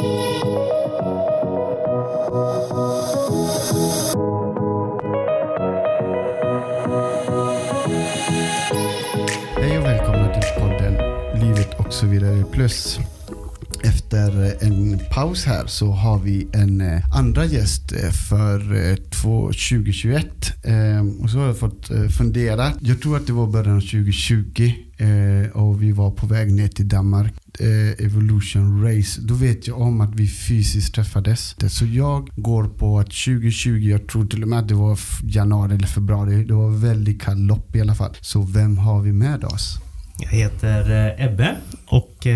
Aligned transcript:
Hej 0.00 0.08
och 9.78 9.84
välkomna 9.84 10.34
till 10.34 10.62
podden 10.62 10.94
Livet 11.34 11.80
och 11.80 11.92
så 11.92 12.06
vidare 12.06 12.44
plus. 12.52 12.98
Efter 14.10 14.66
en 14.66 15.00
paus 15.10 15.44
här 15.44 15.66
så 15.66 15.90
har 15.90 16.18
vi 16.18 16.48
en 16.52 16.80
eh, 16.80 17.16
andra 17.16 17.44
gäst 17.44 17.92
eh, 17.92 18.10
för 18.10 18.90
eh, 18.90 18.96
2021. 18.96 20.26
Och 21.22 21.30
så 21.30 21.38
har 21.38 21.46
jag 21.46 21.58
fått 21.58 21.90
fundera. 22.18 22.72
Jag 22.80 23.00
tror 23.02 23.16
att 23.16 23.26
det 23.26 23.32
var 23.32 23.46
början 23.46 23.76
av 23.76 23.80
2020 23.80 24.72
och 25.52 25.82
vi 25.82 25.92
var 25.92 26.10
på 26.10 26.26
väg 26.26 26.52
ner 26.52 26.68
till 26.68 26.88
Danmark. 26.88 27.32
Evolution 27.98 28.84
Race. 28.84 29.20
Då 29.20 29.34
vet 29.34 29.66
jag 29.66 29.80
om 29.80 30.00
att 30.00 30.14
vi 30.14 30.28
fysiskt 30.28 30.94
träffades. 30.94 31.56
Så 31.68 31.86
jag 31.86 32.28
går 32.36 32.64
på 32.64 32.98
att 32.98 33.06
2020, 33.06 33.68
jag 33.70 34.08
tror 34.08 34.26
till 34.26 34.42
och 34.42 34.48
med 34.48 34.58
att 34.58 34.68
det 34.68 34.74
var 34.74 34.98
januari 35.22 35.74
eller 35.74 35.86
februari. 35.86 36.44
Det 36.44 36.54
var 36.54 36.70
väldigt 36.70 37.22
kall 37.22 37.38
lopp 37.38 37.76
i 37.76 37.80
alla 37.80 37.94
fall. 37.94 38.16
Så 38.20 38.42
vem 38.42 38.78
har 38.78 39.02
vi 39.02 39.12
med 39.12 39.44
oss? 39.44 39.78
Jag 40.18 40.30
heter 40.30 41.14
Ebbe 41.18 41.56
och 41.86 42.26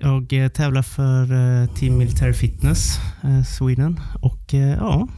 jag 0.00 0.32
eh, 0.32 0.48
tävlar 0.48 0.82
för 0.82 1.22
eh, 1.62 1.68
Team 1.74 1.98
Military 1.98 2.32
Fitness 2.32 2.98
eh, 3.24 3.42
Sweden. 3.44 4.00
Och 4.22 4.54
ja, 4.78 5.08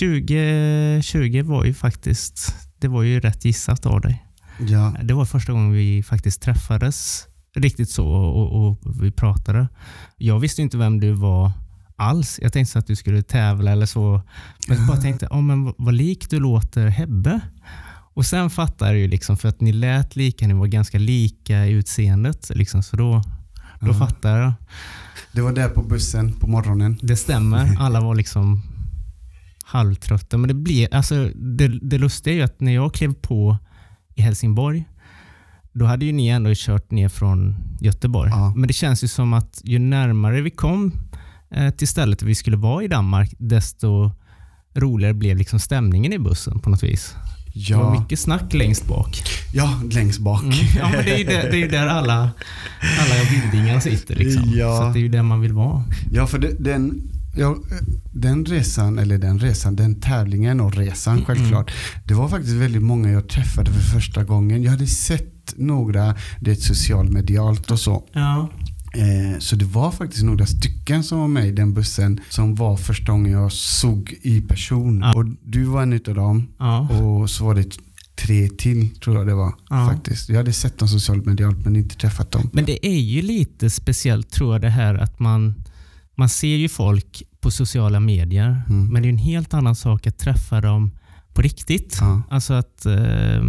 2020 0.00 1.42
var 1.44 1.64
ju 1.64 1.74
faktiskt, 1.74 2.54
det 2.78 2.88
var 2.88 3.02
ju 3.02 3.20
rätt 3.20 3.44
gissat 3.44 3.86
av 3.86 4.00
dig. 4.00 4.24
Ja, 4.68 4.94
Det 5.02 5.14
var 5.14 5.24
första 5.24 5.52
gången 5.52 5.72
vi 5.72 6.02
faktiskt 6.02 6.42
träffades 6.42 7.26
riktigt 7.56 7.90
så 7.90 8.06
och, 8.08 8.66
och 8.66 8.78
vi 9.02 9.10
pratade. 9.10 9.68
Jag 10.16 10.38
visste 10.40 10.62
inte 10.62 10.76
vem 10.78 11.00
du 11.00 11.12
var 11.12 11.52
alls. 11.96 12.38
Jag 12.42 12.52
tänkte 12.52 12.72
så 12.72 12.78
att 12.78 12.86
du 12.86 12.96
skulle 12.96 13.22
tävla 13.22 13.70
eller 13.70 13.86
så. 13.86 14.22
Men 14.68 14.78
jag 14.78 14.86
bara 14.86 14.96
tänkte, 15.00 15.26
oh, 15.26 15.42
men 15.42 15.64
vad- 15.64 15.74
vad 15.78 15.94
lik 15.94 16.30
du 16.30 16.40
låter 16.40 16.86
Hebbe. 16.88 17.40
Och 18.14 18.26
sen 18.26 18.50
fattade 18.50 18.90
jag 18.90 18.98
ju 19.00 19.08
liksom, 19.08 19.36
för 19.36 19.48
att 19.48 19.60
ni 19.60 19.72
lät 19.72 20.16
lika, 20.16 20.46
ni 20.46 20.54
var 20.54 20.66
ganska 20.66 20.98
lika 20.98 21.66
i 21.66 21.70
utseendet. 21.72 22.50
Liksom, 22.54 22.82
så 22.82 22.96
då, 22.96 23.22
då 23.80 23.86
Ja. 23.88 23.94
fattade 23.94 24.38
jag. 24.40 24.52
det 25.32 25.40
var 25.40 25.52
där 25.52 25.68
på 25.68 25.82
bussen 25.82 26.32
på 26.32 26.46
morgonen. 26.46 26.98
Det 27.02 27.16
stämmer. 27.16 27.76
Alla 27.80 28.00
var 28.00 28.14
liksom 28.14 28.62
halvtrötta. 29.64 30.38
Men 30.38 30.48
det, 30.48 30.54
blev, 30.54 30.88
alltså, 30.92 31.30
det, 31.34 31.68
det 31.68 31.98
lustiga 31.98 32.32
är 32.34 32.36
ju 32.38 32.42
att 32.44 32.60
när 32.60 32.72
jag 32.74 32.94
klev 32.94 33.14
på 33.14 33.56
i 34.14 34.22
Helsingborg, 34.22 34.84
då 35.72 35.84
hade 35.84 36.04
ju 36.04 36.12
ni 36.12 36.28
ändå 36.28 36.50
kört 36.54 36.90
ner 36.90 37.08
från 37.08 37.56
Göteborg. 37.80 38.30
Ja. 38.30 38.52
Men 38.56 38.66
det 38.66 38.72
känns 38.74 39.04
ju 39.04 39.08
som 39.08 39.32
att 39.32 39.60
ju 39.64 39.78
närmare 39.78 40.40
vi 40.40 40.50
kom 40.50 40.92
eh, 41.50 41.70
till 41.70 41.88
stället 41.88 42.22
vi 42.22 42.34
skulle 42.34 42.56
vara 42.56 42.84
i 42.84 42.88
Danmark, 42.88 43.34
desto 43.38 44.12
roligare 44.74 45.14
blev 45.14 45.36
liksom 45.36 45.58
stämningen 45.60 46.12
i 46.12 46.18
bussen 46.18 46.58
på 46.58 46.70
något 46.70 46.82
vis. 46.82 47.14
Det 47.54 47.74
var 47.74 47.94
Ja, 47.94 48.00
mycket 48.00 48.18
snack 48.20 48.52
längst 48.54 48.86
bak. 48.86 49.22
ja 49.52 49.80
längst 49.92 50.20
bak. 50.20 50.42
Mm. 50.42 50.54
Ja, 50.78 50.88
men 50.96 51.04
det 51.04 51.14
är 51.14 51.18
ju 51.18 51.24
där, 51.24 51.50
det 51.50 51.62
är 51.62 51.68
där 51.68 51.86
alla, 51.86 52.30
alla 53.00 53.14
vildingar 53.30 53.80
sitter. 53.80 54.14
Liksom. 54.16 54.52
Ja. 54.54 54.78
Så 54.78 54.92
det 54.92 54.98
är 54.98 55.02
ju 55.02 55.08
där 55.08 55.22
man 55.22 55.40
vill 55.40 55.52
vara. 55.52 55.84
Ja, 56.12 56.26
för 56.26 56.38
det, 56.38 56.56
den, 56.64 57.02
ja, 57.36 57.56
den 58.12 58.44
resan, 58.44 58.98
eller 58.98 59.18
den 59.18 59.38
resan, 59.38 59.76
den 59.76 60.00
tävlingen 60.00 60.60
och 60.60 60.76
resan 60.76 61.24
självklart. 61.24 61.72
Det 62.04 62.14
var 62.14 62.28
faktiskt 62.28 62.54
väldigt 62.54 62.82
många 62.82 63.10
jag 63.10 63.28
träffade 63.28 63.70
för 63.70 63.80
första 63.80 64.24
gången. 64.24 64.62
Jag 64.62 64.70
hade 64.70 64.86
sett 64.86 65.54
några, 65.56 66.14
det 66.40 66.50
är 66.50 66.54
socialmedialt 66.54 67.70
och 67.70 67.80
så. 67.80 68.04
Ja. 68.12 68.48
Eh, 68.94 69.38
så 69.38 69.56
det 69.56 69.64
var 69.64 69.90
faktiskt 69.92 70.22
några 70.24 70.46
stycken 70.46 71.04
som 71.04 71.18
var 71.18 71.28
med 71.28 71.46
i 71.48 71.52
den 71.52 71.74
bussen 71.74 72.20
som 72.28 72.54
var 72.54 72.76
första 72.76 73.12
gången 73.12 73.32
jag 73.32 73.52
såg 73.52 74.14
i 74.22 74.40
person. 74.40 75.00
Ja. 75.00 75.14
Och 75.16 75.24
du 75.42 75.64
var 75.64 75.82
en 75.82 75.92
utav 75.92 76.14
dem. 76.14 76.48
Ja. 76.58 76.88
Och 76.88 77.30
så 77.30 77.44
var 77.44 77.54
det 77.54 77.78
tre 78.26 78.48
till 78.48 78.90
tror 79.00 79.16
jag 79.16 79.26
det 79.26 79.34
var 79.34 79.54
Ja. 79.70 79.88
faktiskt. 79.88 80.28
Jag 80.28 80.36
hade 80.36 80.52
sett 80.52 80.78
dem 80.78 80.88
socialt 80.88 81.26
medialt 81.26 81.64
men 81.64 81.76
inte 81.76 81.96
träffat 81.96 82.30
dem. 82.30 82.50
Men 82.52 82.64
det 82.64 82.86
är 82.86 82.98
ju 83.00 83.22
lite 83.22 83.70
speciellt 83.70 84.30
tror 84.30 84.54
jag 84.54 84.60
det 84.60 84.68
här 84.70 84.94
att 84.94 85.18
man, 85.20 85.54
man 86.14 86.28
ser 86.28 86.56
ju 86.56 86.68
folk 86.68 87.22
på 87.40 87.50
sociala 87.50 88.00
medier, 88.00 88.62
Mm. 88.68 88.88
men 88.92 89.02
det 89.02 89.08
är 89.08 89.10
en 89.10 89.18
helt 89.18 89.54
annan 89.54 89.74
sak 89.76 90.06
att 90.06 90.18
träffa 90.18 90.60
dem 90.60 90.90
på 91.34 91.42
riktigt. 91.42 91.96
Ja. 92.00 92.22
Alltså 92.30 92.54
att 92.54 92.86
eh, 92.86 93.42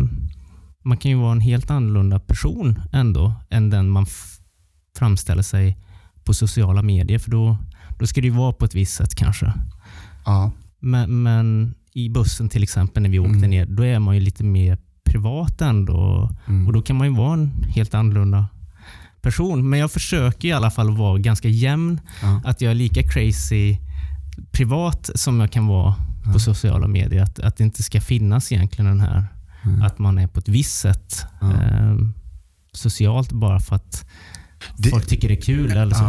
man 0.84 0.98
kan 0.98 1.12
ju 1.12 1.18
vara 1.18 1.32
en 1.32 1.40
helt 1.42 1.72
annorlunda 1.72 2.20
person 2.20 2.80
ändå 2.92 3.34
än 3.50 3.70
den 3.70 3.90
man 3.90 4.06
f- 5.02 5.08
framställer 5.08 5.44
sig 5.44 5.78
på 6.24 6.34
sociala 6.34 6.82
medier. 6.82 7.20
För 7.20 7.32
då, 7.32 7.58
då 8.00 8.08
ska 8.08 8.22
det 8.22 8.28
ju 8.28 8.34
vara 8.34 8.54
på 8.54 8.66
ett 8.66 8.76
visst 8.76 8.96
sätt 8.96 9.16
kanske. 9.16 9.54
Ja. 10.26 10.52
Men, 10.80 11.24
men 11.24 11.76
i 11.94 12.10
bussen 12.10 12.50
till 12.50 12.64
exempel 12.64 13.04
när 13.04 13.10
vi 13.10 13.20
åkte 13.20 13.38
Mm. 13.38 13.50
ner, 13.50 13.66
då 13.66 13.84
är 13.86 14.00
man 14.00 14.16
ju 14.16 14.22
lite 14.22 14.44
mer 14.44 14.78
privat 15.04 15.62
ändå. 15.62 16.30
Mm. 16.48 16.68
Och 16.68 16.74
då 16.74 16.82
kan 16.82 16.96
man 16.96 17.08
ju 17.08 17.14
vara 17.16 17.34
en 17.34 17.52
helt 17.76 17.94
annorlunda 17.94 18.48
person. 19.22 19.70
Men 19.70 19.80
jag 19.80 19.92
försöker 19.92 20.48
i 20.48 20.52
alla 20.52 20.72
fall 20.72 20.98
vara 20.98 21.18
ganska 21.18 21.48
jämn. 21.48 22.00
Ja. 22.22 22.42
Att 22.46 22.62
jag 22.62 22.72
är 22.72 22.76
lika 22.76 23.04
crazy 23.04 23.78
privat 24.52 25.10
som 25.16 25.40
jag 25.40 25.52
kan 25.52 25.68
vara 25.68 25.96
Ja. 26.26 26.34
på 26.34 26.40
sociala 26.40 26.88
medier. 26.88 27.24
Att, 27.24 27.40
att 27.40 27.58
det 27.58 27.64
inte 27.64 27.84
ska 27.84 28.02
finnas 28.02 28.52
egentligen 28.52 28.86
den 28.86 29.00
här, 29.02 29.26
Mm. 29.64 29.82
att 29.82 30.00
man 30.00 30.18
är 30.18 30.28
på 30.28 30.40
ett 30.40 30.50
visst 30.50 30.80
sätt 30.80 31.26
eh, 31.42 31.96
socialt 32.74 33.32
bara 33.32 33.60
för 33.60 33.76
att 33.76 34.06
Det- 34.78 34.90
folk 34.90 35.08
tycker 35.08 35.28
det 35.28 35.34
är 35.34 35.42
kul 35.42 35.72
eller 35.72 35.96
så. 35.96 36.04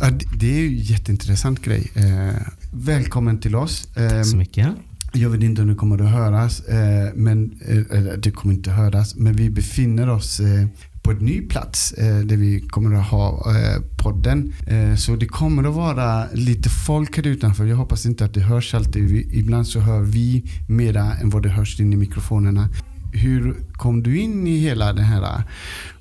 Ja. 0.00 0.10
Det- 0.38 0.46
är 0.56 0.60
ju 0.60 0.66
en 0.68 0.74
jätteintressant 0.82 1.62
grej. 1.62 1.90
Eh, 1.94 2.34
välkommen 2.72 3.38
till 3.40 3.54
oss. 3.56 3.88
Eh, 3.96 4.08
Tack 4.10 4.26
så 4.26 4.36
mycket. 4.36 4.68
jag 5.12 5.30
vet 5.30 5.42
inte 5.42 5.62
om 5.62 5.68
det 5.68 5.74
kommer 5.74 6.02
att 6.04 6.10
höras, 6.10 6.60
eh, 6.60 7.08
men, 7.14 7.50
eh, 7.68 7.98
eller 7.98 8.16
det 8.16 8.30
kommer 8.30 8.54
inte 8.54 8.70
att 8.70 8.76
höras, 8.76 9.14
men 9.16 9.32
vi 9.36 9.50
befinner 9.50 10.08
oss 10.10 10.40
eh, 10.40 10.66
på 11.02 11.10
en 11.12 11.16
ny 11.18 11.40
plats 11.40 11.92
eh, 11.92 12.18
där 12.18 12.36
vi 12.36 12.60
kommer 12.60 12.96
att 13.00 13.06
ha 13.06 13.54
eh, 13.56 13.82
podden. 14.02 14.52
Eh, 14.66 14.94
så 14.96 15.16
det 15.16 15.26
kommer 15.26 15.68
att 15.68 15.74
vara 15.74 16.26
lite 16.32 16.68
folk 16.68 17.16
här 17.16 17.26
utanför. 17.26 17.66
Jag 17.66 17.76
hoppas 17.76 18.06
inte 18.06 18.24
att 18.24 18.34
det 18.34 18.40
hörs 18.40 18.74
alltid. 18.74 19.02
Vi, 19.10 19.28
ibland 19.38 19.66
så 19.66 19.80
hör 19.80 20.00
vi 20.00 20.44
mera 20.68 21.14
än 21.14 21.30
vad 21.30 21.42
det 21.42 21.48
hörs 21.48 21.80
in 21.80 21.92
i 21.92 21.96
mikrofonerna. 21.96 22.68
Hur 23.12 23.56
kom 23.72 24.02
du 24.02 24.18
in 24.18 24.46
i 24.46 24.58
hela 24.58 24.92
den 24.92 25.04
här 25.04 25.42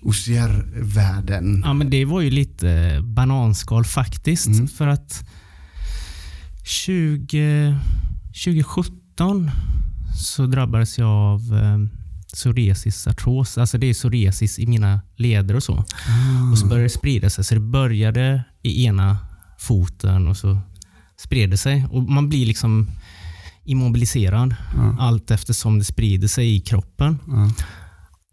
OCR-världen? 0.02 1.62
Ja, 1.66 1.74
men 1.74 1.90
det 1.90 2.06
var 2.06 2.22
ju 2.22 2.30
lite 2.30 3.00
bananskal 3.04 3.86
faktiskt. 3.86 4.48
Mm. 4.48 4.68
För 4.68 4.88
att 4.88 5.30
20, 6.64 7.76
2017 8.46 9.52
så 10.18 10.46
drabbades 10.46 10.98
jag 10.98 11.10
av 11.10 11.42
eh, 11.54 11.78
psoriasis 12.34 13.08
artros. 13.08 13.58
Alltså 13.58 13.78
det 13.78 13.88
är 13.88 13.94
psoriasis 13.94 14.60
i 14.60 14.68
mina 14.68 15.02
leder 15.16 15.56
och 15.56 15.64
så. 15.64 15.74
Ah. 15.74 16.52
Och 16.52 16.58
så 16.58 16.68
började 16.68 16.86
det 16.86 16.90
sprida 16.90 17.30
sig. 17.30 17.44
Så 17.44 17.54
det 17.54 17.62
började 17.62 18.44
i 18.62 18.86
ena 18.86 19.18
foten 19.60 20.28
och 20.28 20.38
så 20.38 20.60
spred 21.18 21.50
det 21.50 21.58
sig. 21.58 21.86
Och 21.92 22.04
man 22.04 22.30
blir 22.30 22.46
liksom 22.46 22.88
immobiliserad 23.68 24.56
Ja. 24.76 24.96
allt 25.00 25.32
eftersom 25.32 25.80
det 25.80 25.86
sprider 25.86 26.28
sig 26.28 26.56
i 26.56 26.60
kroppen. 26.60 27.20
Ja. 27.28 27.52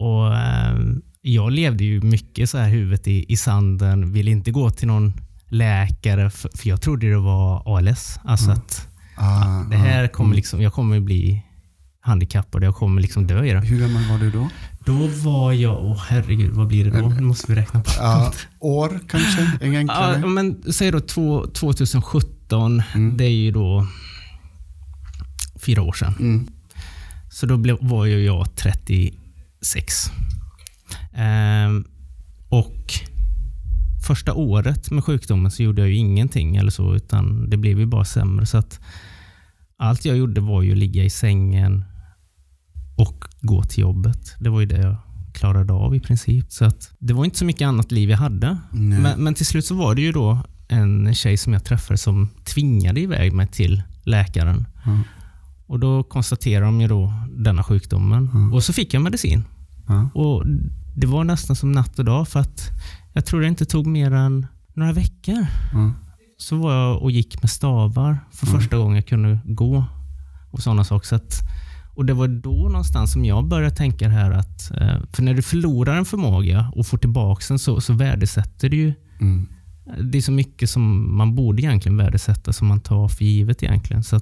Och 0.06 0.36
eh, 0.36 0.78
Jag 1.22 1.52
levde 1.52 1.84
ju 1.84 2.00
mycket 2.00 2.50
så 2.50 2.58
här 2.58 2.68
huvudet 2.68 3.08
i, 3.08 3.32
i 3.32 3.36
sanden, 3.36 4.12
ville 4.12 4.30
inte 4.30 4.50
gå 4.50 4.70
till 4.70 4.88
någon 4.88 5.12
läkare 5.48 6.30
för, 6.30 6.50
för 6.54 6.68
jag 6.68 6.80
trodde 6.82 7.10
det 7.10 7.18
var 7.18 7.76
ALS. 7.78 8.18
Alltså 8.24 8.50
att 8.50 8.88
Ah, 9.16 9.62
det 9.70 9.76
här 9.76 10.08
kommer 10.08 10.36
liksom, 10.36 10.62
jag 10.62 10.72
kommer 10.72 11.00
bli 11.00 11.42
handikappad, 12.00 12.62
jag 12.64 12.74
kommer 12.74 13.02
liksom 13.02 13.26
dö 13.26 13.44
i 13.44 13.52
det. 13.52 13.60
Hur 13.60 13.80
gammal 13.80 14.02
var 14.10 14.18
du 14.18 14.30
då? 14.30 14.48
Då 14.86 15.06
var 15.30 15.52
jag, 15.52 15.84
åh 15.84 16.02
herregud, 16.08 16.50
vad 16.52 16.66
blir 16.66 16.84
det 16.90 17.00
då? 17.00 17.08
Nu 17.08 17.20
måste 17.20 17.52
vi 17.52 17.60
räkna 17.60 17.80
på. 17.80 17.90
Ja, 17.98 18.32
år 18.60 19.00
kanske? 19.08 19.50
En 19.60 19.76
enklare? 19.76 20.18
Ja, 20.20 20.26
men 20.26 20.62
säg 20.72 20.90
då 20.90 21.00
två, 21.00 21.46
2017, 21.46 22.82
Mm. 22.94 23.16
det 23.16 23.25
är 23.25 23.28
ju 23.28 23.50
då 23.50 23.87
fyra 25.66 25.82
år 25.82 25.93
sedan. 25.93 26.14
Mm. 26.19 26.46
Så 27.31 27.46
då 27.46 27.56
blev, 27.56 27.78
var 27.81 28.05
ju 28.05 28.25
jag 28.25 28.56
36. 28.56 30.11
Ehm, 31.14 31.84
och 32.49 32.93
första 34.06 34.34
året 34.34 34.90
med 34.90 35.05
sjukdomen 35.05 35.50
så 35.50 35.62
gjorde 35.62 35.82
jag 35.82 35.88
ju 35.88 35.96
ingenting 35.96 36.56
eller 36.56 36.70
så, 36.70 36.94
utan 36.94 37.50
det 37.50 37.56
blev 37.56 37.78
ju 37.78 37.87
bara 37.87 38.05
sämre. 38.05 38.46
Så 38.46 38.58
att 38.58 38.81
allt 39.76 40.05
jag 40.05 40.16
gjorde 40.16 40.40
var 40.40 40.62
ju 40.62 40.72
att 40.72 40.78
ligga 40.78 41.05
i 41.05 41.11
sängen 41.11 41.84
och 42.96 43.25
gå 43.40 43.62
till 43.62 43.81
jobbet. 43.81 44.34
Det 44.38 44.50
var 44.50 44.61
ju 44.61 44.66
det 44.66 44.81
jag 44.81 44.96
klarade 45.34 45.72
av 45.72 45.94
i 45.94 46.00
princip. 46.00 46.52
Så 46.52 46.64
att 46.64 46.90
det 46.99 47.12
var 47.14 47.25
inte 47.25 47.38
så 47.38 47.44
mycket 47.44 47.66
annat 47.66 47.93
liv 47.93 48.11
jag 48.11 48.19
hade. 48.19 48.58
Men, 48.70 49.25
men 49.25 49.34
till 49.34 49.46
slut 49.46 49.64
så 49.64 49.75
var 49.75 49.94
det 49.94 50.02
ju 50.02 50.12
då 50.12 50.38
en 50.69 51.14
tjej 51.14 51.37
som 51.37 51.52
jag 51.52 51.64
träffade 51.64 51.99
som 51.99 52.28
tvingade 52.44 53.00
iväg 53.00 53.32
mig 53.32 53.46
till 53.46 53.82
läkaren. 54.05 54.66
Ja. 54.84 54.99
Och 55.66 55.81
Då 55.81 56.02
konstaterade 56.02 56.66
de 56.66 56.81
ju 56.81 56.88
då 56.88 57.12
denna 57.37 57.62
sjukdomen. 57.62 58.28
Mm. 58.34 58.52
Och 58.52 58.62
så 58.64 58.72
fick 58.72 58.94
jag 58.94 59.02
medicin. 59.02 59.44
Ja. 59.88 60.08
Och 60.14 60.43
Det 60.96 61.06
var 61.06 61.25
nästan 61.25 61.56
som 61.56 61.72
natt 61.72 61.99
och 61.99 62.05
dag 62.05 62.28
för 62.28 62.40
att 62.40 62.61
jag 63.12 63.26
tror 63.26 63.40
det 63.40 63.49
inte 63.49 63.64
tog 63.64 63.87
mer 63.87 64.12
än 64.12 64.46
några 64.75 64.93
veckor 64.93 65.46
Ja. 65.72 65.93
så 66.38 66.56
var 66.56 66.72
jag 66.75 67.02
och 67.02 67.11
gick 67.11 67.43
med 67.43 67.50
stavar 67.50 68.19
för 68.32 68.46
Mm. 68.46 68.61
första 68.61 68.76
gången 68.76 68.94
jag 68.96 69.06
kunde 69.06 69.38
gå. 69.44 69.84
och 70.50 70.62
sådana 70.62 70.84
saker. 70.84 71.06
Så 71.06 71.14
att, 71.14 71.40
och 71.94 72.05
Det 72.05 72.12
var 72.14 72.28
då 72.28 72.52
någonstans 72.69 73.12
som 73.12 73.25
jag 73.25 73.49
började 73.49 73.75
tänka 73.76 74.05
det 74.05 74.14
här 74.14 74.31
att 74.31 74.70
eh, 74.70 74.99
för 75.12 75.22
när 75.22 75.34
du 75.34 75.43
förlorar 75.43 75.96
en 75.96 76.05
förmåga 76.05 76.72
och 76.75 76.87
får 76.87 76.99
tillbaka 76.99 77.44
den 77.49 77.58
så, 77.58 77.81
så 77.81 77.93
värdesätter 77.93 78.69
du 78.69 78.76
ju 78.76 78.94
Mm. 79.20 79.49
Det 80.02 80.19
är 80.19 80.22
så 80.22 80.32
mycket 80.32 80.70
som 80.70 81.16
man 81.16 81.34
borde 81.34 81.62
egentligen 81.62 81.96
värdesätta 81.96 82.52
som 82.52 82.69
man 82.69 82.81
tar 82.81 83.08
för 83.08 83.25
givet 83.25 83.62
egentligen. 83.62 84.02
Så 84.04 84.20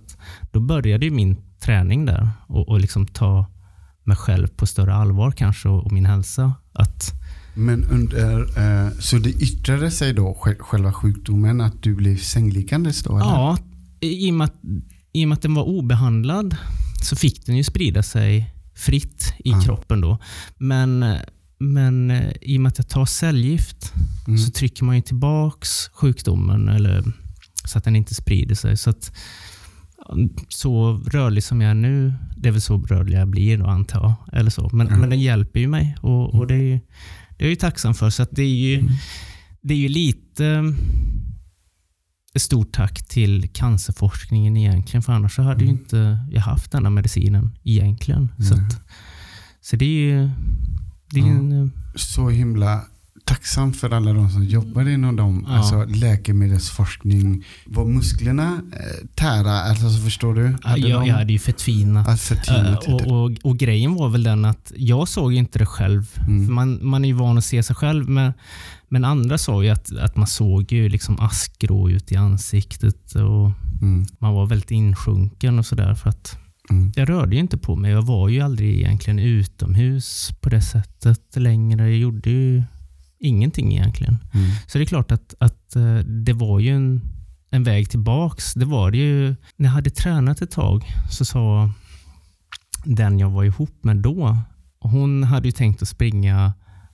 då 0.50 0.60
började 0.60 1.04
ju 1.04 1.10
min 1.10 1.36
träning 1.60 2.04
där 2.06 2.28
och, 2.46 2.68
och 2.68 2.80
liksom 2.80 3.06
ta 3.06 3.46
mig 4.04 4.16
själv 4.16 4.48
på 4.48 4.66
större 4.66 4.94
allvar 4.94 5.30
kanske 5.30 5.68
och, 5.68 5.84
och 5.86 5.92
min 5.92 6.06
hälsa. 6.06 6.52
Att, 6.72 7.12
Men 7.54 7.84
under, 7.84 8.40
eh, 8.40 8.90
så 8.98 9.16
det 9.18 9.30
yttrade 9.30 9.90
sig 9.90 10.12
då, 10.14 10.36
sj- 10.44 10.58
själva 10.58 10.92
sjukdomen, 10.92 11.60
att 11.60 11.82
du 11.82 11.94
blev 11.94 12.16
sängliggandes 12.18 13.02
då? 13.02 13.16
Eller? 13.16 13.26
ja, 13.26 13.58
i 14.00 14.30
och, 14.30 14.34
med 14.34 14.44
att, 14.44 14.54
i 15.12 15.24
och 15.24 15.28
med 15.28 15.36
att 15.36 15.42
den 15.42 15.54
var 15.54 15.64
obehandlad 15.64 16.56
så 17.02 17.16
fick 17.16 17.46
den 17.46 17.56
ju 17.56 17.64
sprida 17.64 18.02
sig 18.02 18.54
fritt 18.74 19.34
i 19.38 19.50
Ja. 19.50 19.60
kroppen 19.60 20.00
då. 20.00 20.18
Men, 20.58 21.16
men 21.62 22.10
eh, 22.10 22.32
i 22.40 22.56
och 22.56 22.60
med 22.60 22.70
att 22.70 22.78
jag 22.78 22.88
tar 22.88 23.04
cellgift 23.06 23.92
Mm. 24.26 24.38
så 24.38 24.50
trycker 24.50 24.84
man 24.84 24.96
ju 24.96 25.02
tillbaks 25.02 25.88
sjukdomen 25.88 26.68
eller, 26.68 27.04
så 27.64 27.78
att 27.78 27.84
den 27.84 27.96
inte 27.96 28.14
sprider 28.14 28.54
sig. 28.54 28.76
Så, 28.76 28.90
att, 28.90 29.12
så 30.48 30.92
rörlig 30.96 31.44
som 31.44 31.60
jag 31.60 31.70
är 31.70 31.74
nu, 31.74 32.14
det 32.36 32.48
är 32.48 32.52
väl 32.52 32.60
så 32.60 32.78
rörlig 32.78 33.18
jag 33.18 33.28
blir 33.28 33.58
då 33.58 33.66
antar 33.66 34.00
jag. 34.02 34.38
Eller 34.38 34.50
så. 34.50 34.70
Men, 34.72 34.86
Ja. 34.90 34.96
men 34.98 35.10
den 35.10 35.20
hjälper 35.20 35.60
ju 35.60 35.68
mig 35.68 35.96
och, 36.00 36.34
och 36.34 36.46
det, 36.46 36.54
är 36.54 36.58
ju, 36.62 36.80
det 37.36 37.44
är 37.44 37.44
jag 37.44 37.50
ju 37.50 37.56
tacksam 37.56 37.94
för. 37.94 38.10
Så 38.10 38.26
det, 38.30 38.42
är 38.42 38.48
ju, 38.54 38.88
det 39.62 39.74
är 39.74 39.78
ju 39.78 39.88
lite 39.88 40.46
mm, 40.46 40.76
stort 42.36 42.72
tack 42.72 43.08
till 43.08 43.48
cancerforskningen 43.52 44.56
egentligen. 44.56 45.02
För 45.02 45.12
annars 45.12 45.38
hade 45.38 45.64
ju 45.64 45.70
inte 45.70 46.18
jag 46.30 46.40
haft 46.40 46.72
denna 46.72 46.90
medicinen 46.90 47.50
egentligen. 47.62 48.28
Så, 48.48 48.54
att, 48.54 48.80
så 49.60 49.76
det 49.76 49.84
är 49.84 49.88
ju 50.14 50.30
det 51.12 51.20
är 51.20 51.24
Ja. 51.24 51.30
en, 51.30 51.62
eh, 51.62 51.68
Så 51.96 52.28
himla 52.28 52.80
tacksam 53.24 53.72
för 53.72 53.90
alla 53.90 54.12
de 54.12 54.30
som 54.30 54.44
jobbar 54.44 54.88
inom 54.88 55.16
dem. 55.16 55.44
Ja. 55.48 55.54
Alltså 55.56 55.84
läkemedelsforskning. 55.84 57.44
Var 57.66 57.84
musklerna 57.86 58.62
eh, 58.72 59.06
tära? 59.14 59.52
Alltså 59.52 59.90
så 59.90 60.02
förstår 60.02 60.34
du? 60.34 60.56
Ja, 60.64 60.76
jag, 60.76 61.00
de- 61.00 61.06
jag 61.08 61.14
hade 61.16 61.32
ju 61.32 61.38
förtvinat. 61.38 62.08
Alltså, 62.08 62.34
förtvinat 62.34 62.88
Eh, 62.88 62.94
och, 62.94 63.00
och, 63.24 63.30
och 63.42 63.56
grejen 63.58 63.94
var 63.94 64.08
väl 64.08 64.22
den 64.22 64.44
att 64.44 64.72
jag 64.76 65.08
såg 65.08 65.32
inte 65.34 65.58
det 65.58 65.66
själv. 65.66 66.06
Mm. 66.28 66.54
Man, 66.54 66.78
man 66.86 67.04
är 67.04 67.08
ju 67.08 67.14
van 67.14 67.38
att 67.38 67.44
se 67.44 67.62
sig 67.62 67.76
själv. 67.76 68.08
Men, 68.08 68.32
men 68.88 69.04
andra 69.04 69.38
sa 69.38 69.62
ju 69.62 69.70
att, 69.70 69.96
att 69.96 70.16
man 70.16 70.26
såg 70.26 70.72
ju 70.72 70.88
liksom 70.88 71.20
askgrå 71.20 71.90
ut 71.90 72.12
i 72.12 72.16
ansiktet 72.16 73.14
och 73.14 73.50
Mm. 73.82 74.06
man 74.18 74.34
var 74.34 74.46
väldigt 74.46 74.70
insjunken 74.70 75.58
och 75.58 75.66
sådär. 75.66 75.94
För 75.94 76.10
att 76.10 76.38
Mm. 76.72 76.92
jag 76.96 77.08
rörde 77.08 77.34
ju 77.34 77.40
inte 77.40 77.58
på 77.58 77.76
mig. 77.76 77.90
Jag 77.90 78.02
var 78.02 78.28
ju 78.28 78.40
aldrig 78.40 78.76
egentligen 78.76 79.18
utomhus 79.18 80.30
på 80.40 80.48
det 80.48 80.62
sättet 80.62 81.36
längre. 81.36 81.82
Jag 81.82 81.98
gjorde 81.98 82.30
ju 82.30 82.62
ingenting 83.18 83.72
egentligen. 83.72 84.18
Mm. 84.34 84.50
Så 84.66 84.78
det 84.78 84.84
är 84.84 84.86
klart 84.86 85.12
att, 85.12 85.34
att 85.38 85.76
eh, 85.76 85.98
det 85.98 86.32
var 86.32 86.60
ju 86.60 86.76
en, 86.76 87.00
en 87.50 87.64
väg 87.64 87.90
tillbaks. 87.90 88.54
Det 88.54 88.64
var 88.64 88.90
det 88.90 88.98
ju. 88.98 89.34
När 89.56 89.68
jag 89.68 89.74
hade 89.74 89.90
tränat 89.90 90.42
ett 90.42 90.50
tag 90.50 90.84
så 91.10 91.24
sa 91.24 91.70
den 92.84 93.18
jag 93.18 93.30
var 93.30 93.44
ihop 93.44 93.84
med 93.84 93.96
då, 93.96 94.38
hon 94.78 95.22
hade 95.22 95.48
ju 95.48 95.52
tänkt 95.52 95.82
att 95.82 95.88
springa 95.88 96.52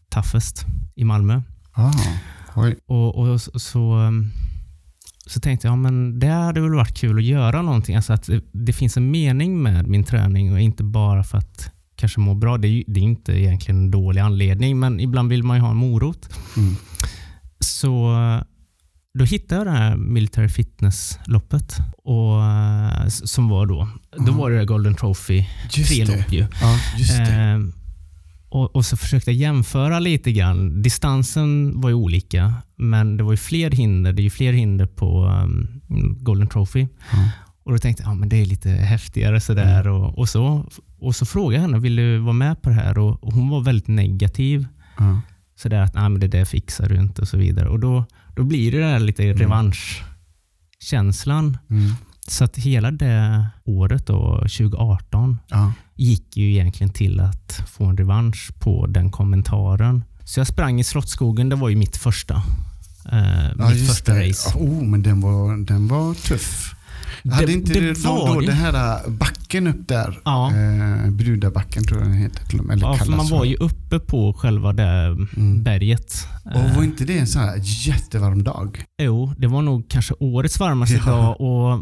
Toughest 0.09 0.67
i 0.95 1.05
Malmö. 1.05 1.43
Ah. 1.73 1.93
Och, 2.87 3.17
och 3.17 3.41
så, 3.41 4.13
så, 5.29 5.41
tänkte 5.41 5.67
jag, 5.67 5.73
ja, 5.73 5.77
men 5.77 6.19
det 6.19 6.27
hade 6.27 6.61
väl 6.61 6.75
varit 6.75 6.95
kul 6.95 7.19
att 7.19 7.25
göra 7.25 7.63
någonting. 7.63 7.97
Alltså 7.97 8.13
att 8.13 8.31
det, 8.53 8.73
finns 8.73 8.97
en 8.97 9.11
mening 9.11 9.63
med 9.63 9.87
min 9.87 10.05
träning 10.05 10.53
och 10.53 10.61
inte 10.61 10.85
bara 10.85 11.25
för 11.25 11.39
att 11.39 11.73
kanske 11.97 12.21
må 12.21 12.35
bra. 12.35 12.59
Det 12.59 12.69
är, 12.69 12.85
det 12.87 13.01
är 13.01 13.05
inte 13.05 13.33
egentligen 13.33 13.81
en 13.81 13.91
dålig 13.91 14.21
anledning, 14.21 14.79
men 14.79 15.01
ibland 15.01 15.31
vill 15.31 15.43
man 15.43 15.57
ju 15.57 15.63
ha 15.63 15.71
en 15.71 15.77
morot. 15.77 16.29
Mm. 16.57 16.77
Så 17.61 18.15
då 19.19 19.25
hittade 19.25 19.61
jag 19.61 19.67
det 19.67 19.79
här 19.79 19.97
Military 19.97 20.49
Fitness-loppet. 20.49 21.77
Och, 22.05 22.43
som 23.13 23.49
var 23.49 23.67
då. 23.67 23.89
Då 24.27 24.33
var 24.33 24.51
det 24.51 24.65
Golden 24.65 24.95
Trophy, 24.95 25.47
Just 25.73 25.89
tre 25.89 26.05
det. 26.05 26.17
lopp 26.17 26.33
ju. 26.33 26.47
Ja. 26.61 26.73
Eh, 27.23 27.59
och, 28.49 28.77
och 28.77 28.85
så 28.85 28.97
försökte 28.97 29.31
jag 29.31 29.39
jämföra 29.39 29.99
lite 29.99 30.33
grann. 30.33 30.83
Distansen 30.83 31.81
var 31.81 31.89
ju 31.89 31.95
olika, 31.95 32.55
men 32.77 33.17
det 33.17 33.25
var 33.25 33.33
ju 33.33 33.37
fler 33.37 33.71
hinder. 33.71 34.13
Det 34.13 34.23
är 34.23 34.25
ju 34.25 34.31
fler 34.31 34.53
hinder 34.53 34.87
på 34.87 35.25
um, 35.25 35.81
Golden 36.21 36.49
Trophy. 36.49 36.87
Ja. 37.13 37.31
Och 37.65 37.73
då 37.73 37.79
tänkte 37.79 38.03
jag, 38.03 38.11
ja, 38.11 38.15
men 38.15 38.29
det 38.29 38.37
är 38.37 38.47
lite 38.47 38.71
häftigare 38.71 39.41
sådär. 39.41 39.81
Mm. 39.81 39.93
Och, 39.93 40.19
och, 40.19 40.29
så, 40.29 40.67
och 40.99 41.17
så 41.17 41.27
frågade 41.27 41.55
jag 41.55 41.63
henne, 41.63 41.79
vill 41.79 41.97
du 41.97 42.19
vara 42.19 42.33
med 42.33 42.63
på 42.63 42.69
det 42.69 42.75
här? 42.75 42.99
Och, 42.99 43.25
och 43.25 43.33
hon 43.33 43.49
var 43.49 43.61
väldigt 43.61 43.89
negativ. 43.89 44.67
Ja. 44.99 45.21
Sådär 45.57 45.81
att, 45.81 45.95
nej 45.95 46.09
men 46.09 46.21
det 46.21 46.29
där 46.29 46.45
fixar 46.45 46.89
du 46.89 46.97
inte 46.97 47.23
och 47.23 47.29
så 47.29 47.37
vidare. 47.37 47.69
Och 47.69 47.81
då, 47.81 48.05
då 48.37 48.45
blir 48.45 48.73
det 48.73 48.79
där 48.79 49.01
lite 49.01 49.33
revanschkänslan. 49.33 51.59
Mm. 51.71 51.91
Så 52.29 52.45
att 52.45 52.57
hela 52.57 52.91
det 52.91 53.47
året 53.65 54.07
då, 54.07 54.39
2018, 54.39 55.39
Ja. 55.49 55.73
Gick 55.99 56.37
ju 56.37 56.51
egentligen 56.51 56.93
till 56.93 57.21
att 57.21 57.61
få 57.69 57.85
en 57.85 57.97
revansch 57.97 58.51
på 58.59 58.87
den 58.87 59.11
kommentaren. 59.11 60.05
Så 60.25 60.41
jag 60.41 60.47
sprang 60.47 60.81
i 60.81 60.85
Slottsskogen, 60.85 61.49
det 61.49 61.57
var 61.57 61.69
ju 61.69 61.77
mitt 61.77 61.97
första. 61.97 62.35
Eh, 63.13 63.49
Ja, 63.59 63.69
mitt 63.71 63.89
första 63.89 64.15
det. 64.15 64.29
race. 64.29 64.59
Oh, 64.59 64.83
men 64.85 65.03
den 65.03 65.21
var, 65.21 65.57
den 65.67 65.89
var 65.89 66.15
tuff. 66.15 66.75
Hade 67.33 67.53
inte 67.53 67.73
det, 67.73 67.81
det 67.81 68.05
var 68.05 68.35
då, 68.35 68.41
det. 68.41 68.47
den 68.47 68.57
här 68.57 69.09
backen 69.11 69.67
upp 69.67 69.89
där? 69.89 70.19
Ja. 70.25 70.51
Eh, 70.53 71.11
Brudabacken 71.11 71.85
tror 71.85 72.01
jag 72.01 72.09
den 72.09 72.17
heter. 72.19 72.43
Eller 72.73 72.77
Ja, 72.87 72.95
för 72.95 73.11
man 73.13 73.29
var 73.29 73.45
ju 73.45 73.57
uppe 73.57 73.99
på 73.99 74.33
själva 74.33 74.73
det 74.73 75.17
Mm. 75.37 75.63
berget. 75.63 76.15
Och 76.45 76.77
var 76.77 76.83
inte 76.85 77.05
det 77.05 77.19
en 77.19 77.27
sån 77.27 77.43
här 77.43 77.61
jättevarm 77.87 78.43
dag? 78.45 78.85
Jo, 79.03 79.33
det 79.39 79.47
var 79.47 79.63
nog 79.63 79.89
kanske 79.89 80.15
årets 80.21 80.61
varmaste 80.61 80.95
Ja, 81.07 81.13
dag. 81.13 81.41
Och, 81.41 81.73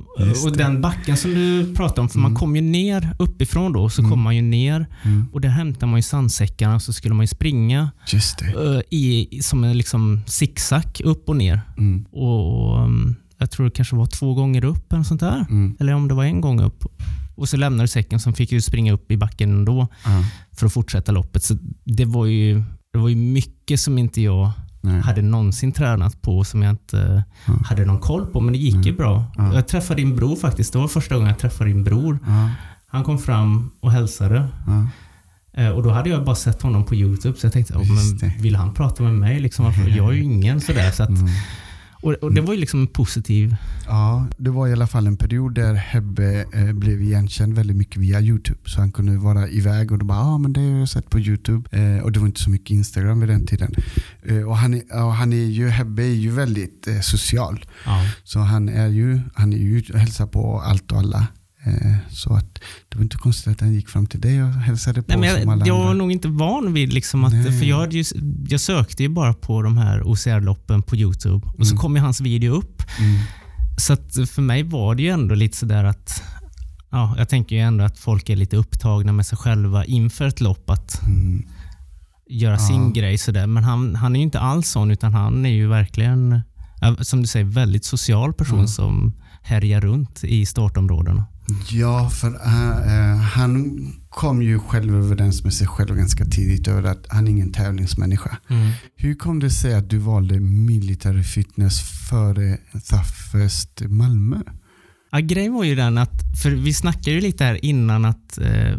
och 0.45 0.57
den 0.57 0.81
backen 0.81 1.17
som 1.17 1.31
du 1.35 1.75
pratade 1.75 2.01
om, 2.01 2.09
för 2.09 2.19
man 2.19 2.31
Mm. 2.31 2.39
kom 2.41 2.57
ju 2.57 2.63
ner 2.63 3.17
uppifrån 3.19 3.73
då, 3.73 3.89
så 3.89 4.01
Mm. 4.03 4.11
kom 4.11 4.21
man 4.21 4.37
ju 4.37 4.43
ner 4.43 4.87
Mm. 5.03 5.27
och 5.33 5.41
där 5.41 5.49
hämtade 5.49 5.87
man 5.87 5.99
ju 5.99 6.03
sandsäckarna 6.03 6.75
och 6.75 6.83
så 6.83 6.93
skulle 6.93 7.15
man 7.15 7.23
ju 7.23 7.29
springa 7.29 7.91
Just 8.13 8.39
det. 8.39 8.83
i, 8.91 9.39
som 9.43 9.65
en 9.65 9.79
liksom 9.79 10.21
zigzag 10.27 11.01
upp 11.05 11.29
och 11.29 11.37
ner. 11.37 11.61
Mm. 11.79 12.05
Och, 12.13 12.71
och 12.71 12.85
um, 12.85 13.15
Jag 13.39 13.51
tror 13.51 13.65
det 13.67 13.71
kanske 13.71 13.97
var 13.97 14.07
två 14.07 14.35
gånger 14.35 14.65
upp 14.65 14.93
eller 14.93 15.03
sånt 15.03 15.21
där. 15.21 15.47
Mm. 15.51 15.77
Eller 15.81 15.93
om 15.95 16.09
det 16.09 16.15
var 16.15 16.25
en 16.25 16.41
gång 16.41 16.61
upp. 16.61 16.85
Och 17.35 17.49
så 17.49 17.57
lämnade 17.57 17.85
du 17.85 17.89
säcken, 17.89 18.21
så 18.21 18.33
fick 18.33 18.53
ju 18.53 18.61
springa 18.61 18.93
upp 18.93 19.11
i 19.11 19.17
backen 19.17 19.51
ändå 19.51 19.89
Ja. 20.05 20.25
för 20.53 20.67
att 20.67 20.73
fortsätta 20.73 21.13
loppet. 21.13 21.43
Så 21.43 21.55
det 21.85 22.05
var 22.05 22.27
ju, 22.27 22.63
det 22.93 22.99
var 22.99 23.09
ju 23.09 23.17
mycket 23.17 23.81
som 23.81 23.99
inte 23.99 24.21
jag 24.21 24.51
Nej. 24.81 25.01
hade 25.01 25.23
någonsin 25.23 25.73
tränat 25.73 26.23
på 26.23 26.45
som 26.45 26.63
jag 26.63 26.71
inte 26.71 27.25
Ja. 27.47 27.53
hade 27.65 27.85
någon 27.85 27.99
koll 27.99 28.27
på. 28.27 28.41
Men 28.41 28.53
det 28.53 28.59
gick 28.59 28.87
ju 28.87 28.97
bra. 28.97 29.25
Ja. 29.37 29.55
Jag 29.55 29.69
träffade 29.69 30.01
din 30.03 30.17
bror 30.17 30.37
faktiskt. 30.37 30.73
Det 30.73 30.79
var 30.79 30.89
första 30.89 31.15
gången 31.15 31.29
jag 31.29 31.39
träffade 31.39 31.71
din 31.71 31.85
bror. 31.85 32.19
Han 32.87 33.05
kom 33.05 33.19
fram 33.19 33.71
och 33.81 33.93
hälsade. 33.93 34.49
Eh, 35.57 35.69
Och 35.69 35.83
Då 35.83 35.91
hade 35.91 36.11
jag 36.11 36.25
bara 36.25 36.37
sett 36.37 36.63
honom 36.63 36.85
på 36.85 36.95
Youtube, 36.95 37.39
så 37.39 37.47
jag 37.47 37.53
tänkte, 37.53 37.75
oh, 37.75 37.93
men 37.93 38.33
vill 38.43 38.57
han 38.57 38.75
prata 38.75 39.03
med 39.03 39.15
mig? 39.15 39.41
Liksom, 39.41 39.73
jag 39.97 40.09
är 40.09 40.13
ju 40.13 40.23
ingen 40.23 40.61
sådär. 40.61 40.91
Så 40.91 41.03
att, 41.03 41.09
Mm. 41.09 41.27
Och, 42.07 42.13
och 42.13 42.35
Det 42.35 42.41
var 42.41 42.55
ju 42.55 42.61
liksom 42.61 42.87
positiv... 42.87 43.57
Ja, 43.87 44.27
det 44.37 44.51
var 44.51 44.69
i 44.69 44.73
alla 44.73 44.87
fall 44.87 45.07
en 45.07 45.17
period 45.17 45.55
där 45.55 45.75
Hebbe 45.75 46.45
eh, 46.53 46.73
blev 46.73 47.03
igenkänd 47.03 47.55
väldigt 47.55 47.77
mycket 47.77 47.97
via 47.97 48.21
YouTube. 48.21 48.61
Så 48.65 48.81
han 48.81 48.93
kunde 48.93 49.19
vara 49.19 49.49
iväg 49.49 49.93
och 49.93 49.99
då 49.99 50.07
bara, 50.07 50.19
ja 50.19 50.25
ah, 50.25 50.39
men 50.39 50.53
det 50.53 50.61
har 50.61 50.79
jag 50.79 50.89
sett 50.89 51.11
på 51.11 51.19
YouTube. 51.19 51.79
Eh, 51.79 52.03
och 52.03 52.13
det 52.13 52.19
var 52.19 52.27
inte 52.27 52.41
så 52.41 52.51
mycket 52.51 52.71
Instagram 52.71 53.21
vid 53.21 53.29
den 53.29 53.47
tiden. 53.47 53.75
Eh, 54.23 54.43
och 54.43 54.57
han 54.57 54.75
är, 54.75 55.05
och 55.05 55.15
han 55.15 55.33
är 55.33 55.47
ju, 55.47 55.69
Hebbe 55.69 56.03
är 56.03 56.15
ju 56.15 56.31
väldigt 56.31 56.87
eh, 56.89 57.01
social. 57.01 57.65
Ja. 57.85 58.05
Så 58.25 58.39
han 58.39 58.69
är 58.69 58.89
ju, 58.89 59.21
han 59.35 59.53
är 59.53 59.59
ju 59.59 59.83
hälsar 59.95 60.27
på 60.27 60.61
allt 60.61 60.93
och 60.93 60.99
alla. 60.99 61.27
Eh, 61.67 61.93
så 62.11 62.35
att 62.35 62.55
det 62.89 62.97
var 62.97 63.03
inte 63.03 63.17
konstigt 63.17 63.53
att 63.53 63.61
han 63.61 63.75
gick 63.75 63.89
fram 63.89 64.07
till 64.07 64.21
dig 64.21 64.43
och 64.43 64.49
hälsade 64.49 65.03
på 65.03 65.09
Nej, 65.09 65.19
men 65.19 65.41
som 65.43 65.49
alla 65.51 65.67
jag, 65.67 65.79
jag 65.79 65.85
var 65.85 65.95
nog 65.95 66.13
inte 66.13 66.29
van 66.29 66.73
vid 66.73 66.93
liksom 66.93 67.25
att, 67.25 67.33
Nej. 67.33 67.59
för 67.59 67.67
jag, 67.67 67.93
ju, 67.93 68.05
jag 68.49 68.61
sökte 68.61 69.03
ju 69.03 69.09
bara 69.09 69.35
på 69.35 69.63
de 69.63 69.77
här 69.77 70.03
OCR-loppen 70.03 70.83
på 70.83 70.97
Youtube 70.97 71.47
och 71.59 71.67
så 71.67 71.73
Mm. 71.73 71.81
kom 71.81 71.97
ju 71.97 72.03
hans 72.03 72.21
video 72.21 72.55
upp. 72.55 72.83
Mm. 72.99 73.19
Så 73.79 73.93
att 73.93 74.13
för 74.31 74.43
mig 74.43 74.63
var 74.63 74.95
det 74.95 75.03
ju 75.03 75.09
ändå 75.09 75.35
lite 75.35 75.57
sådär 75.57 75.85
att 75.85 76.23
Ja, 76.91 77.15
jag 77.19 77.29
tänker 77.29 77.57
ju 77.57 77.63
ändå 77.63 77.85
att 77.85 77.99
folk 77.99 78.29
är 78.31 78.37
lite 78.37 78.57
upptagna 78.57 79.13
med 79.13 79.27
sig 79.27 79.39
själva 79.39 79.85
inför 79.85 80.25
ett 80.27 80.41
lopp. 80.41 80.71
Att 80.71 81.03
Mm. 81.07 81.43
göra 82.31 82.53
Ja. 82.55 82.59
sin 82.59 82.93
grej 82.93 83.19
sådär. 83.19 83.47
Men 83.47 83.65
han, 83.65 83.95
han 83.95 84.17
är 84.17 84.21
ju 84.21 84.23
inte 84.25 84.41
alls 84.41 84.69
sån, 84.69 84.91
utan 84.91 85.15
han 85.15 85.47
är 85.47 85.51
ju 85.51 85.67
verkligen, 85.69 86.41
som 87.01 87.21
du 87.23 87.27
säger, 87.27 87.47
väldigt 87.47 87.85
social 87.85 88.33
person 88.33 88.55
Mm. 88.59 88.69
som 88.69 89.13
härja 89.43 89.81
runt 89.81 90.25
i 90.25 90.47
startområdena. 90.47 91.25
Ja, 91.71 92.11
för 92.11 92.29
uh, 92.29 93.17
han 93.17 93.87
kom 94.09 94.43
ju 94.43 94.59
själv 94.59 94.97
överens 94.97 95.45
med 95.45 95.55
sig 95.55 95.67
själv 95.67 95.97
ganska 95.97 96.25
tidigt 96.25 96.69
över 96.69 96.83
att 96.83 97.07
han 97.09 97.27
är 97.27 97.31
ingen 97.31 97.53
tävlingsmänniska. 97.53 98.39
Mm. 98.51 98.71
Hur 98.97 99.15
kom 99.15 99.39
det 99.39 99.51
sig 99.51 99.75
att 99.75 99.91
du 99.91 99.99
valde 99.99 100.41
military 100.41 101.23
fitness 101.23 101.81
före 102.09 102.59
Thafest 102.91 103.83
Malmö? 103.89 104.41
Ja, 105.13 105.19
grejen 105.19 105.55
var 105.55 105.65
ju 105.65 105.75
den 105.75 105.99
att, 105.99 106.23
för 106.43 106.51
vi 106.51 106.75
snackade 106.75 107.11
ju 107.11 107.21
lite 107.21 107.45
här 107.45 107.65
innan 107.65 108.05
att 108.05 108.39
eh, 108.39 108.79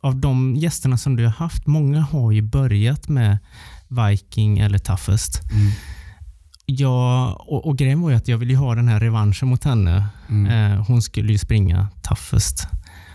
av 0.00 0.16
de 0.16 0.56
gästerna 0.56 0.98
som 0.98 1.16
du 1.16 1.24
har 1.24 1.32
haft, 1.32 1.66
många 1.66 2.00
har 2.00 2.32
ju 2.32 2.42
börjat 2.42 3.08
med 3.08 3.38
Viking 3.88 4.58
eller 4.58 4.78
Toughest. 4.78 5.40
Mm. 5.52 5.72
Ja, 6.78 7.32
och, 7.32 7.66
och 7.66 7.78
grejen 7.78 8.00
var 8.00 8.10
ju 8.10 8.16
att 8.16 8.28
jag 8.28 8.38
ville 8.38 8.56
ha 8.56 8.74
den 8.74 8.88
här 8.88 9.00
revanschen 9.00 9.48
mot 9.48 9.64
henne. 9.64 10.06
Mm. 10.28 10.72
Eh, 10.72 10.86
hon 10.86 11.02
skulle 11.02 11.32
ju 11.32 11.38
springa 11.38 11.88
Toughest. 12.02 12.68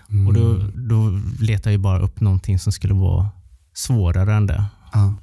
Mm. 0.10 0.28
Och 0.28 0.34
då, 0.34 0.58
då 0.76 1.20
letade 1.40 1.72
jag 1.72 1.82
bara 1.82 2.00
upp 2.00 2.22
någonting 2.22 2.60
som 2.60 2.74
skulle 2.74 2.94
vara 2.94 3.30
svårare 3.74 4.34
än 4.34 4.48
det. 4.48 4.66
Ja. 4.94 5.14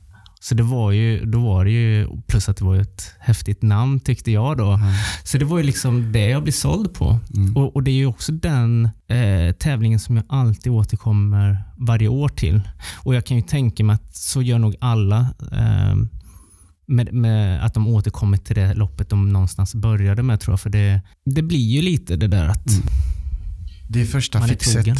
Så 0.41 0.55
det 0.55 0.62
var 0.62 0.91
ju, 0.91 1.25
då 1.25 1.41
var 1.41 1.65
det 1.65 1.71
ju, 1.71 2.09
plus 2.27 2.49
att 2.49 2.57
det 2.57 2.65
var 2.65 2.77
ett 2.77 3.15
häftigt 3.21 3.62
namn 3.62 4.01
tyckte 4.01 4.31
jag 4.31 4.57
då. 4.57 4.65
Ja. 4.65 4.81
Så 5.25 5.39
det 5.39 5.45
var 5.45 5.59
ju 5.59 5.65
liksom 5.65 6.12
det 6.12 6.29
jag 6.29 6.43
blev 6.43 6.53
såld 6.53 6.95
på. 6.95 7.19
Mm. 7.35 7.57
Och, 7.57 7.77
och 7.77 7.83
Det 7.83 7.91
är 7.91 7.95
ju 7.95 8.07
också 8.07 8.33
den 8.33 8.89
eh, 9.09 9.53
tävlingen 9.53 10.01
som 10.01 10.17
jag 10.17 10.25
alltid 10.29 10.73
återkommer 10.73 11.65
varje 11.77 12.09
år 12.09 12.29
till. 12.29 12.62
Och 12.97 13.15
Jag 13.15 13.27
kan 13.27 13.37
ju 13.37 13.43
tänka 13.43 13.85
mig 13.85 13.95
att 13.95 14.17
så 14.17 14.43
gör 14.43 14.59
nog 14.59 14.77
alla. 14.81 15.21
Eh, 15.53 15.97
med, 16.92 17.12
med 17.14 17.64
att 17.66 17.75
de 17.75 17.87
återkommer 17.88 18.38
till 18.38 18.54
det 18.56 18.75
loppet 18.75 19.08
de 19.11 19.28
någonstans 19.32 19.75
började 19.75 20.22
med 20.22 20.40
tror 20.40 20.52
jag. 20.52 20.61
För 20.61 20.70
det, 20.70 21.00
det 21.25 21.42
blir 21.42 21.58
ju 21.76 21.82
lite 21.82 22.16
det 22.16 22.28
där 22.28 22.49
att 22.49 22.66
Mm. 22.70 22.82
Det 23.88 24.00
är 24.00 24.04
första 24.06 24.38
man 24.38 24.49
är 24.49 24.52
fixet. 24.52 24.84
du? 24.84 24.90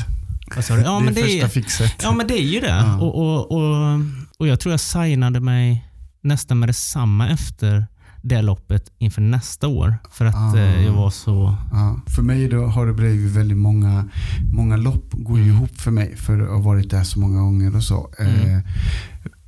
Ja, 0.84 0.99
det 0.99 1.04
men 1.04 1.08
är 1.08 1.12
det 1.14 1.22
första 1.22 1.44
är, 1.44 1.49
fixet. 1.49 1.92
ja, 2.02 2.12
men 2.12 2.26
det 2.26 2.34
är 2.34 2.42
ju 2.52 2.61
det. 2.61 2.66
Ja. 2.68 2.99
Och, 3.00 3.14
och, 3.18 3.52
och, 3.52 4.00
och 4.38 4.46
Jag 4.49 4.61
tror 4.61 4.72
jag 4.72 4.80
signade 4.80 5.40
mig 5.40 5.88
nästan 6.22 6.58
med 6.58 6.68
detsamma 6.68 7.28
efter 7.28 7.87
det 8.22 8.42
loppet 8.42 8.92
inför 8.99 9.20
nästa 9.22 9.68
år. 9.68 9.96
För 10.11 10.25
att 10.25 10.34
Ah. 10.34 10.58
eh, 10.58 10.84
jag 10.84 10.92
var 10.92 11.11
så... 11.11 11.56
Ja, 11.72 12.00
för 12.06 12.22
mig 12.22 12.49
då 12.49 12.66
har 12.66 12.87
det 12.87 12.92
blivit 12.92 13.32
väldigt 13.32 13.58
många, 13.58 14.08
många 14.52 14.76
lopp 14.76 15.06
går 15.12 15.34
Mm. 15.37 15.49
ihop 15.49 15.76
för 15.80 15.90
mig 15.90 16.16
för 16.16 16.40
att 16.40 16.49
ha 16.49 16.58
varit 16.58 16.90
där 16.90 17.04
så 17.04 17.20
många 17.20 17.40
gånger 17.40 17.76
och 17.76 17.82
så. 17.84 18.11
Mm. 18.18 18.34
Eh, 18.56 18.61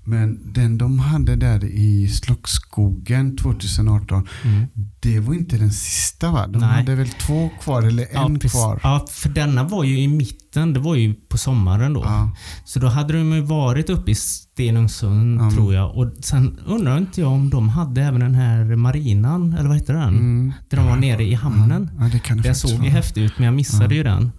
men 0.04 0.52
den 0.52 0.78
de 0.78 0.98
hade 0.98 1.36
där 1.36 1.64
i 1.64 2.08
Slottskogen 2.08 3.36
2018, 3.36 4.26
Mm. 4.44 4.66
det 5.00 5.20
var 5.20 5.34
inte 5.34 5.56
den 5.56 5.70
sista 5.72 6.30
va? 6.30 6.46
De 6.46 6.58
Nej. 6.58 6.68
hade 6.68 6.94
väl 6.94 7.08
två 7.08 7.50
kvar 7.62 7.82
eller 7.82 8.06
en 8.24 8.34
precis. 8.38 8.52
kvar? 8.52 8.80
Ja, 8.82 9.06
för 9.10 9.28
denna 9.28 9.64
var 9.64 9.84
ju 9.84 9.98
i 10.00 10.08
mitten. 10.08 10.72
Det 10.72 10.80
var 10.80 10.94
ju 10.94 11.14
på 11.14 11.38
sommaren 11.38 11.92
då. 11.92 12.02
Ja. 12.04 12.30
Så 12.64 12.78
då 12.78 12.86
hade 12.88 13.12
de 13.12 13.32
ju 13.32 13.40
varit 13.40 13.90
uppe 13.90 14.10
i 14.10 14.14
Stenungsund 14.14 15.40
Ja. 15.40 15.50
tror 15.50 15.74
jag. 15.74 15.96
Och 15.96 16.12
Sen 16.20 16.58
undrar 16.66 16.98
inte 16.98 17.20
jag 17.20 17.30
om 17.32 17.50
de 17.50 17.68
hade 17.68 18.02
även 18.02 18.20
den 18.20 18.34
här 18.34 18.64
marinan, 18.76 19.52
eller 19.52 19.68
vad 19.68 19.76
heter 19.76 19.94
den? 19.94 20.08
Mm. 20.08 20.52
Där 20.70 20.76
de 20.76 20.86
var 20.86 20.96
nere 20.96 21.22
i 21.24 21.34
hamnen. 21.34 21.90
Ja, 21.98 22.04
det 22.12 22.18
kan 22.18 22.36
det 22.36 22.42
Den 22.42 22.54
såg 22.54 22.84
ju 22.84 22.90
häftig 22.90 23.22
ut 23.22 23.32
men 23.38 23.44
jag 23.44 23.54
missade 23.54 23.94
ju 23.94 24.02
den. 24.02 24.30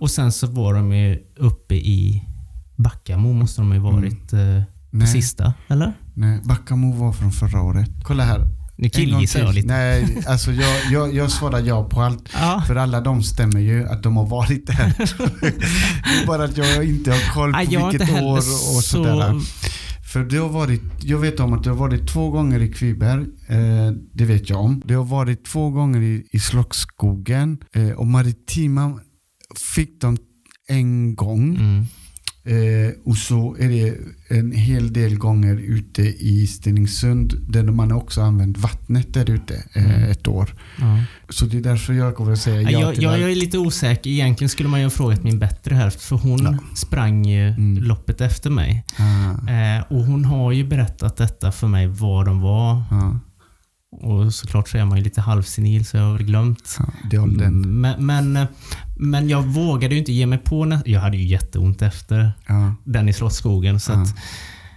Och 0.00 0.10
sen 0.10 0.32
så 0.32 0.46
var 0.46 0.74
de 0.74 0.92
ju 0.92 1.18
uppe 1.36 1.74
i 1.74 2.22
Backamo 2.76 3.32
måste 3.32 3.60
de 3.60 3.72
ju 3.72 3.78
varit 3.78 4.32
eh, 4.32 4.38
Mm. 4.40 4.62
Nej. 4.98 5.08
sista, 5.08 5.54
eller? 5.68 5.92
Nej, 6.14 6.40
Backamo 6.44 6.92
var 6.92 7.12
från 7.12 7.32
förra 7.32 7.62
året. 7.62 7.88
Kolla 8.02 8.24
här. 8.24 8.48
Nu 8.76 8.88
killgissar 8.88 9.40
jag 9.40 9.54
lite. 9.54 9.68
Nej, 9.68 10.22
alltså 10.26 10.52
jag, 10.52 10.92
jag, 10.92 11.14
jag 11.14 11.30
svarar 11.30 11.60
ja 11.60 11.88
på 11.88 12.02
allt. 12.02 12.28
Ja. 12.34 12.62
För 12.66 12.76
alla 12.76 13.00
de 13.00 13.22
stämmer 13.22 13.60
ju 13.60 13.88
att 13.88 14.02
de 14.02 14.16
har 14.16 14.26
varit 14.26 14.66
där. 14.66 14.94
det 16.04 16.22
är 16.22 16.26
bara 16.26 16.44
att 16.44 16.56
jag 16.56 16.84
inte 16.84 17.10
har 17.10 17.34
koll 17.34 17.52
på 17.52 17.58
har 17.58 17.90
vilket 17.90 18.22
år 18.22 18.36
och 18.36 18.42
så... 18.42 18.82
sådär. 18.82 19.40
För 20.12 20.24
det 20.24 20.36
har 20.36 20.48
varit, 20.48 20.82
jag 21.00 21.18
vet 21.18 21.40
om 21.40 21.52
att 21.52 21.64
det 21.64 21.70
har 21.70 21.76
varit 21.76 22.08
två 22.08 22.30
gånger 22.30 22.62
i 22.62 22.72
Kviberg. 22.72 23.22
Eh, 23.48 23.92
det 24.12 24.24
vet 24.24 24.50
jag 24.50 24.60
om. 24.60 24.82
Det 24.84 24.94
har 24.94 25.04
varit 25.04 25.44
två 25.44 25.70
gånger 25.70 26.00
i, 26.02 26.26
i 26.32 26.38
Slottskogen. 26.38 27.58
Eh, 27.72 27.90
och 27.90 28.06
Maritima 28.06 29.00
fick 29.74 30.00
de 30.00 30.16
en 30.68 31.14
gång. 31.14 31.56
Mm. 31.56 31.86
Eh, 32.46 32.92
och 33.04 33.16
så 33.16 33.56
är 33.58 33.68
det 33.68 33.94
en 34.28 34.52
hel 34.52 34.92
del 34.92 35.16
gånger 35.18 35.54
ute 35.56 36.02
i 36.02 36.46
Stenungsund 36.46 37.34
där 37.48 37.62
man 37.64 37.92
också 37.92 38.20
använt 38.22 38.58
vattnet 38.58 39.14
där 39.14 39.30
ute 39.30 39.54
eh, 39.72 39.84
Mm. 39.96 40.10
ett 40.10 40.28
år. 40.28 40.54
Ja. 40.80 41.02
Så 41.28 41.44
det 41.46 41.56
är 41.56 41.60
därför 41.60 41.92
jag 41.92 42.14
kommer 42.16 42.32
att 42.32 42.38
säga 42.38 42.62
ja 42.62 42.70
Ja, 42.70 42.80
jag, 42.80 42.94
till 42.94 43.02
jag, 43.04 43.20
jag 43.20 43.30
är 43.30 43.34
lite 43.34 43.58
osäker. 43.58 44.10
Egentligen 44.10 44.48
skulle 44.48 44.68
man 44.68 44.80
ju 44.80 44.86
ha 44.86 44.90
frågat 44.90 45.22
min 45.24 45.38
bättre 45.38 45.74
hälft 45.74 46.02
för 46.02 46.16
hon 46.16 46.38
Ja. 46.42 46.58
sprang 46.76 47.24
ju 47.24 47.48
Mm. 47.48 47.82
loppet 47.84 48.20
efter 48.20 48.50
mig. 48.50 48.84
Ah, 48.98 49.50
Eh, 49.50 49.82
och 49.88 50.04
Hon 50.04 50.24
har 50.24 50.52
ju 50.52 50.64
berättat 50.64 51.16
detta 51.16 51.52
för 51.52 51.66
mig, 51.66 51.86
vad 51.86 52.26
de 52.26 52.40
var. 52.40 52.82
ja, 52.90 53.18
Och 54.00 54.34
såklart 54.34 54.68
så 54.68 54.78
är 54.78 54.84
man 54.84 54.98
ju 54.98 55.04
lite 55.04 55.20
halvsenil 55.20 55.84
så 55.86 55.96
jag 55.96 56.04
har 56.04 56.18
glömt. 56.18 56.78
ja, 57.10 57.22
åldern. 57.22 57.80
Men, 57.80 58.06
men, 58.06 58.46
men 58.96 59.28
jag 59.28 59.42
vågade 59.42 59.94
ju 59.94 59.98
inte 60.00 60.12
ge 60.12 60.26
mig 60.26 60.38
på 60.38 60.80
Jag 60.86 61.00
hade 61.00 61.16
ju 61.16 61.24
jätteont 61.24 61.82
efter 61.82 62.32
Ja, 62.46 62.74
den 62.84 63.08
i 63.08 63.12
Slottsskogen. 63.12 63.80
Så 63.80 63.92
Ja. 63.92 64.04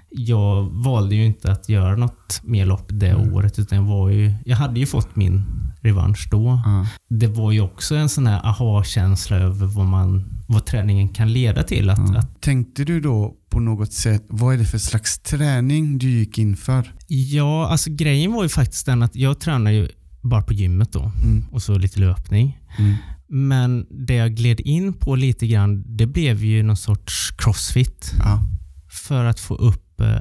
jag 0.09 0.63
valde 0.63 1.15
ju 1.15 1.25
inte 1.25 1.51
att 1.51 1.69
göra 1.69 1.95
något 1.95 2.39
mer 2.43 2.65
lopp 2.65 2.85
det 2.89 3.07
Mm. 3.09 3.33
året. 3.33 3.59
Utan 3.59 3.77
jag, 3.77 3.85
var 3.85 4.09
ju, 4.09 4.33
jag 4.45 4.57
hade 4.57 4.79
ju 4.79 4.85
fått 4.85 5.15
min 5.15 5.43
revansch 5.81 6.27
då. 6.31 6.61
Det 7.09 7.27
var 7.27 7.51
ju 7.51 7.61
också 7.61 7.95
en 7.95 8.09
sån 8.09 8.27
här 8.27 8.45
aha-känsla 8.45 9.35
över 9.37 9.65
vad, 9.65 9.85
man, 9.85 10.25
vad 10.47 10.65
träningen 10.65 11.09
kan 11.09 11.33
leda 11.33 11.63
till. 11.63 11.89
Att, 11.89 11.99
ja. 12.13 12.19
att, 12.19 12.41
Tänkte 12.41 12.83
du 12.83 13.01
då 13.01 13.35
på 13.49 13.59
något 13.59 13.93
sätt, 13.93 14.23
vad 14.27 14.53
är 14.53 14.57
det 14.57 14.65
för 14.65 14.77
slags 14.77 15.19
träning 15.19 15.97
du 15.97 16.09
gick 16.09 16.37
in 16.37 16.55
för? 16.57 16.93
ja, 17.07 17.67
alltså 17.67 17.89
grejen 17.91 18.31
var 18.33 18.43
ju 18.43 18.49
faktiskt 18.49 18.85
den 18.85 19.03
att 19.03 19.15
jag 19.15 19.39
tränade 19.39 19.75
ju 19.75 19.89
bara 20.21 20.41
på 20.41 20.53
gymmet 20.53 20.91
då. 20.91 21.11
Mm, 21.23 21.45
Och 21.51 21.61
så 21.61 21.77
lite 21.77 21.99
löpning. 21.99 22.59
mm, 22.79 22.93
Men 23.29 23.85
det 24.07 24.13
jag 24.13 24.35
gled 24.35 24.59
in 24.59 24.93
på 24.93 25.15
lite 25.15 25.47
grann, 25.47 25.83
det 25.97 26.05
blev 26.05 26.43
ju 26.43 26.63
någon 26.63 26.77
sorts 26.77 27.31
crossfit. 27.37 28.11
ja, 28.19 28.43
För 28.89 29.25
att 29.25 29.39
få 29.39 29.55
upp 29.55 30.01
eh, 30.01 30.19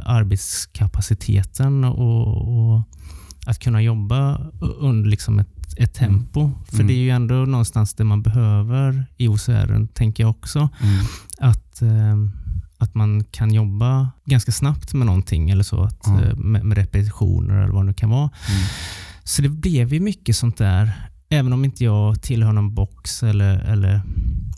arbetskapaciteten 0.70 1.84
och, 1.84 2.48
och 2.76 2.82
att 3.46 3.58
kunna 3.58 3.82
jobba 3.82 4.38
under 4.60 5.10
liksom 5.10 5.38
ett, 5.38 5.48
ett 5.76 5.94
tempo. 5.94 6.50
För 6.68 6.74
Mm. 6.74 6.86
det 6.86 6.92
är 6.92 6.98
ju 6.98 7.10
ändå 7.10 7.34
någonstans 7.34 7.94
det 7.94 8.04
man 8.04 8.22
behöver 8.22 9.06
i 9.16 9.28
OCR, 9.28 9.86
tänker 9.94 10.22
jag 10.22 10.30
också. 10.30 10.58
mm, 10.58 11.04
Att, 11.38 11.82
eh, 11.82 12.16
att 12.78 12.94
man 12.94 13.24
kan 13.24 13.54
jobba 13.54 14.10
ganska 14.24 14.52
snabbt 14.52 14.94
med 14.94 15.06
någonting 15.06 15.50
eller 15.50 15.62
så. 15.64 15.82
Att, 15.82 16.00
Ja. 16.06 16.22
eh, 16.24 16.36
med, 16.36 16.64
med 16.64 16.78
repetitioner 16.78 17.54
eller 17.62 17.72
vad 17.72 17.82
det 17.82 17.86
nu 17.86 17.94
kan 17.94 18.10
vara. 18.10 18.30
mm, 18.48 18.62
Så 19.24 19.42
det 19.42 19.48
blev 19.48 19.92
ju 19.94 20.00
mycket 20.00 20.36
sånt 20.36 20.56
där. 20.58 20.92
Även 21.28 21.52
om 21.52 21.64
inte 21.64 21.84
jag 21.84 22.22
tillhör 22.22 22.52
någon 22.52 22.74
box 22.74 23.22
eller, 23.22 23.58
eller 23.58 24.00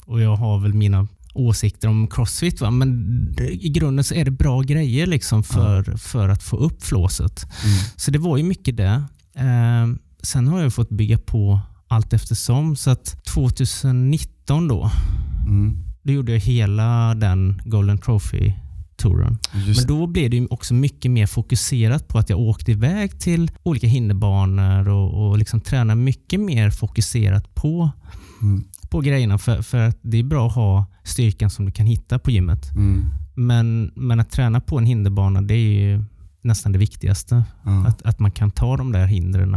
och 0.07 0.21
jag 0.21 0.37
har 0.37 0.59
väl 0.61 0.75
mina 0.75 1.07
åsikter 1.35 1.89
om 1.89 2.07
crossfit. 2.09 2.61
Va? 2.61 2.71
Men 2.71 3.35
i 3.51 3.69
grunden 3.69 4.05
så 4.05 4.15
är 4.15 4.25
det 4.25 4.31
bra 4.31 4.61
grejer 4.61 5.07
liksom 5.07 5.43
för, 5.43 5.97
för 5.97 6.29
att 6.29 6.43
få 6.43 6.57
upp 6.57 6.83
flåset. 6.85 7.47
mm, 7.65 7.79
Så 7.97 8.11
det 8.11 8.19
var 8.19 8.37
ju 8.37 8.43
mycket 8.43 8.77
det. 8.77 9.03
Eh, 9.35 9.87
sen 10.23 10.49
har 10.49 10.61
jag 10.61 10.75
fått 10.75 10.91
bygga 10.91 11.19
på 11.19 11.61
allt 11.89 12.13
eftersom. 12.13 12.77
Så 12.77 12.91
att 12.91 13.25
2019 13.25 14.69
då, 14.69 14.91
mm. 15.47 15.79
då 16.03 16.13
gjorde 16.13 16.33
jag 16.33 16.41
hela 16.41 17.15
den 17.15 17.63
Golden 17.65 17.99
Trophy-touren. 17.99 19.39
Just 19.67 19.81
Men 19.81 19.99
då 19.99 20.07
blev 20.07 20.31
det 20.31 20.47
också 20.47 20.75
mycket 20.75 21.11
mer 21.11 21.27
fokuserat 21.27 22.09
på 22.09 22.19
att 22.19 22.31
jag 22.31 22.39
åkte 22.39 22.73
iväg 22.73 23.21
till 23.21 23.51
olika 23.63 23.87
hinderbanor 23.87 24.89
och, 24.89 25.29
och 25.29 25.39
liksom 25.39 25.61
tränade 25.61 26.01
mycket 26.01 26.41
mer 26.41 26.71
fokuserat 26.71 27.55
på, 27.55 27.91
mm, 28.43 28.65
på 28.91 29.01
grejerna. 29.01 29.39
För, 29.39 29.63
för 29.63 29.89
att 29.89 29.99
det 30.03 30.19
är 30.19 30.25
bra 30.25 30.47
att 30.47 30.55
ha 30.55 30.87
styrkan 31.05 31.51
som 31.51 31.65
du 31.65 31.73
kan 31.73 31.87
hitta 31.87 32.19
på 32.19 32.31
gymmet. 32.31 32.71
mm, 32.77 33.05
Men, 33.35 33.93
men 33.97 34.21
att 34.21 34.31
träna 34.31 34.61
på 34.61 34.79
en 34.79 34.87
hinderbana, 34.87 35.43
det 35.43 35.55
är 35.55 35.73
ju 35.81 36.05
nästan 36.43 36.73
det 36.73 36.79
viktigaste. 36.79 37.45
ja, 37.65 37.87
Att, 37.87 38.03
att 38.03 38.19
man 38.19 38.31
kan 38.31 38.51
ta 38.51 38.77
de 38.77 38.93
där 38.93 39.07
hindren 39.07 39.55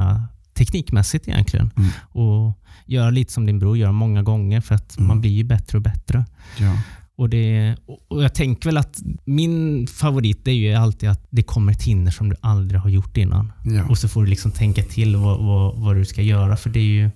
teknikmässigt 0.65 1.27
egentligen. 1.27 1.72
Mm. 1.77 1.89
Och 2.12 2.58
göra 2.86 3.10
lite 3.10 3.34
som 3.34 3.46
din 3.46 3.60
bror 3.60 3.77
gör 3.77 3.91
många 3.91 4.24
gånger 4.24 4.62
för 4.62 4.75
att 4.75 4.98
Mm. 4.98 5.08
man 5.08 5.22
blir 5.22 5.32
ju 5.32 5.44
bättre 5.44 5.77
och 5.77 5.82
bättre. 5.82 6.25
ja, 6.60 6.77
Och, 7.15 7.30
det, 7.30 7.75
och 8.10 8.24
Jag 8.24 8.36
tänker 8.36 8.70
väl 8.70 8.77
att 8.77 9.00
min 9.25 9.88
favorit 9.88 10.48
är 10.48 10.51
ju 10.51 10.74
alltid 10.74 11.10
att 11.10 11.27
det 11.30 11.44
kommer 11.44 11.72
ett 11.74 11.84
hinder 11.84 12.12
som 12.12 12.30
du 12.30 12.36
aldrig 12.41 12.82
har 12.82 12.89
gjort 12.89 13.18
innan. 13.18 13.51
ja, 13.63 13.84
Och 13.89 13.98
så 13.98 14.08
får 14.08 14.24
du 14.24 14.30
liksom 14.30 14.51
tänka 14.51 14.84
till 14.84 15.15
vad, 15.15 15.39
vad, 15.46 15.80
vad 15.80 15.96
du 15.96 16.06
ska 16.06 16.22
göra. 16.22 16.58
För 16.58 16.70
det 16.70 16.80
är 16.80 16.84
ju, 16.84 17.10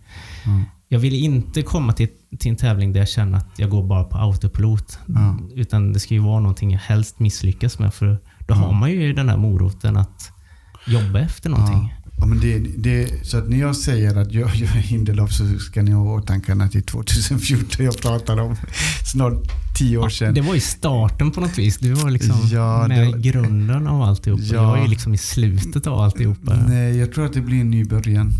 ja, 0.46 0.62
jag 0.88 1.00
vill 1.00 1.14
inte 1.14 1.62
komma 1.62 1.94
till, 1.94 2.08
till 2.40 2.52
en 2.52 2.58
tävling 2.58 2.94
där 2.94 3.00
jag 3.00 3.10
känner 3.10 3.38
att 3.38 3.50
jag 3.60 3.70
går 3.70 3.84
bara 3.84 4.04
på 4.04 4.18
autopilot. 4.18 5.00
Ja. 5.08 5.38
Utan 5.56 5.94
det 5.94 6.00
ska 6.00 6.14
ju 6.14 6.20
vara 6.20 6.40
någonting 6.40 6.72
jag 6.72 6.80
helst 6.80 7.20
misslyckas 7.20 7.80
med. 7.80 7.94
För 7.94 8.18
då 8.48 8.54
har 8.54 8.74
man 8.74 8.92
ju 8.92 9.14
den 9.14 9.30
här 9.30 9.38
moroten 9.38 9.98
att 9.98 10.32
jobba 10.88 11.20
efter 11.20 11.50
någonting. 11.50 11.94
Ja. 12.17 12.25
Ja, 12.25 12.25
men 12.25 12.39
det, 12.39 12.60
det, 12.77 13.25
så 13.25 13.38
att 13.38 13.50
när 13.50 13.57
jag 13.57 13.75
säger 13.75 14.15
att 14.15 14.34
jag 14.34 14.55
gör 14.55 14.67
hinderlopp 14.67 15.34
så 15.34 15.60
ska 15.60 15.81
ni 15.81 15.91
ha 15.91 16.05
i 16.05 16.22
åtanke 16.22 16.53
att 16.53 16.72
det 16.72 16.77
är 16.77 16.81
2014 16.81 17.86
jag 17.86 17.98
pratar 18.01 18.39
om. 18.39 18.55
Snart 19.13 19.34
tio 19.77 19.98
år 19.98 20.10
sedan. 20.10 20.34
Det 20.34 20.41
var 20.41 20.55
i 20.55 20.60
starten 20.60 21.31
på 21.31 21.41
något 21.41 21.57
vis. 21.57 21.77
Du 21.77 21.93
var 21.93 22.10
liksom 22.10 22.36
Ja, 22.51 22.86
med 22.88 23.07
var- 23.07 23.17
i 23.17 23.22
grunden 23.22 23.88
av 23.88 24.01
alltihop. 24.01 24.39
Ja. 24.43 24.53
Jag 24.53 24.77
är 24.77 24.84
ju 24.84 24.89
liksom 24.89 25.13
i 25.13 25.17
slutet 25.17 25.88
av 25.88 26.00
alltihopa. 26.01 26.55
Nej, 26.67 26.98
jag 26.98 27.13
tror 27.13 27.25
att 27.25 27.34
det 27.34 27.41
blir 27.41 27.62
en 27.62 27.72
ny 27.72 27.86
början. 27.86 28.31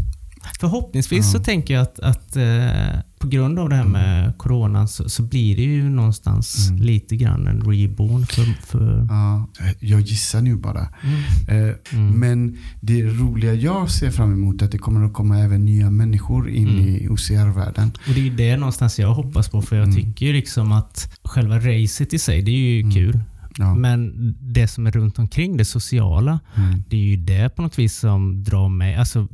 Förhoppningsvis 0.60 1.32
så 1.32 1.40
tänker 1.40 1.74
jag 1.74 1.82
att, 1.84 2.00
att 2.00 2.36
eh, 2.36 3.00
på 3.20 3.28
grund 3.28 3.60
av 3.60 3.70
det 3.70 3.75
här 3.75 3.84
med 3.84 4.38
coronan 4.38 4.88
så, 4.88 5.10
så 5.10 5.24
blir 5.24 5.56
det 5.56 5.62
ju 5.62 5.90
någonstans 5.90 6.70
Mm. 6.70 6.82
lite 6.82 7.16
grann 7.16 7.48
en 7.48 7.62
reborn 7.62 8.25
för... 8.25 8.44
för 8.68 9.08
Ja, 9.10 9.48
jag 9.80 10.02
gissar 10.02 10.42
nu 10.42 10.56
bara. 10.56 10.88
mm. 11.04 11.70
Eh, 11.70 11.75
Mm. 11.94 12.20
Men 12.20 12.58
det 12.82 13.04
roliga 13.04 13.54
jag 13.54 13.90
ser 13.92 14.12
fram 14.12 14.34
emot 14.34 14.62
är 14.62 14.66
att 14.66 14.72
det 14.72 14.78
kommer 14.78 15.06
att 15.06 15.14
komma 15.14 15.40
även 15.40 15.66
nya 15.66 15.92
människor 15.92 16.50
in 16.50 16.70
Mm. 16.70 16.88
i 16.88 17.08
OCR-världen. 17.10 17.92
Och 18.08 18.14
det 18.14 18.20
är 18.20 18.24
ju 18.24 18.36
det 18.36 18.58
någonstans 18.58 19.00
jag 19.00 19.14
hoppas 19.14 19.50
på 19.50 19.62
för 19.62 19.75
jag 19.75 19.84
Mm. 19.88 19.96
tycker 19.96 20.25
ju 20.25 20.34
liksom 20.34 20.72
att 20.72 21.20
själva 21.24 21.60
racet 21.60 22.14
i 22.14 22.20
sig, 22.20 22.42
det 22.42 22.52
är 22.52 22.56
ju 22.56 22.80
Mm. 22.82 22.92
kul. 22.94 23.20
Ja. 23.58 23.75
Men 23.75 24.14
det 24.42 24.68
som 24.68 24.88
är 24.88 24.92
runt 24.92 25.20
omkring, 25.20 25.58
det 25.58 25.66
sociala, 25.66 26.40
Mm. 26.56 26.84
det 26.90 26.96
är 26.98 27.02
ju 27.02 27.18
det 27.18 27.56
på 27.56 27.62
något 27.62 27.80
vis 27.80 27.98
som 27.98 28.44
drar 28.44 28.70
mig. 28.70 28.96
Alltså, 28.96 29.28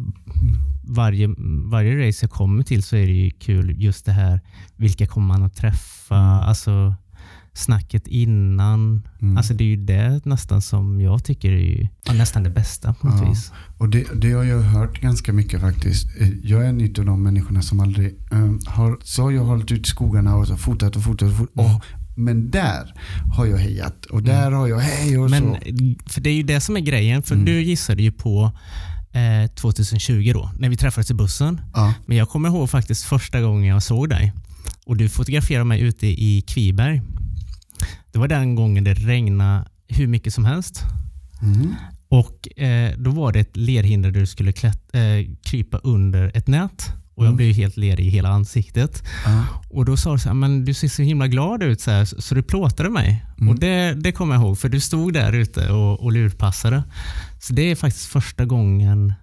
varje, 0.96 1.28
varje 1.72 2.08
race 2.08 2.20
jag 2.26 2.32
kommer 2.32 2.64
till 2.64 2.84
så 2.84 2.96
är 2.96 3.08
det 3.08 3.14
ju 3.14 3.30
kul 3.32 3.82
just 3.82 4.06
det 4.06 4.12
här, 4.12 4.40
vilka 4.76 5.08
kommer 5.08 5.28
man 5.28 5.44
att 5.44 5.56
träffa? 5.56 6.16
Mm. 6.16 6.28
Alltså 6.30 6.96
snacket 7.54 8.08
innan. 8.08 9.08
Mm. 9.22 9.38
Alltså 9.38 9.54
det 9.54 9.64
är 9.64 9.68
ju 9.68 9.76
det 9.76 10.22
nästan 10.26 10.62
som 10.62 11.02
jag 11.02 11.24
tycker 11.24 11.52
är 11.52 11.90
ja, 12.06 12.14
nästan 12.14 12.44
det 12.44 12.50
bästa 12.50 12.94
på 12.94 13.08
något 13.08 13.22
Ja. 13.24 13.30
vis. 13.30 13.52
Och 13.78 13.90
det, 13.90 14.06
det 14.22 14.32
har 14.32 14.44
jag 14.44 14.62
hört 14.62 15.02
ganska 15.02 15.34
mycket 15.34 15.62
faktiskt. 15.62 16.08
Eh, 16.22 16.30
Jag 16.44 16.66
är 16.66 16.70
en 16.70 16.82
av 17.00 17.06
de 17.06 17.24
människorna 17.24 17.62
som 17.62 17.80
aldrig 17.80 18.08
eh, 18.32 18.52
har... 18.74 18.98
Så 19.04 19.22
har 19.22 19.32
jag 19.32 19.44
hållit 19.44 19.72
ut 19.72 19.88
i 19.88 19.90
skogarna 19.90 20.36
och 20.36 20.48
så 20.48 20.58
fotat 20.58 20.96
och 20.96 21.04
fotat 21.04 21.30
och 21.30 21.36
fotat. 21.38 21.56
Mm. 21.66 21.76
Och, 21.76 21.82
men 22.16 22.52
där 22.52 22.94
har 23.36 23.46
jag 23.46 23.58
hejat 23.58 24.06
och 24.06 24.24
där 24.24 24.52
har 24.52 24.68
jag 24.68 24.80
hej 24.80 25.18
och 25.18 25.30
Men 25.30 25.42
så. 25.44 25.58
för 26.12 26.22
det 26.22 26.30
är 26.30 26.34
ju 26.36 26.44
det 26.44 26.60
som 26.60 26.78
är 26.78 26.82
grejen, 26.82 27.24
för 27.24 27.36
Mm. 27.36 27.46
du 27.46 27.62
gissade 27.62 28.04
ju 28.04 28.12
på 28.12 28.52
eh, 29.12 29.52
2020 29.56 30.32
då, 30.34 30.52
när 30.60 30.70
vi 30.70 30.78
träffades 30.78 31.12
i 31.12 31.14
bussen. 31.14 31.62
Ja. 31.74 31.94
Men 32.06 32.18
jag 32.18 32.30
kommer 32.30 32.50
ihåg 32.50 32.70
faktiskt 32.70 33.04
första 33.04 33.42
gången 33.42 33.66
jag 33.70 33.84
såg 33.84 34.10
dig 34.10 34.34
och 34.86 34.98
du 34.98 35.10
fotograferade 35.10 35.66
mig 35.66 35.82
ute 35.82 36.08
i 36.08 36.44
Kviberg. 36.48 37.02
Det 38.12 38.20
var 38.20 38.28
den 38.28 38.56
gången 38.56 38.84
det 38.84 38.94
regnade 38.94 39.66
hur 39.88 40.08
mycket 40.08 40.34
som 40.34 40.46
helst. 40.46 40.82
Mm. 41.42 41.76
Och 42.10 42.60
eh, 42.60 42.94
Då 42.98 43.12
var 43.12 43.32
det 43.32 43.40
ett 43.40 43.58
lerhinder 43.58 44.12
där 44.12 44.20
du 44.20 44.28
skulle 44.28 44.52
klätt, 44.52 44.96
eh, 44.96 45.02
krypa 45.44 45.78
under 45.78 46.32
ett 46.38 46.48
nät. 46.48 46.94
Och 47.16 47.24
Jag 47.26 47.28
Mm. 47.30 47.38
blev 47.38 47.54
helt 47.56 47.78
lerig 47.78 48.08
i 48.08 48.10
hela 48.10 48.30
ansiktet. 48.30 49.04
Ja. 49.26 49.44
Och 49.70 49.86
Då 49.86 49.98
sa 49.98 50.12
du 50.14 50.20
så 50.20 50.30
här, 50.30 50.34
men 50.34 50.66
du 50.66 50.74
ser 50.74 50.88
så 50.88 51.02
himla 51.02 51.28
glad 51.28 51.64
ut 51.64 51.82
så, 51.82 51.92
här, 51.92 52.06
så 52.06 52.22
så 52.22 52.36
du 52.36 52.44
plåtade 52.44 52.90
mig. 52.90 53.26
Mm. 53.38 53.50
Och 53.50 53.60
det, 53.60 53.94
det 53.94 54.12
kommer 54.12 54.36
jag 54.36 54.44
ihåg, 54.44 54.58
för 54.60 54.70
du 54.70 54.80
stod 54.80 55.14
där 55.14 55.34
ute 55.34 55.70
och, 55.70 56.00
och 56.00 56.12
lurpassade. 56.12 56.84
Så 57.42 57.54
det 57.54 57.62
är 57.72 57.76
faktiskt 57.76 58.06
första 58.06 58.46
gången 58.46 59.14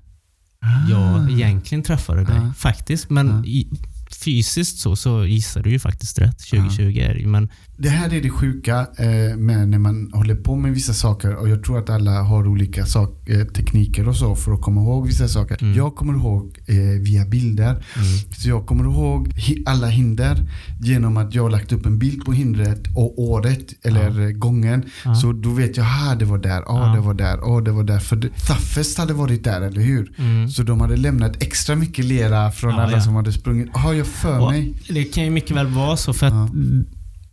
jag 0.88 1.30
egentligen 1.30 1.84
träffade 1.84 2.24
dig. 2.24 2.36
Ah. 2.38 2.52
Faktiskt. 2.52 3.10
Men 3.10 3.30
Ah. 3.30 3.44
i, 3.44 3.68
fysiskt 4.14 4.78
så, 4.78 4.96
så 4.96 5.24
gissar 5.26 5.62
du 5.62 5.70
ju 5.70 5.78
faktiskt 5.78 6.18
rätt. 6.18 6.38
2020 6.50 6.82
är 6.98 7.14
det 7.14 7.20
ju. 7.20 7.26
Men 7.26 7.48
Det 7.76 7.88
här 7.88 8.14
är 8.14 8.20
det 8.22 8.30
sjuka 8.30 8.86
eh, 8.98 9.36
med 9.36 9.68
när 9.68 9.78
man 9.78 10.10
håller 10.12 10.34
på 10.34 10.56
med 10.56 10.72
vissa 10.74 10.94
saker 10.94 11.34
och 11.34 11.48
jag 11.48 11.64
tror 11.64 11.78
att 11.78 11.90
alla 11.90 12.22
har 12.22 12.46
olika 12.48 12.86
sak, 12.86 13.28
eh, 13.28 13.44
tekniker 13.44 14.08
och 14.08 14.16
så 14.16 14.36
för 14.36 14.52
att 14.52 14.60
komma 14.62 14.80
ihåg 14.80 15.06
vissa 15.06 15.28
saker. 15.28 15.62
Mm. 15.62 15.76
Jag 15.76 15.94
kommer 15.96 16.12
ihåg 16.12 16.58
eh, 16.66 16.76
via 17.00 17.24
bilder. 17.26 17.70
mm, 17.70 17.84
Så 18.36 18.48
jag 18.48 18.66
kommer 18.66 18.84
ihåg 18.84 19.28
hi- 19.28 19.62
alla 19.66 19.86
hinder 19.86 20.48
genom 20.80 21.16
att 21.16 21.34
jag 21.34 21.42
har 21.42 21.50
lagt 21.50 21.72
upp 21.72 21.86
en 21.86 21.98
bild 21.98 22.24
på 22.24 22.32
hindret 22.32 22.82
och 22.96 23.18
året 23.22 23.66
eller 23.82 24.20
eh, 24.20 24.28
gången. 24.30 24.82
Ja. 25.04 25.14
Så 25.14 25.32
då 25.32 25.50
vet 25.50 25.76
jag, 25.76 25.86
ah 25.86 26.14
det 26.14 26.24
var 26.24 26.38
där, 26.38 26.60
ah 26.66 26.86
Ja. 26.88 26.94
det 26.94 27.00
var 27.00 27.14
där, 27.14 27.38
ah 27.56 27.60
det 27.60 27.70
var 27.72 27.84
där. 27.84 27.98
För 27.98 28.16
Thuffest 28.20 28.98
hade 28.98 29.12
varit 29.14 29.44
där, 29.44 29.60
eller 29.60 29.80
hur? 29.80 30.12
mm. 30.18 30.48
Så 30.48 30.62
de 30.62 30.80
hade 30.80 30.96
lämnat 30.96 31.42
extra 31.42 31.76
mycket 31.76 32.04
lera 32.04 32.50
från 32.52 32.70
Ja, 32.70 32.80
alla 32.82 32.92
ja. 32.92 33.00
som 33.00 33.14
hade 33.14 33.32
sprungit. 33.32 33.68
Har 33.76 33.92
jag 33.98 34.06
för 34.06 34.38
Och 34.40 34.50
mig? 34.50 34.74
Det 34.88 35.04
kan 35.04 35.24
ju 35.24 35.30
mycket 35.30 35.56
väl 35.56 35.66
vara 35.66 35.96
så 35.96 36.12
för 36.12 36.26
att 36.26 36.32
Ja. 36.32 36.48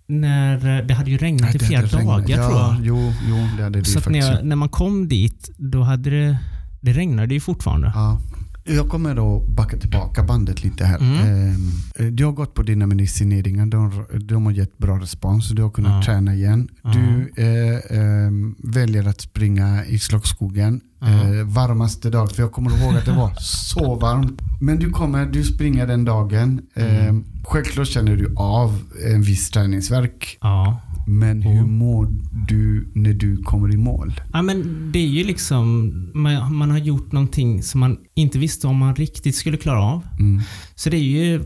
när 0.08 0.82
det 0.84 0.94
hade 0.94 1.12
ju 1.12 1.18
regnat 1.18 1.56
i 1.56 1.60
flera 1.60 1.82
regnat. 1.82 2.06
dagar 2.06 2.38
ja, 2.38 2.48
tror 2.48 2.60
jag. 2.60 2.78
Jo, 2.84 3.14
jo, 3.30 3.36
det 3.58 3.64
hade 3.64 3.80
det 3.80 3.86
Så 3.86 4.10
när, 4.10 4.20
jag, 4.20 4.46
när 4.46 4.56
man 4.56 4.70
kom 4.70 5.08
dit, 5.08 5.50
då 5.58 5.82
hade 5.84 6.10
det, 6.10 6.38
det 6.82 6.94
regnade 6.94 7.34
ju 7.34 7.40
fortfarande. 7.40 7.92
Ja. 7.96 8.20
Jag 8.68 8.90
kommer 8.90 9.16
då 9.16 9.40
backa 9.40 9.78
tillbaka 9.78 10.24
bandet 10.24 10.64
lite 10.64 10.86
här. 10.86 10.98
Mm. 11.00 11.56
Eh, 11.96 12.06
Du 12.06 12.26
har 12.26 12.32
gått 12.32 12.54
på 12.54 12.62
dina 12.64 12.88
medicineringar. 12.88 13.66
De, 13.66 14.06
de 14.20 14.46
har 14.46 14.52
gett 14.54 14.78
bra 14.78 15.00
respons. 15.00 15.50
Du 15.50 15.62
har 15.64 15.70
kunnat 15.70 15.92
Ja. 16.08 16.14
träna 16.14 16.34
igen. 16.36 16.68
Du 16.84 17.32
eh, 17.44 17.98
eh, 18.00 18.32
väljer 18.58 19.08
att 19.08 19.22
springa 19.22 19.86
i 19.86 20.00
Slottsskogen. 20.00 20.82
Ja. 21.00 21.08
Eh, 21.08 21.44
varmaste 21.46 22.10
dag. 22.10 22.32
För 22.32 22.42
jag 22.44 22.52
kommer 22.52 22.78
ihåg 22.84 22.96
att 22.96 23.06
det 23.06 23.12
var 23.12 23.34
så 23.40 23.96
varmt. 23.96 24.42
Men 24.62 24.80
du 24.80 24.90
kommer, 24.90 25.26
du 25.26 25.44
springer 25.44 25.88
den 25.88 26.06
dagen. 26.06 26.62
Mm. 26.76 27.24
Självklart 27.44 27.88
känner 27.88 28.16
du 28.16 28.34
av 28.38 28.80
en 29.14 29.22
viss 29.22 29.50
träningsverk. 29.50 30.38
Ja. 30.42 30.82
Men 31.08 31.42
hur 31.42 31.52
Mm. 31.60 31.72
mår 31.78 32.08
du 32.48 32.92
när 32.96 33.14
du 33.14 33.38
kommer 33.38 33.74
i 33.74 33.78
mål? 33.78 34.14
ja, 34.34 34.42
men 34.42 34.90
det 34.92 35.00
är 35.00 35.08
ju 35.08 35.24
liksom, 35.24 35.92
man, 36.14 36.56
man 36.56 36.72
har 36.72 36.78
gjort 36.78 37.12
någonting 37.12 37.64
som 37.64 37.80
man 37.80 37.98
inte 38.16 38.40
visste 38.40 38.68
om 38.68 38.78
man 38.78 38.96
riktigt 38.96 39.36
skulle 39.36 39.58
klara 39.58 39.82
av. 39.82 40.02
Mm. 40.20 40.42
Så 40.76 40.90
det 40.90 40.98
är 40.98 41.02
ju 41.02 41.44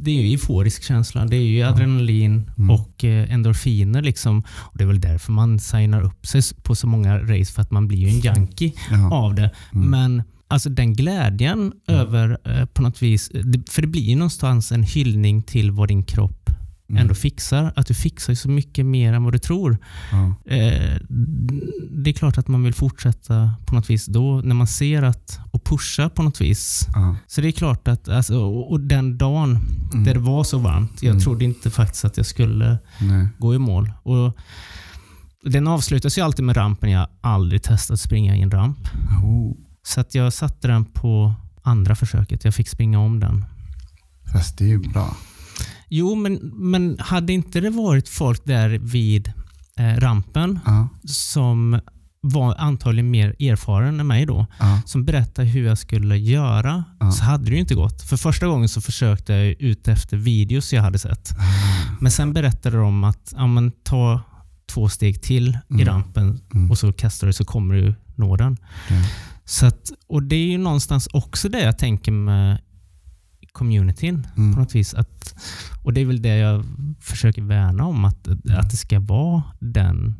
det 0.00 0.10
är 0.10 0.22
ju 0.22 0.30
euforisk 0.32 0.82
känsla. 0.82 1.24
Det 1.24 1.36
är 1.36 1.40
ju 1.42 1.62
adrenalin 1.62 2.50
Mm. 2.58 2.70
och 2.70 3.04
eh, 3.04 3.32
endorfiner. 3.32 4.02
Liksom. 4.02 4.38
Och 4.56 4.78
det 4.78 4.84
är 4.84 4.88
väl 4.88 5.00
därför 5.00 5.32
man 5.32 5.58
signar 5.58 6.02
upp 6.02 6.26
sig 6.26 6.42
på 6.62 6.74
så 6.74 6.86
många 6.86 7.18
race, 7.18 7.52
för 7.52 7.62
att 7.62 7.70
man 7.70 7.88
blir 7.88 7.98
ju 7.98 8.08
en 8.08 8.20
junkie 8.20 8.72
Ja. 8.90 9.10
av 9.14 9.34
det. 9.34 9.50
Mm. 9.74 9.90
Men 9.90 10.22
alltså 10.48 10.70
den 10.70 10.94
glädjen 10.94 11.72
över 11.88 12.38
eh, 12.44 12.64
på 12.64 12.82
något 12.82 13.02
vis, 13.02 13.30
det, 13.44 13.70
för 13.70 13.82
det 13.82 13.88
blir 13.88 14.02
ju 14.02 14.16
någonstans 14.16 14.72
en 14.72 14.82
hyllning 14.82 15.42
till 15.42 15.70
vad 15.70 15.88
din 15.88 16.02
kropp 16.02 16.50
Mm. 16.90 17.02
ändå 17.02 17.14
fixar. 17.14 17.72
Att 17.76 17.86
du 17.86 17.94
fixar 17.94 18.34
så 18.34 18.48
mycket 18.50 18.86
mer 18.86 19.12
än 19.12 19.24
vad 19.24 19.32
du 19.32 19.38
tror. 19.38 19.78
Ja. 20.12 20.34
Eh, 20.54 20.96
det 21.90 22.10
är 22.10 22.12
klart 22.12 22.38
att 22.38 22.48
man 22.48 22.62
vill 22.64 22.74
fortsätta 22.74 23.54
på 23.66 23.74
något 23.74 23.90
vis 23.90 24.06
då, 24.06 24.40
när 24.44 24.54
man 24.54 24.66
ser 24.66 25.02
att, 25.02 25.40
och 25.50 25.64
pusha 25.64 26.08
på 26.08 26.22
något 26.22 26.40
vis. 26.40 26.86
Ja. 26.94 27.16
Så 27.26 27.40
det 27.40 27.48
är 27.48 27.52
klart 27.52 27.88
att, 27.88 28.08
alltså, 28.08 28.38
och 28.38 28.70
och 28.70 28.80
den 28.80 29.18
dagen 29.18 29.58
Mm. 29.92 30.04
där 30.04 30.14
det 30.14 30.20
var 30.20 30.44
så 30.44 30.58
varmt, 30.58 31.02
jag 31.02 31.10
Mm. 31.10 31.20
trodde 31.22 31.44
inte 31.44 31.70
faktiskt 31.70 32.04
att 32.04 32.16
jag 32.16 32.26
skulle 32.26 32.78
Nej. 33.00 33.28
gå 33.38 33.54
i 33.54 33.58
mål. 33.58 33.92
Och 34.02 34.36
den 35.44 35.68
avslutas 35.68 36.18
ju 36.18 36.22
alltid 36.22 36.44
med 36.44 36.56
rampen. 36.56 36.90
Jag 36.90 36.98
har 37.00 37.08
aldrig 37.20 37.62
testat 37.62 37.94
att 37.94 38.00
springa 38.00 38.36
i 38.36 38.42
en 38.42 38.50
ramp. 38.50 38.78
Oh. 39.24 39.52
Så 39.82 40.00
att 40.00 40.14
jag 40.14 40.32
satte 40.32 40.68
den 40.68 40.84
på 40.84 41.34
andra 41.62 41.94
försöket. 41.96 42.44
Jag 42.44 42.54
fick 42.54 42.68
springa 42.68 42.98
om 42.98 43.20
den. 43.20 43.44
Fast 44.32 44.58
det 44.58 44.64
är 44.64 44.68
ju 44.68 44.78
bra. 44.78 45.16
Jo, 45.88 46.14
men, 46.14 46.34
men 46.54 46.96
hade 47.00 47.32
inte 47.32 47.60
det 47.60 47.70
varit 47.70 48.08
folk 48.08 48.44
där 48.44 48.68
vid 48.68 49.32
eh, 49.76 49.94
rampen 49.96 50.58
Ja. 50.66 50.88
som 51.04 51.80
var 52.20 52.54
antagligen 52.58 53.10
mer 53.10 53.28
erfaren 53.38 54.00
än 54.00 54.06
mig 54.06 54.26
då, 54.26 54.46
Ja. 54.58 54.80
som 54.86 55.04
berättade 55.04 55.48
hur 55.48 55.66
jag 55.66 55.78
skulle 55.78 56.16
göra, 56.18 56.84
Ja. 57.00 57.12
så 57.12 57.24
hade 57.24 57.44
det 57.44 57.50
ju 57.50 57.60
inte 57.60 57.74
gått. 57.74 58.02
För 58.02 58.16
första 58.16 58.46
gången 58.46 58.68
så 58.68 58.80
försökte 58.80 59.32
jag 59.32 59.46
ut 59.62 59.88
efter 59.88 60.16
videos 60.16 60.72
jag 60.72 60.82
hade 60.82 60.98
sett. 60.98 61.30
Men 62.00 62.12
sen 62.12 62.32
berättade 62.32 62.76
de 62.76 63.04
att 63.04 63.32
ja, 63.36 63.46
men, 63.46 63.70
ta 63.70 64.20
två 64.72 64.88
steg 64.88 65.22
till 65.22 65.48
i 65.48 65.72
Mm. 65.74 65.86
rampen 65.86 66.40
Mm. 66.54 66.70
och 66.70 66.78
så 66.78 66.92
kastar 66.92 67.26
du 67.26 67.32
så 67.32 67.44
kommer 67.44 67.74
du 67.74 67.94
nå 68.14 68.36
den. 68.36 68.56
Ja. 68.90 68.96
Så 69.44 69.66
att, 69.66 69.90
och 70.08 70.22
Det 70.22 70.36
är 70.36 70.46
ju 70.46 70.58
någonstans 70.58 71.08
också 71.12 71.48
det 71.48 71.60
jag 71.60 71.78
tänker 71.78 72.12
med 72.12 72.60
communityn 73.58 74.26
Mm. 74.36 74.54
på 74.54 74.60
något 74.60 74.74
vis. 74.74 74.94
Att, 74.94 75.34
och 75.82 75.92
Det 75.92 76.00
är 76.00 76.04
väl 76.06 76.22
det 76.22 76.36
jag 76.36 76.64
försöker 77.00 77.42
värna 77.42 77.84
om, 77.86 78.04
att, 78.04 78.28
att 78.28 78.70
det 78.70 78.76
ska 78.76 79.00
vara 79.00 79.42
den 79.60 80.14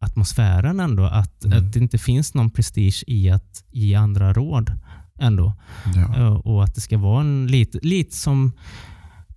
atmosfären 0.00 0.80
ändå. 0.80 1.04
Att, 1.04 1.44
Mm. 1.44 1.58
att 1.58 1.72
det 1.72 1.78
inte 1.80 1.98
finns 1.98 2.34
någon 2.34 2.50
prestige 2.50 3.04
i 3.06 3.30
att 3.30 3.64
ge 3.72 3.94
andra 3.94 4.32
råd 4.32 4.72
ändå. 5.20 5.52
Ja. 5.94 6.16
Eh, 6.16 6.32
Och 6.32 6.64
att 6.64 6.74
det 6.74 6.80
ska 6.80 6.98
vara 6.98 7.20
en 7.20 7.46
lite, 7.46 7.78
lite 7.82 8.16
som 8.16 8.52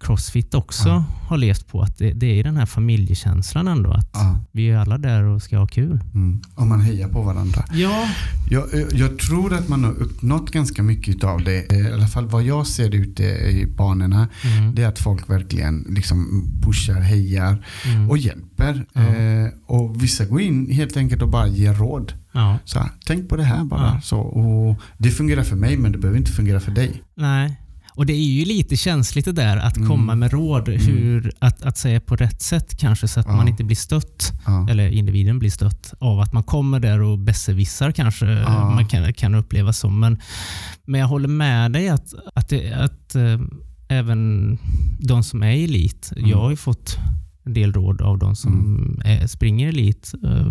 Crossfit 0.04 0.54
också 0.54 0.90
Ja. 0.90 1.04
har 1.28 1.38
levt 1.38 1.68
på. 1.68 1.82
Att 1.82 1.98
det, 1.98 2.12
det 2.14 2.40
är 2.40 2.44
den 2.44 2.58
här 2.58 2.66
familjekänslan 2.66 3.68
ändå. 3.68 3.92
Att 3.92 4.10
Ja. 4.14 4.40
vi 4.52 4.70
är 4.70 4.78
alla 4.78 4.98
där 4.98 5.24
och 5.24 5.42
ska 5.42 5.58
ha 5.58 5.68
kul. 5.68 6.00
Mm. 6.14 6.42
Och 6.56 6.68
man 6.68 6.82
hejar 6.82 7.08
på 7.08 7.22
varandra. 7.22 7.66
Ja. 7.74 8.08
Jag, 8.50 8.64
jag 8.94 9.20
tror 9.20 9.54
att 9.54 9.70
man 9.70 9.84
har 9.84 9.92
uppnått 9.92 10.52
ganska 10.52 10.84
mycket 10.84 11.24
av 11.24 11.44
det. 11.44 11.72
Eh, 11.72 11.78
I 11.90 11.94
alla 11.94 12.08
fall 12.08 12.28
vad 12.28 12.44
jag 12.44 12.68
ser 12.68 12.96
ute 12.96 13.24
i 13.24 13.66
banorna. 13.78 14.28
Mm. 14.44 14.76
Det 14.76 14.84
är 14.84 14.88
att 14.88 15.00
folk 15.00 15.30
verkligen 15.30 15.86
liksom 15.90 16.48
pushar, 16.62 16.94
hejar 17.02 17.66
Mm. 17.86 18.10
och 18.10 18.18
hjälper. 18.18 18.86
Ja. 18.94 19.02
Eh, 19.02 19.48
och 19.66 20.04
vissa 20.04 20.26
går 20.26 20.42
in 20.42 20.72
helt 20.72 20.98
enkelt 20.98 21.22
och 21.22 21.30
bara 21.30 21.48
ger 21.48 21.74
råd. 21.74 22.14
Så 22.66 22.80
här, 22.80 22.90
tänk 23.06 23.30
på 23.30 23.36
det 23.36 23.44
här 23.44 23.64
bara. 23.64 24.02
Så, 24.02 24.20
och 24.20 24.76
det 24.98 25.10
fungerar 25.12 25.44
för 25.44 25.56
mig 25.56 25.78
men 25.78 25.92
det 25.92 25.98
behöver 25.98 26.18
inte 26.20 26.32
fungera 26.32 26.60
för 26.60 26.72
dig. 26.72 27.04
Nej. 27.16 27.60
Och 27.96 28.06
det 28.06 28.14
är 28.14 28.24
ju 28.40 28.46
lite 28.46 28.78
känsligt 28.78 29.26
det 29.26 29.32
där 29.32 29.58
att 29.58 29.78
Mm. 29.78 29.90
komma 29.90 30.16
med 30.16 30.32
råd. 30.32 30.70
Hur, 30.70 31.32
att, 31.40 31.62
att 31.62 31.78
säga 31.78 32.00
på 32.02 32.16
rätt 32.16 32.42
sätt 32.42 32.78
kanske 32.78 33.08
så 33.08 33.20
att 33.20 33.26
Ja. 33.26 33.36
man 33.36 33.48
inte 33.48 33.64
blir 33.64 33.76
stött. 33.76 34.32
Ja. 34.46 34.68
Eller 34.70 34.90
individen 34.90 35.40
blir 35.40 35.50
stött 35.50 35.94
av 36.00 36.20
att 36.20 36.34
man 36.34 36.44
kommer 36.44 36.80
där 36.80 37.02
och 37.02 37.20
besserwissar 37.20 37.92
kanske. 37.92 38.26
Ja. 38.26 38.70
Man 38.70 38.88
kan, 38.88 39.14
kan 39.14 39.36
uppleva 39.36 39.74
så. 39.74 39.90
Men, 39.90 40.20
men 40.86 41.00
jag 41.00 41.08
håller 41.08 41.28
med 41.28 41.72
dig 41.72 41.90
att, 41.90 42.14
att, 42.36 42.50
det, 42.50 42.74
att 42.74 43.16
eh, 43.16 43.40
även 43.88 44.58
de 45.00 45.24
som 45.24 45.44
är 45.44 45.52
elit. 45.64 46.12
Mm. 46.18 46.30
Jag 46.30 46.38
har 46.38 46.50
ju 46.50 46.56
fått 46.56 46.98
en 47.46 47.54
del 47.54 47.74
råd 47.74 48.02
av 48.02 48.18
de 48.20 48.36
som 48.36 49.02
är, 49.06 49.28
springer 49.28 49.68
elit. 49.70 50.12
Eh, 50.26 50.48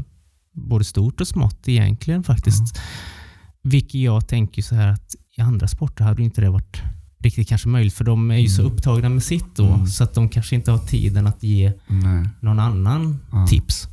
både 0.55 0.85
stort 0.85 1.21
och 1.21 1.29
smått 1.29 1.69
egentligen 1.69 2.23
faktiskt. 2.23 2.79
Vilket 3.63 4.01
jag 4.01 4.29
tänker 4.29 4.63
så 4.63 4.75
här 4.75 4.89
att 4.89 5.15
i 5.39 5.41
andra 5.41 5.69
sporter 5.69 6.05
hade 6.05 6.23
inte 6.23 6.41
det 6.41 6.51
varit 6.51 6.83
riktigt 7.23 7.49
kanske 7.49 7.69
möjligt. 7.69 7.95
För 7.95 8.05
de 8.05 8.31
är 8.31 8.37
ju 8.39 8.49
så 8.49 8.63
upptagna 8.63 9.09
med 9.09 9.23
sitt 9.23 9.45
då. 9.57 9.67
Mm. 9.67 9.87
Så 9.87 10.05
att 10.05 10.15
de 10.15 10.29
kanske 10.29 10.55
inte 10.55 10.71
har 10.71 10.79
tiden 10.79 11.27
att 11.27 11.43
ge 11.43 11.73
Nej. 11.87 12.29
någon 12.41 12.59
annan 12.59 13.19
Ja. 13.33 13.47
tips. 13.47 13.89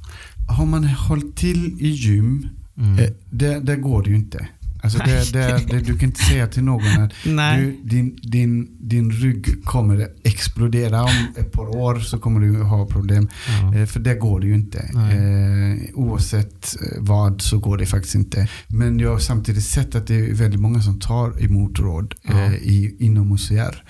Har 0.50 0.66
man 0.66 0.84
hållit 0.84 1.36
till 1.36 1.76
i 1.80 1.88
gym, 1.90 2.48
Mm. 2.78 3.00
eh, 3.00 3.10
det, 3.30 3.60
det 3.60 3.76
går 3.76 4.04
det 4.04 4.10
ju 4.10 4.16
inte. 4.16 4.48
Alltså 4.82 5.00
det, 5.06 5.34
det, 5.34 5.64
det, 5.68 5.80
du 5.80 5.98
kan 5.98 6.10
inte 6.10 6.24
säga 6.24 6.48
till 6.48 6.64
någon 6.64 7.02
att 7.02 7.12
du, 7.24 7.80
din, 7.84 8.20
din, 8.22 8.78
din 8.80 9.12
rygg 9.12 9.66
kommer 9.66 10.08
explodera 10.24 11.04
om 11.04 11.28
ett 11.38 11.52
par 11.52 11.76
år 11.78 12.00
så 12.00 12.20
kommer 12.20 12.40
du 12.40 12.64
ha 12.64 12.86
problem. 12.86 13.30
Ja. 13.62 13.76
Eh, 13.76 13.86
För 13.86 14.00
det 14.00 14.16
går 14.16 14.40
det 14.40 14.48
ju 14.48 14.54
inte. 14.56 14.80
Eh, 14.80 15.96
oavsett 15.96 16.76
eh, 16.82 16.98
vad 17.00 17.42
så 17.42 17.60
går 17.60 17.78
det 17.78 17.86
faktiskt 17.86 18.16
inte. 18.16 18.48
Men 18.68 19.00
jag 19.00 19.12
har 19.12 19.20
samtidigt 19.20 19.64
sett 19.64 19.96
att 19.96 20.08
det 20.08 20.16
är 20.16 20.34
väldigt 20.34 20.60
många 20.62 20.82
som 20.82 21.00
tar 21.00 21.44
emot 21.44 21.80
råd 21.80 22.16
Ja. 22.24 22.34
eh, 22.46 22.54
i, 22.54 22.96
inom 23.00 23.32
OCR. 23.32 23.84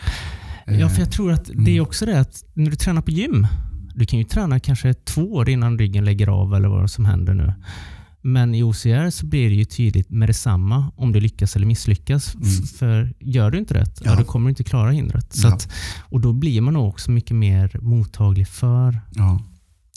Eh, 0.67 0.79
Ja, 0.79 0.89
för 0.89 0.99
jag 0.99 1.11
tror 1.11 1.31
att 1.31 1.45
det 1.45 1.71
är 1.71 1.75
mm. 1.75 1.83
också 1.83 2.05
det 2.05 2.19
att 2.19 2.43
när 2.53 2.69
du 2.69 2.75
tränar 2.75 3.01
på 3.01 3.11
gym, 3.11 3.47
du 3.95 4.05
kan 4.05 4.19
ju 4.19 4.25
träna 4.25 4.59
kanske 4.59 4.93
två 4.93 5.33
år 5.33 5.49
innan 5.49 5.79
ryggen 5.79 6.05
lägger 6.05 6.27
av 6.27 6.53
eller 6.55 6.67
vad 6.69 6.91
som 6.91 7.05
händer 7.05 7.33
nu. 7.33 7.53
Men 8.21 8.55
i 8.55 8.63
OCR 8.63 9.09
så 9.09 9.25
blir 9.25 9.49
det 9.49 9.55
ju 9.55 9.65
tydligt 9.65 10.09
med 10.09 10.29
detsamma 10.29 10.91
om 10.95 11.11
du 11.11 11.19
lyckas 11.19 11.55
eller 11.55 11.65
misslyckas. 11.67 12.35
Mm. 12.35 12.47
För 12.79 13.13
gör 13.19 13.51
du 13.51 13.57
inte 13.57 13.73
rätt, 13.73 14.01
ja. 14.05 14.11
Ja. 14.11 14.17
då 14.19 14.23
kommer 14.25 14.45
du 14.45 14.49
inte 14.49 14.63
klara 14.63 14.91
hindret. 14.91 15.33
Så 15.33 15.47
Ja. 15.47 15.53
att, 15.53 15.69
och 16.01 16.21
då 16.21 16.33
blir 16.33 16.61
man 16.61 16.75
också 16.75 17.11
mycket 17.11 17.35
mer 17.35 17.79
mottaglig 17.81 18.47
för 18.47 19.01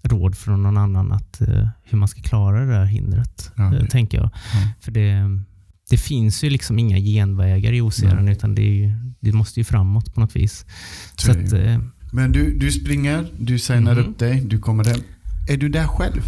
råd 0.04 0.36
från 0.36 0.62
någon 0.62 0.76
annan 0.76 1.12
att, 1.12 1.40
eh, 1.40 1.68
hur 1.82 1.98
man 1.98 2.08
ska 2.08 2.22
klara 2.22 2.60
det 2.60 2.72
där 2.72 2.84
hindret, 2.84 3.52
det- 3.56 3.86
tänker 3.90 4.18
jag. 4.18 4.30
ja. 4.54 4.68
För 4.80 4.92
det, 4.92 5.40
det 5.90 5.96
finns 5.96 6.44
ju 6.44 6.50
liksom 6.50 6.78
inga 6.78 6.98
genvägar 6.98 7.72
i 7.72 7.80
OCR, 7.80 8.30
utan 8.30 8.54
det, 8.54 8.62
ju, 8.62 8.92
det 9.20 9.32
måste 9.32 9.60
ju 9.60 9.64
framåt 9.64 10.14
på 10.14 10.20
något 10.20 10.36
vis. 10.36 10.66
Så 11.16 11.30
att, 11.30 11.52
ju. 11.52 11.58
eh, 11.58 11.80
Men 12.12 12.32
du, 12.32 12.58
du 12.58 12.72
springer, 12.72 13.26
du 13.38 13.58
signar 13.58 13.94
Mhm. 13.94 14.04
upp 14.04 14.18
dig, 14.18 14.40
du 14.46 14.58
kommer 14.58 14.84
hem. 14.84 15.00
Är 15.48 15.56
du 15.56 15.68
där 15.68 15.86
själv? 15.86 16.22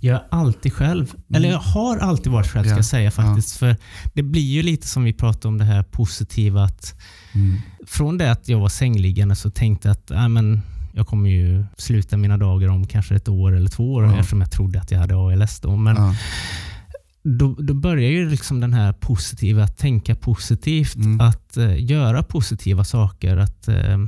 Jag 0.00 0.14
är 0.16 0.22
alltid 0.30 0.72
själv. 0.72 1.14
Eller 1.34 1.48
jag 1.50 1.58
har 1.58 1.98
alltid 1.98 2.32
varit 2.32 2.46
själv 2.46 2.64
ska 2.64 2.68
Mm. 2.70 2.76
Ja, 2.76 2.78
jag 2.78 2.84
säga 2.84 3.10
faktiskt. 3.10 3.56
För 3.56 3.76
Det 4.14 4.22
blir 4.22 4.42
ju 4.42 4.62
lite 4.62 4.86
som 4.86 5.04
vi 5.04 5.12
pratade 5.12 5.48
om 5.48 5.58
det 5.58 5.64
här 5.64 5.82
positiva. 5.82 6.64
att 6.64 6.94
Mm. 7.34 7.56
Från 7.86 8.18
det 8.18 8.32
att 8.32 8.48
jag 8.48 8.58
var 8.60 8.68
sängliggande 8.68 9.34
så 9.36 9.50
tänkte 9.50 9.88
jag 9.88 9.92
att 9.92 10.10
äh, 10.10 10.28
men, 10.28 10.62
jag 10.92 11.06
kommer 11.06 11.30
ju 11.30 11.64
sluta 11.78 12.16
mina 12.16 12.36
dagar 12.38 12.68
om 12.68 12.86
kanske 12.86 13.14
ett 13.14 13.28
år 13.28 13.56
eller 13.56 13.68
två 13.70 13.92
år 13.94 14.04
Ja. 14.04 14.16
eftersom 14.18 14.40
jag 14.40 14.50
trodde 14.50 14.80
att 14.80 14.90
jag 14.90 14.98
hade 14.98 15.14
ALS 15.16 15.60
då. 15.60 15.76
Men 15.76 15.96
Ja. 15.96 16.14
då, 17.22 17.54
då 17.54 17.74
börjar 17.74 18.10
ju 18.10 18.30
liksom 18.30 18.60
den 18.60 18.72
här 18.74 18.92
positiva, 18.92 19.64
att 19.64 19.78
tänka 19.78 20.14
positivt, 20.14 20.94
Mm. 20.96 21.20
att 21.20 21.56
eh, 21.56 21.84
göra 21.84 22.22
positiva 22.22 22.84
saker. 22.84 23.36
Att, 23.36 23.68
eh, 23.68 23.98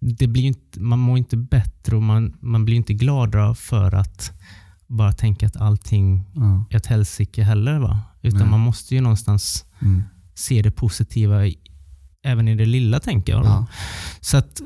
det 0.00 0.26
blir 0.26 0.42
inte, 0.44 0.80
man 0.80 0.98
mår 0.98 1.18
inte 1.18 1.36
bättre 1.36 1.96
och 1.96 2.02
man, 2.02 2.32
man 2.40 2.64
blir 2.64 2.76
inte 2.76 2.94
gladare 2.94 3.54
för 3.54 3.94
att 3.94 4.32
bara 4.96 5.12
tänka 5.12 5.46
att 5.46 5.56
allting 5.56 6.24
Ja. 6.34 6.64
är 6.70 6.76
ett 6.76 6.86
helsike 6.86 7.42
heller. 7.42 7.78
Va? 7.78 8.00
Utan 8.22 8.40
Nej. 8.40 8.48
man 8.50 8.60
måste 8.60 8.94
ju 8.94 9.00
någonstans 9.00 9.64
Mm. 9.82 10.02
se 10.34 10.62
det 10.62 10.70
positiva 10.70 11.46
i, 11.46 11.58
även 12.24 12.48
i 12.48 12.54
det 12.54 12.66
lilla, 12.66 13.00
tänker 13.00 13.32
jag. 13.32 13.42
Då. 13.42 13.48
Ja. 13.48 13.66
Så 14.20 14.36
att 14.36 14.60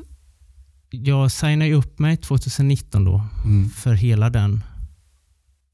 jag 0.89 1.31
signade 1.31 1.73
upp 1.73 1.99
mig 1.99 2.17
2019 2.17 3.05
då 3.05 3.25
Mm. 3.43 3.69
för 3.69 3.93
hela 3.93 4.29
den 4.29 4.63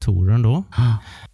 touren 0.00 0.42
då. 0.42 0.64
Ah. 0.70 0.92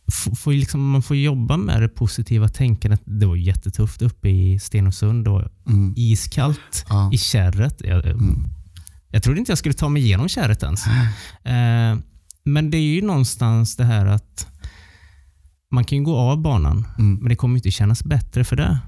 F- 0.09 0.47
liksom, 0.47 0.91
man 0.91 1.03
får 1.03 1.17
jobba 1.17 1.57
med 1.57 1.83
det 1.83 1.89
positiva 1.89 2.49
tänkandet. 2.49 3.01
Det 3.05 3.27
var 3.27 3.37
jättetufft 3.37 4.03
uppe 4.03 4.29
i 4.29 4.59
Stenungsund. 4.59 5.29
Var 5.29 5.51
Mm. 5.69 5.95
iskallt 5.97 6.87
Ja. 6.89 7.11
i 7.13 7.19
kärret. 7.19 7.81
Jag, 7.85 8.07
Mm. 8.07 8.45
jag 9.09 9.23
trodde 9.23 9.39
inte 9.41 9.51
jag 9.51 9.59
skulle 9.59 9.75
ta 9.75 9.89
mig 9.89 10.03
igenom 10.03 10.29
kärret 10.29 10.63
ens. 10.63 10.87
Eh, 11.45 11.99
men 12.45 12.71
det 12.71 12.77
är 12.77 12.95
ju 12.95 13.03
någonstans 13.03 13.77
det 13.77 13.85
här 13.85 14.07
att 14.07 14.47
man 15.73 15.85
kan 15.85 16.05
gå 16.05 16.17
av 16.17 16.39
banan, 16.43 16.87
Mm. 16.99 17.15
men 17.15 17.29
det 17.29 17.37
kommer 17.37 17.57
inte 17.57 17.71
kännas 17.71 18.05
bättre 18.05 18.45
för 18.45 18.57
det. 18.57 18.79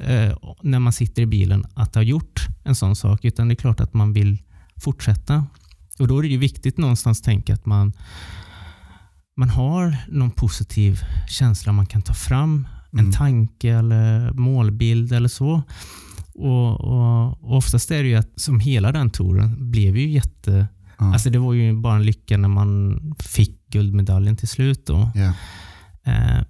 Eh, 0.00 0.36
när 0.62 0.78
man 0.78 0.92
sitter 0.92 1.22
i 1.22 1.26
bilen 1.26 1.64
att 1.74 1.94
ha 1.94 2.02
gjort 2.02 2.46
en 2.64 2.74
sån 2.74 2.96
sak. 2.96 3.24
Utan 3.24 3.48
det 3.48 3.54
är 3.54 3.56
klart 3.56 3.80
att 3.80 3.94
man 3.94 4.12
vill 4.12 4.42
fortsätta. 4.76 5.46
Och 5.98 6.08
Då 6.08 6.18
är 6.18 6.22
det 6.22 6.28
ju 6.28 6.36
viktigt 6.38 6.78
någonstans 6.78 7.18
att 7.18 7.24
tänka 7.24 7.54
att 7.54 7.66
man, 7.66 7.92
man 9.36 9.48
har 9.48 9.96
någon 10.08 10.30
positiv 10.30 11.00
känsla 11.28 11.72
man 11.72 11.86
kan 11.86 12.02
ta 12.02 12.14
fram. 12.14 12.68
Mm. 12.92 13.06
En 13.06 13.12
tanke 13.12 13.70
eller 13.72 14.32
målbild 14.32 15.12
eller 15.12 15.28
så. 15.28 15.62
Och, 16.34 16.80
och, 16.80 17.28
och 17.30 17.56
Oftast 17.56 17.90
är 17.90 18.02
det 18.02 18.08
ju 18.08 18.16
att 18.16 18.40
som 18.40 18.60
hela 18.60 18.92
den 18.92 19.10
touren 19.10 19.70
blev 19.70 19.96
ju 19.96 20.08
jätte... 20.10 20.66
Ja. 21.02 21.12
Alltså 21.12 21.30
det 21.30 21.38
var 21.38 21.52
ju 21.52 21.72
bara 21.72 21.96
en 21.96 22.02
lycka 22.02 22.36
när 22.36 22.48
man 22.48 23.00
fick 23.18 23.68
guldmedaljen 23.68 24.36
till 24.36 24.48
slut. 24.48 24.86
Då. 24.86 25.10
Ja. 25.14 25.32
Eh, 26.12 26.42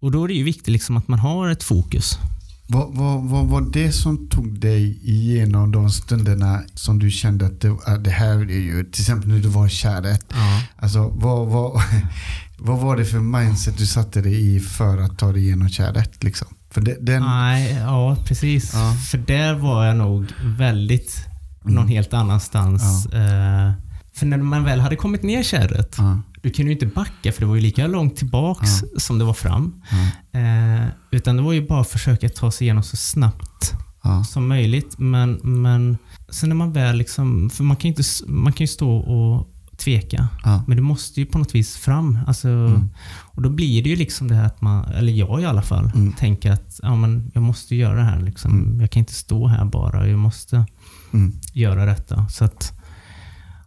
och 0.00 0.10
Då 0.10 0.24
är 0.24 0.28
det 0.28 0.34
ju 0.34 0.44
viktigt 0.44 0.68
liksom 0.68 0.96
att 0.96 1.08
man 1.08 1.18
har 1.18 1.48
ett 1.48 1.62
fokus. 1.62 2.18
Vad, 2.66 2.94
vad, 2.94 3.22
vad 3.22 3.46
var 3.46 3.60
det 3.72 3.92
som 3.92 4.28
tog 4.28 4.60
dig 4.60 4.98
igenom 5.02 5.72
de 5.72 5.90
stunderna 5.90 6.62
som 6.74 6.98
du 6.98 7.10
kände 7.10 7.46
att 7.46 7.60
det, 7.60 7.76
att 7.86 8.04
det 8.04 8.10
här 8.10 8.36
är 8.36 8.60
ju, 8.60 8.84
till 8.84 9.02
exempel 9.02 9.28
när 9.30 9.38
du 9.38 9.48
var 9.48 9.66
i 9.66 9.70
kärret. 9.70 10.26
Ja. 10.30 10.62
Alltså 10.76 11.08
vad, 11.08 11.46
vad, 11.46 11.82
vad 12.58 12.78
var 12.78 12.96
det 12.96 13.04
för 13.04 13.18
mindset 13.20 13.78
du 13.78 13.86
satte 13.86 14.20
dig 14.20 14.56
i 14.56 14.60
för 14.60 14.98
att 14.98 15.18
ta 15.18 15.32
dig 15.32 15.42
igenom 15.42 15.68
kärret? 15.68 16.24
Liksom? 16.24 16.48
För 16.70 16.80
det, 16.80 16.96
den, 17.00 17.22
Nej, 17.22 17.74
ja 17.80 18.16
precis. 18.24 18.74
Ja. 18.74 18.96
För 19.10 19.18
där 19.18 19.54
var 19.54 19.86
jag 19.86 19.96
nog 19.96 20.26
väldigt 20.44 21.26
Mm. 21.64 21.74
någon 21.74 21.88
helt 21.88 22.14
annanstans. 22.14 23.06
Eh, 23.06 23.72
för 24.14 24.26
när 24.26 24.38
man 24.38 24.64
väl 24.64 24.80
hade 24.80 24.96
kommit 24.96 25.22
ner 25.22 25.42
kärret, 25.42 25.94
ja, 25.98 26.18
du 26.42 26.50
kunde 26.50 26.72
ju 26.72 26.72
inte 26.72 26.86
backa 26.86 27.32
för 27.32 27.40
det 27.40 27.46
var 27.46 27.54
ju 27.54 27.60
lika 27.60 27.86
långt 27.86 28.16
tillbaks 28.16 28.70
som 28.98 29.18
det 29.18 29.24
var 29.24 29.34
fram. 29.34 29.82
ja, 29.90 30.40
Eh, 30.40 30.86
utan 31.10 31.36
det 31.36 31.42
var 31.42 31.52
ju 31.52 31.66
bara 31.66 31.80
att 31.80 31.88
försöka 31.88 32.28
ta 32.28 32.50
sig 32.50 32.64
igenom 32.64 32.82
så 32.82 32.96
snabbt 32.96 33.72
ja, 34.02 34.24
som 34.24 34.48
möjligt. 34.48 34.98
Men, 34.98 35.32
men 35.42 35.98
sen 36.28 36.48
när 36.48 36.56
man 36.56 36.72
väl 36.72 36.96
liksom, 36.96 37.50
för 37.50 37.64
man 37.64 37.76
kan 37.76 37.88
ju, 37.90 37.94
inte, 37.96 38.02
man 38.26 38.52
kan 38.52 38.64
ju 38.64 38.68
stå 38.68 38.96
och 38.96 39.50
tveka. 39.76 40.28
ja, 40.44 40.64
Men 40.66 40.76
det 40.76 40.82
måste 40.82 41.20
ju 41.20 41.26
på 41.26 41.38
något 41.38 41.54
vis 41.54 41.76
fram. 41.76 42.18
Alltså, 42.26 42.48
Mm. 42.48 42.88
Och 43.36 43.42
då 43.42 43.50
blir 43.50 43.82
det 43.82 43.88
ju 43.90 43.96
liksom 43.96 44.28
det 44.28 44.34
här 44.34 44.46
att 44.46 44.60
man, 44.60 44.84
eller 44.84 45.12
jag 45.12 45.40
i 45.42 45.44
alla 45.44 45.62
fall, 45.62 45.90
Mm. 45.94 46.12
tänker 46.12 46.52
att 46.52 46.80
ja, 46.82 46.96
men 46.96 47.30
jag 47.34 47.42
måste 47.42 47.76
göra 47.76 47.96
det 47.96 48.02
här. 48.04 48.20
Liksom. 48.20 48.50
Mm. 48.52 48.80
Jag 48.80 48.90
kan 48.90 49.00
inte 49.00 49.14
stå 49.14 49.46
här 49.46 49.64
bara. 49.64 50.08
Jag 50.08 50.18
måste 50.18 50.66
mm, 51.14 51.40
göra 51.52 51.86
detta. 51.86 52.28
Så 52.28 52.44
att, 52.44 52.72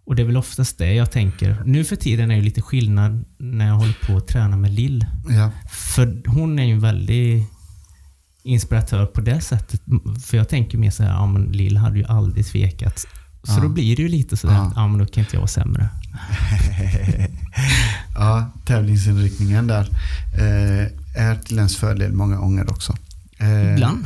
och 0.05 0.15
det 0.15 0.21
är 0.21 0.25
väl 0.25 0.37
oftast 0.37 0.77
det 0.77 0.93
jag 0.93 1.11
tänker. 1.11 1.61
Nu 1.65 1.85
för 1.85 1.95
tiden 1.95 2.31
är 2.31 2.35
det 2.35 2.41
lite 2.41 2.61
skillnad 2.61 3.25
när 3.37 3.67
jag 3.67 3.75
håller 3.75 3.97
på 4.07 4.17
att 4.17 4.27
träna 4.27 4.57
med 4.57 4.73
Lill. 4.73 5.05
ja, 5.29 5.51
För 5.69 6.21
hon 6.29 6.59
är 6.59 6.63
ju 6.63 6.73
en 6.73 6.79
väldig 6.79 7.45
inspiratör 8.43 9.05
på 9.05 9.21
det 9.21 9.41
sättet. 9.41 9.81
För 10.25 10.37
jag 10.37 10.49
tänker 10.49 10.77
mer 10.77 10.91
så 10.91 11.03
här, 11.03 11.09
ja 11.09 11.25
men 11.25 11.43
Lill 11.43 11.77
hade 11.77 11.97
ju 11.97 12.05
aldrig 12.05 12.45
tvekat. 12.45 12.99
Så 13.43 13.53
Ja. 13.57 13.61
då 13.61 13.69
blir 13.69 13.95
det 13.95 14.01
ju 14.01 14.07
lite 14.09 14.37
sådär, 14.37 14.53
Ja. 14.55 14.61
att 14.61 14.73
ja 14.75 14.87
men 14.87 14.99
då 14.99 15.05
kan 15.05 15.23
inte 15.23 15.35
jag 15.35 15.41
vara 15.41 15.47
sämre. 15.47 15.89
ja, 18.15 18.51
tävlingsinriktningen 18.65 19.67
där 19.67 19.89
eh, 20.33 21.21
är 21.27 21.35
till 21.45 21.57
ens 21.57 21.77
fördel 21.77 22.13
många 22.13 22.35
gånger 22.35 22.71
också. 22.71 22.95
Eh, 23.39 23.73
Ibland. 23.73 24.05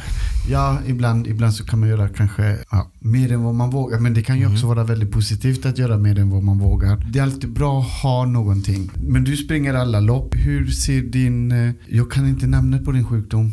Ja, 0.50 0.78
ibland, 0.88 1.28
ibland 1.28 1.54
så 1.54 1.66
kan 1.66 1.80
man 1.80 1.90
göra 1.90 2.10
kanske 2.10 2.58
ja, 2.72 2.92
mer 3.00 3.32
än 3.32 3.44
vad 3.44 3.56
man 3.56 3.70
vågar. 3.70 4.00
Men 4.00 4.14
det 4.14 4.22
kan 4.24 4.40
ju 4.40 4.48
också 4.48 4.68
vara 4.68 4.84
väldigt 4.84 5.12
positivt 5.12 5.66
att 5.66 5.78
göra 5.78 5.98
mer 5.98 6.20
än 6.20 6.30
vad 6.30 6.44
man 6.44 6.60
vågar. 6.60 7.06
Det 7.14 7.20
är 7.20 7.24
alltid 7.24 7.54
bra 7.54 7.80
att 7.82 7.88
ha 8.04 8.26
någonting. 8.26 8.90
Men 9.08 9.24
du 9.24 9.38
springer 9.38 9.74
alla 9.74 10.00
lopp. 10.00 10.36
Hur 10.36 10.68
ser 10.68 11.02
din... 11.02 11.52
eh, 11.52 11.72
Jag 11.90 12.12
kan 12.12 12.28
inte 12.28 12.48
namnet 12.48 12.86
på 12.86 12.92
din 12.92 13.06
sjukdom. 13.06 13.52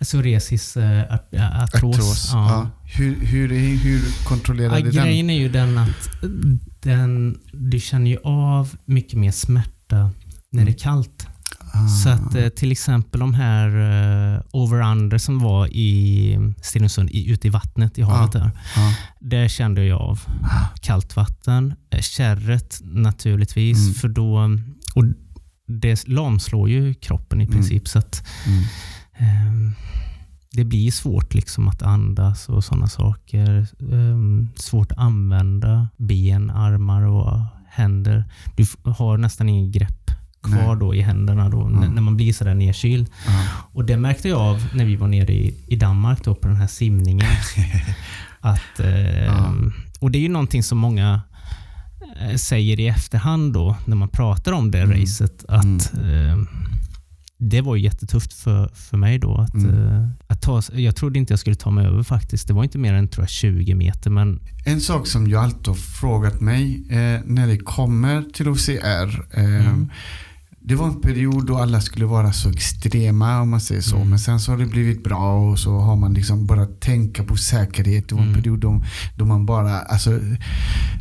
Psoriasis, 0.00 0.76
äh, 0.76 1.02
artros. 1.12 1.96
Artros. 1.96 2.30
Ja. 2.32 2.48
Ja. 2.50 2.70
Hur, 2.98 3.14
hur, 3.20 3.52
är, 3.52 3.58
hur 3.76 4.24
kontrollerar 4.28 4.78
Ja, 4.78 4.84
du 4.84 4.90
den? 4.90 5.04
grejen 5.04 5.30
är 5.30 5.38
ju 5.38 5.48
den 5.48 5.78
att 5.78 6.08
den, 6.82 7.38
du 7.52 7.80
känner 7.80 8.10
ju 8.10 8.16
av 8.24 8.68
mycket 8.84 9.18
mer 9.18 9.30
smärta 9.30 10.10
när 10.52 10.62
Mm. 10.62 10.64
det 10.66 10.72
är 10.72 10.78
kallt. 10.78 11.26
Så 12.02 12.08
att 12.08 12.34
eh, 12.34 12.48
till 12.48 12.72
exempel 12.72 13.20
de 13.20 13.34
här 13.34 13.68
eh, 14.34 14.40
over-under 14.52 15.18
som 15.18 15.38
var 15.38 15.66
i 15.66 16.36
Stenungsund, 16.62 17.10
i, 17.10 17.30
ute 17.30 17.46
i 17.46 17.50
vattnet 17.50 17.98
i 17.98 18.02
havet 18.02 18.32
där. 18.32 18.50
Ja. 18.76 18.94
Där 19.20 19.48
kände 19.48 19.84
jag 19.84 20.00
av 20.00 20.20
kallt 20.80 21.16
vatten. 21.16 21.74
Eh, 21.90 22.00
Kärret 22.00 22.78
naturligtvis, 22.82 23.78
Mm. 23.82 23.94
för 23.94 24.08
då... 24.08 24.50
Och 24.94 25.04
det 25.80 26.08
lamslår 26.08 26.68
ju 26.68 26.94
kroppen 26.94 27.40
i 27.40 27.46
princip. 27.46 27.88
Så 27.88 27.98
att 27.98 28.26
Mm. 28.46 28.64
Ehm, 29.18 29.72
det 30.52 30.64
blir 30.64 30.90
svårt 30.90 31.34
liksom 31.34 31.68
att 31.68 31.82
andas 31.82 32.48
och 32.48 32.64
sådana 32.64 32.86
saker. 32.88 33.66
Ehm, 33.92 34.48
svårt 34.56 34.92
att 34.92 34.98
använda 34.98 35.88
ben, 35.96 36.50
armar 36.50 37.02
och 37.02 37.40
händer. 37.68 38.24
Du 38.56 38.66
har 38.90 39.18
nästan 39.18 39.48
ingen 39.48 39.72
grepp 39.72 39.99
kvar 40.42 40.66
Nej. 40.74 40.76
då 40.80 40.94
i 40.94 41.00
händerna 41.00 41.48
då, 41.48 41.66
n- 41.66 41.90
när 41.94 42.02
man 42.02 42.16
blir 42.16 42.32
sådär 42.32 42.54
nedkyld. 42.54 43.08
Ja. 43.26 43.46
Och 43.72 43.84
det 43.84 43.96
märkte 43.96 44.28
jag 44.28 44.40
av 44.40 44.66
när 44.74 44.84
vi 44.84 44.96
var 44.96 45.08
nere 45.08 45.32
i, 45.32 45.54
i 45.66 45.76
Danmark 45.76 46.24
då 46.24 46.34
på 46.34 46.48
den 46.48 46.56
här 46.56 46.66
simningen. 46.66 47.26
att, 48.40 48.80
ehm, 48.80 49.72
Och 50.00 50.10
det 50.10 50.18
är 50.18 50.22
ju 50.22 50.28
någonting 50.28 50.62
som 50.62 50.78
många 50.78 51.20
eh, 52.20 52.36
säger 52.36 52.80
i 52.80 52.86
efterhand 52.88 53.52
då 53.52 53.76
när 53.84 53.96
man 53.96 54.08
pratar 54.08 54.52
om 54.52 54.70
det 54.70 54.84
racet. 54.86 55.44
Att 55.48 55.92
ehm, 56.04 56.46
det 57.42 57.60
var 57.60 57.76
jättetufft 57.76 58.32
för, 58.32 58.68
för 58.74 58.96
mig 58.96 59.18
då. 59.18 59.36
Att, 59.38 59.54
eh, 59.54 60.08
att 60.26 60.42
ta, 60.42 60.62
jag 60.72 60.96
trodde 60.96 61.18
inte 61.18 61.32
jag 61.32 61.40
skulle 61.40 61.56
ta 61.56 61.70
mig 61.70 61.86
över 61.86 62.02
faktiskt. 62.02 62.48
Det 62.48 62.54
var 62.54 62.64
inte 62.64 62.78
mer 62.78 62.94
än 62.94 63.08
tror 63.08 63.22
jag, 63.22 63.28
20 63.30 63.74
meter. 63.74 64.10
Men 64.10 64.40
En 64.66 64.80
sak 64.80 65.06
som 65.06 65.26
jag 65.30 65.44
alltid 65.44 65.66
har 65.68 65.74
frågat 65.74 66.40
mig 66.40 66.82
eh, 66.90 67.20
när 67.24 67.46
det 67.46 67.58
kommer 67.58 68.22
till 68.22 68.48
OCR. 68.48 69.24
Eh, 69.38 69.44
Mm. 69.44 69.90
Det 70.62 70.74
var 70.74 70.86
en 70.86 71.00
period 71.00 71.46
då 71.46 71.56
alla 71.58 71.80
skulle 71.80 72.06
vara 72.06 72.32
så 72.32 72.50
extrema 72.50 73.40
om 73.40 73.50
man 73.50 73.60
säger 73.60 73.80
så. 73.80 73.96
Mm. 73.96 74.08
Men 74.10 74.18
sen 74.18 74.40
så 74.40 74.52
har 74.52 74.58
det 74.58 74.66
blivit 74.66 75.04
bra 75.04 75.50
och 75.50 75.58
så 75.58 75.78
har 75.78 75.96
man 75.96 76.14
liksom 76.14 76.46
bara 76.46 76.66
tänka 76.66 77.24
på 77.24 77.36
säkerhet. 77.36 78.08
Det 78.08 78.14
var 78.14 78.22
en 78.22 78.28
Mm. 78.28 78.42
period 78.42 78.58
då, 78.60 78.82
då 79.16 79.24
man 79.24 79.46
bara, 79.46 79.78
alltså 79.80 80.10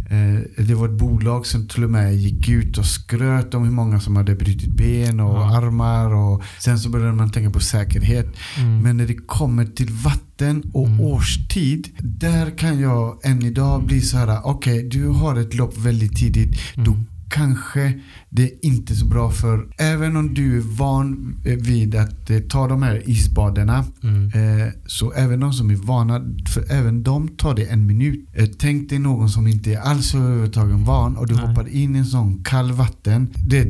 eh, 0.10 0.64
det 0.66 0.76
var 0.76 0.86
ett 0.86 0.98
bolag 1.00 1.46
som 1.46 1.68
till 1.68 1.84
och 1.84 1.90
med 1.90 2.16
gick 2.16 2.50
ut 2.50 2.78
och 2.78 2.86
skröt 2.86 3.54
om 3.54 3.64
hur 3.64 3.72
många 3.72 4.00
som 4.00 4.16
hade 4.16 4.36
brutit 4.36 4.74
ben 4.78 5.20
och 5.20 5.36
Ja. 5.40 5.58
armar. 5.58 6.14
Och 6.14 6.44
sen 6.60 6.80
så 6.80 6.90
började 6.90 7.14
man 7.14 7.32
tänka 7.32 7.50
på 7.52 7.60
säkerhet. 7.60 8.28
Mm. 8.58 8.82
Men 8.82 8.98
när 8.98 9.08
det 9.08 9.16
kommer 9.28 9.66
till 9.66 9.92
vatten 9.92 10.64
och 10.74 10.88
Mm. 10.88 11.02
årstid. 11.02 11.88
Där 12.00 12.58
kan 12.58 12.80
jag 12.80 13.20
än 13.26 13.44
idag 13.46 13.86
bli 13.86 14.02
så 14.02 14.18
här. 14.18 14.40
Okej, 14.44 14.90
du 14.92 15.08
har 15.08 15.36
ett 15.40 15.54
lopp 15.54 15.78
väldigt 15.78 16.18
tidigt. 16.18 16.60
Då 16.76 16.92
Mm. 16.92 17.06
kanske 17.30 17.94
det 18.32 18.44
är 18.44 18.52
inte 18.66 18.96
så 18.96 19.06
bra 19.06 19.32
för 19.32 19.68
även 19.78 20.18
om 20.18 20.34
du 20.34 20.58
är 20.58 20.62
van 20.78 21.36
vid 21.44 21.96
att 21.96 22.30
eh, 22.30 22.40
ta 22.40 22.68
de 22.68 22.84
här 22.84 23.02
isbaderna. 23.10 23.86
Mm. 24.04 24.26
Eh, 24.26 24.68
så 24.86 25.12
även 25.14 25.40
de 25.40 25.54
som 25.54 25.70
är 25.70 25.76
vana, 25.76 26.22
för 26.54 26.72
även 26.72 27.04
de 27.04 27.28
tar 27.28 27.56
det 27.56 27.66
en 27.66 27.88
minut. 27.88 28.30
Eh, 28.34 28.46
tänk 28.60 28.90
dig 28.90 29.00
någon 29.00 29.30
som 29.30 29.48
inte 29.48 29.74
är 29.74 29.80
alls 29.80 30.16
överhuvudtaget 30.16 30.76
van 30.80 31.18
och 31.18 31.28
du 31.28 31.36
Nej. 31.36 31.46
hoppar 31.48 31.68
in 31.70 31.96
i 31.96 32.00
en 32.00 32.06
sån 32.06 32.44
kall 32.44 32.72
vatten. 32.72 33.28
Det, 33.48 33.64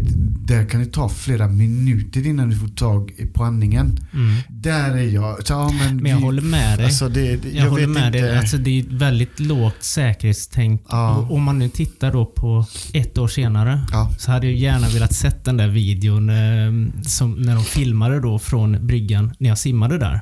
där 0.48 0.66
kan 0.66 0.80
det 0.80 0.86
ta 0.92 1.10
flera 1.10 1.48
minuter 1.48 2.28
innan 2.28 2.50
du 2.50 2.56
får 2.58 2.68
tag 2.68 3.12
på 3.34 3.44
andningen. 3.44 4.00
Mm. 4.14 4.36
Där 4.50 4.92
är 4.98 5.04
jag. 5.14 5.48
Så, 5.48 5.54
ja, 5.54 5.72
men 5.80 5.96
Men 5.98 6.12
jag 6.12 6.18
vi- 6.18 6.24
håller 6.24 6.42
med 6.42 6.78
dig. 6.80 6.86
Alltså 6.86 7.10
det, 7.10 7.36
det, 7.36 7.50
Jag, 7.50 7.66
jag, 7.66 7.70
håller 7.70 7.88
med 7.88 8.08
inte. 8.08 8.20
dig. 8.22 8.38
Alltså 8.38 8.58
det 8.58 8.70
är 8.70 8.80
ett 8.84 8.92
väldigt 8.92 9.40
lågt 9.40 9.84
säkerhetstänk. 9.84 10.82
Ja. 10.90 11.28
Om 11.30 11.44
man 11.44 11.60
nu 11.60 11.70
tittar 11.70 12.12
då 12.12 12.26
på 12.26 12.66
ett 12.94 13.18
år 13.18 13.28
senare 13.28 13.82
Ja. 13.92 14.12
så 14.18 14.32
hade 14.32 14.49
jag 14.50 14.58
gärna 14.58 14.88
velat 14.90 15.14
sett 15.14 15.46
den 15.46 15.58
där 15.58 15.68
videon 15.68 16.30
eh, 16.30 17.02
som, 17.04 17.32
när 17.34 17.56
de 17.56 17.64
filmade 17.64 18.20
då 18.20 18.40
från 18.40 18.88
bryggan 18.88 19.34
när 19.40 19.50
jag 19.50 19.58
simmade 19.58 19.98
där. 19.98 20.22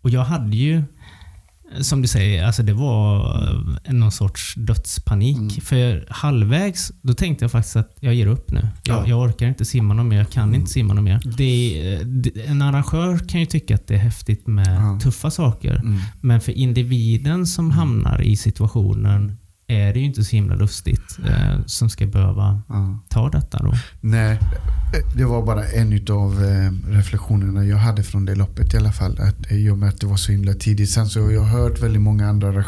Och 0.00 0.10
jag 0.10 0.24
hade 0.24 0.56
ju, 0.56 0.82
som 1.80 2.02
du 2.02 2.08
säger, 2.08 2.44
alltså 2.44 2.62
det 2.62 2.72
var 2.72 3.26
eh, 3.84 3.92
någon 3.92 4.12
sorts 4.12 4.54
dödspanik. 4.56 5.36
Mm. 5.36 5.50
För 5.50 6.06
halvvägs, 6.10 6.92
då 7.02 7.14
tänkte 7.14 7.44
jag 7.44 7.52
faktiskt 7.52 7.76
att 7.76 7.96
jag 8.00 8.14
ger 8.14 8.26
upp 8.26 8.50
nu. 8.50 8.60
Jag, 8.60 8.94
Ja. 8.94 8.98
Mm. 8.98 9.10
jag 9.10 9.20
orkar 9.20 9.46
inte 9.48 9.64
simma 9.64 9.94
något 9.94 10.06
mer, 10.06 10.16
jag 10.18 10.30
kan 10.30 10.54
inte 10.54 10.70
simma 10.70 10.94
något 10.94 11.04
mer. 11.04 11.20
Det, 11.36 11.92
eh, 11.94 12.00
det, 12.06 12.46
en 12.46 12.62
arrangör 12.62 13.18
kan 13.28 13.40
ju 13.40 13.46
tycka 13.46 13.74
att 13.74 13.86
det 13.86 13.94
är 13.94 13.98
häftigt 13.98 14.46
med 14.46 14.76
Ja. 14.76 14.98
tuffa 15.02 15.30
saker. 15.30 15.74
Mm. 15.76 15.98
Men 16.20 16.40
för 16.40 16.52
individen 16.52 17.46
som 17.46 17.70
hamnar 17.70 18.22
i 18.22 18.36
situationen 18.36 19.36
är 19.68 19.92
det 19.92 19.98
ju 19.98 20.04
inte 20.04 20.24
så 20.24 20.36
himla 20.36 20.54
lustigt 20.54 21.18
eh, 21.28 21.58
som 21.66 21.90
ska 21.90 22.06
behöva 22.06 22.62
Ja. 22.68 22.98
ta 23.08 23.28
detta 23.30 23.58
då. 23.58 23.74
Nej, 24.00 24.38
det 25.16 25.24
var 25.24 25.46
bara 25.46 25.64
en 25.66 26.06
av 26.10 26.40
reflektionerna 26.88 27.64
jag 27.64 27.76
hade 27.76 28.02
från 28.02 28.24
det 28.24 28.34
loppet 28.34 28.74
i 28.74 28.76
alla 28.76 28.92
fall. 28.92 29.18
Att, 29.20 29.50
eh, 29.50 29.56
I 29.56 29.70
och 29.70 29.78
med 29.78 29.88
att 29.88 30.00
det 30.00 30.06
var 30.06 30.16
så 30.16 30.32
himla 30.32 30.52
tidigt. 30.54 30.90
Sen 30.90 31.06
så 31.08 31.22
har 31.22 31.30
jag 31.30 31.42
hört 31.44 31.82
väldigt 31.82 32.02
många 32.02 32.28
andra 32.28 32.64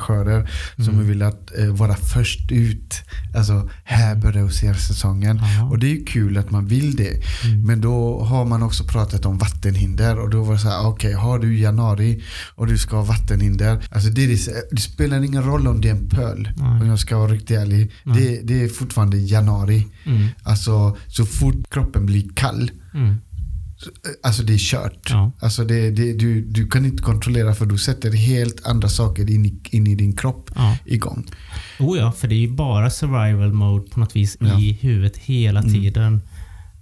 som 0.76 0.88
Mm. 0.94 1.06
vill 1.06 1.22
att 1.22 1.58
eh, 1.58 1.66
vara 1.66 1.94
först 1.94 2.52
ut. 2.52 2.94
Alltså 3.36 3.70
här 3.84 4.16
börjar 4.16 4.44
OCR-säsongen. 4.44 5.40
Ja. 5.58 5.64
Och 5.70 5.78
det 5.78 5.86
är 5.86 5.94
ju 5.94 6.04
kul 6.04 6.38
att 6.38 6.50
man 6.50 6.66
vill 6.66 6.96
det. 6.96 7.22
Mm. 7.44 7.66
Men 7.66 7.80
då 7.80 8.24
har 8.24 8.44
man 8.44 8.62
också 8.62 8.84
pratat 8.84 9.26
om 9.26 9.38
vattenhinder 9.38 10.18
och 10.18 10.30
då 10.30 10.42
var 10.42 10.52
det 10.52 10.58
så 10.58 10.68
här, 10.68 10.86
okej, 10.86 11.12
har 11.12 11.38
du 11.38 11.58
januari 11.58 12.22
och 12.54 12.66
du 12.66 12.78
ska 12.78 12.96
ha 12.96 13.04
vattenhinder. 13.04 13.86
Alltså 13.90 14.08
det, 14.10 14.24
är, 14.24 14.74
det 14.74 14.80
spelar 14.80 15.22
ingen 15.24 15.42
roll 15.42 15.66
om 15.68 15.80
det 15.80 15.88
är 15.88 15.92
en 15.92 16.08
pöl. 16.08 16.48
Nej. 16.56 16.87
Om 16.88 16.90
jag 16.90 16.98
ska 17.00 17.18
vara 17.18 17.32
riktigt 17.32 17.56
ärlig. 17.58 17.90
Nej. 18.04 18.16
Det, 18.20 18.40
det 18.54 18.64
är 18.64 18.68
fortfarande 18.68 19.16
januari. 19.18 19.86
Mm. 20.06 20.28
Alltså 20.42 20.96
så 21.06 21.26
fort 21.26 21.70
kroppen 21.70 22.06
blir 22.06 22.28
kall, 22.34 22.70
Mm. 22.94 23.14
så- 23.76 23.90
alltså 24.22 24.42
det 24.42 24.52
är 24.54 24.58
kört. 24.58 25.10
Ja. 25.10 25.32
Alltså 25.40 25.64
det, 25.64 25.90
det, 25.90 26.12
du, 26.12 26.44
du 26.44 26.66
kan 26.66 26.84
inte 26.84 27.02
kontrollera 27.02 27.54
för 27.54 27.66
du 27.66 27.78
sätter 27.78 28.12
helt 28.12 28.66
andra 28.66 28.88
saker 28.88 29.30
in 29.30 29.46
i, 29.46 29.60
in 29.70 29.86
i 29.86 29.94
din 29.94 30.12
kropp 30.16 30.50
Ja. 30.54 30.76
igång. 30.84 31.26
Oh 31.78 31.98
ja, 31.98 32.12
för 32.12 32.28
det 32.28 32.34
är 32.34 32.38
ju 32.48 32.50
bara 32.54 32.90
survival 32.90 33.52
mode 33.52 33.90
på 33.90 34.00
något 34.00 34.16
vis 34.16 34.36
Ja. 34.40 34.60
i 34.60 34.72
huvudet 34.72 35.16
hela 35.16 35.60
Mm. 35.60 35.72
tiden. 35.72 36.22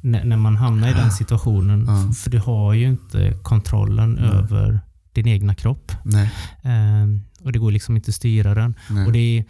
När, 0.00 0.36
man 0.36 0.56
hamnar 0.56 0.90
i 0.90 0.92
den 0.92 1.10
situationen. 1.10 1.84
Ja. 1.88 2.12
För 2.12 2.30
du 2.30 2.38
har 2.38 2.72
ju 2.74 2.86
inte 2.88 3.38
kontrollen 3.42 4.18
över 4.18 4.80
din 5.12 5.26
egna 5.28 5.54
kropp. 5.54 5.92
Nej, 6.04 6.30
Ehm, 6.62 7.22
och 7.40 7.52
det 7.52 7.58
går 7.58 7.70
liksom 7.70 7.96
inte 7.96 8.08
att 8.08 8.14
styra 8.14 8.54
den. 8.54 8.74
nej. 8.90 9.06
Och 9.06 9.12
det 9.12 9.18
är, 9.38 9.44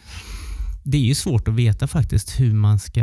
det 0.86 0.96
är 0.98 1.02
ju 1.02 1.14
svårt 1.14 1.48
att 1.48 1.54
veta 1.54 1.86
faktiskt 1.86 2.40
hur 2.40 2.52
man 2.54 2.78
ska 2.78 3.02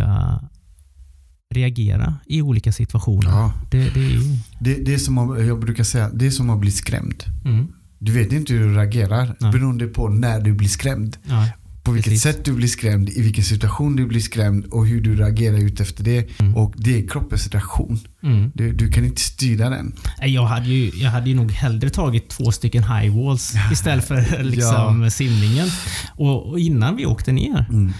reagera 1.56 2.16
i 2.26 2.42
olika 2.42 2.72
situationer. 2.72 3.30
Ja. 3.30 3.54
Det, 3.72 3.78
det 3.94 4.00
är 4.00 4.10
ju... 4.10 4.20
det, 4.60 4.74
det 4.74 4.94
är 4.94 4.98
som 4.98 5.18
att, 5.18 5.46
jag 5.46 5.60
brukar 5.60 5.84
säga, 5.84 6.10
det 6.10 6.26
är 6.26 6.32
som 6.32 6.50
att 6.50 6.60
bli 6.60 6.72
skrämd. 6.72 7.24
Mm, 7.46 7.68
Du 8.00 8.12
vet 8.12 8.32
inte 8.32 8.54
hur 8.54 8.68
du 8.68 8.76
reagerar 8.76 9.36
Nej. 9.40 9.52
beroende 9.52 9.88
på 9.88 10.10
när 10.10 10.42
du 10.42 10.54
blir 10.54 10.68
skrämd. 10.70 11.18
ja, 11.24 11.48
På 11.84 11.92
vilket 11.92 12.12
Precis. 12.12 12.24
sätt 12.24 12.46
du 12.46 12.54
blir 12.54 12.68
skrämd, 12.68 13.10
i 13.10 13.22
vilken 13.22 13.44
situation 13.44 13.96
du 13.96 14.06
blir 14.06 14.20
skrämd 14.20 14.66
och 14.66 14.88
hur 14.88 15.02
du 15.02 15.16
reagerar 15.16 15.58
ut 15.58 15.80
efter 15.80 16.04
det. 16.04 16.40
Mm. 16.40 16.56
Och 16.56 16.74
det 16.78 17.00
är 17.04 17.08
kroppens 17.08 17.48
reaktion. 17.48 18.00
mm. 18.24 18.52
Du, 18.56 18.74
du 18.74 18.92
kan 18.92 19.06
inte 19.06 19.22
styra 19.22 19.70
den. 19.70 19.96
Jag 20.22 20.46
hade, 20.46 20.70
ju, 20.70 20.92
jag 21.04 21.12
hade 21.12 21.30
ju 21.30 21.36
nog 21.36 21.52
hellre 21.52 21.90
tagit 21.90 22.30
två 22.30 22.52
stycken 22.52 22.84
high 22.84 23.16
walls 23.26 23.54
istället 23.72 24.08
för 24.08 24.44
liksom 24.44 25.10
simningen. 25.12 25.68
Och, 26.16 26.50
och 26.50 26.60
innan 26.60 26.96
vi 26.96 27.06
åkte 27.06 27.32
ner, 27.32 27.66
Mm. 27.70 27.94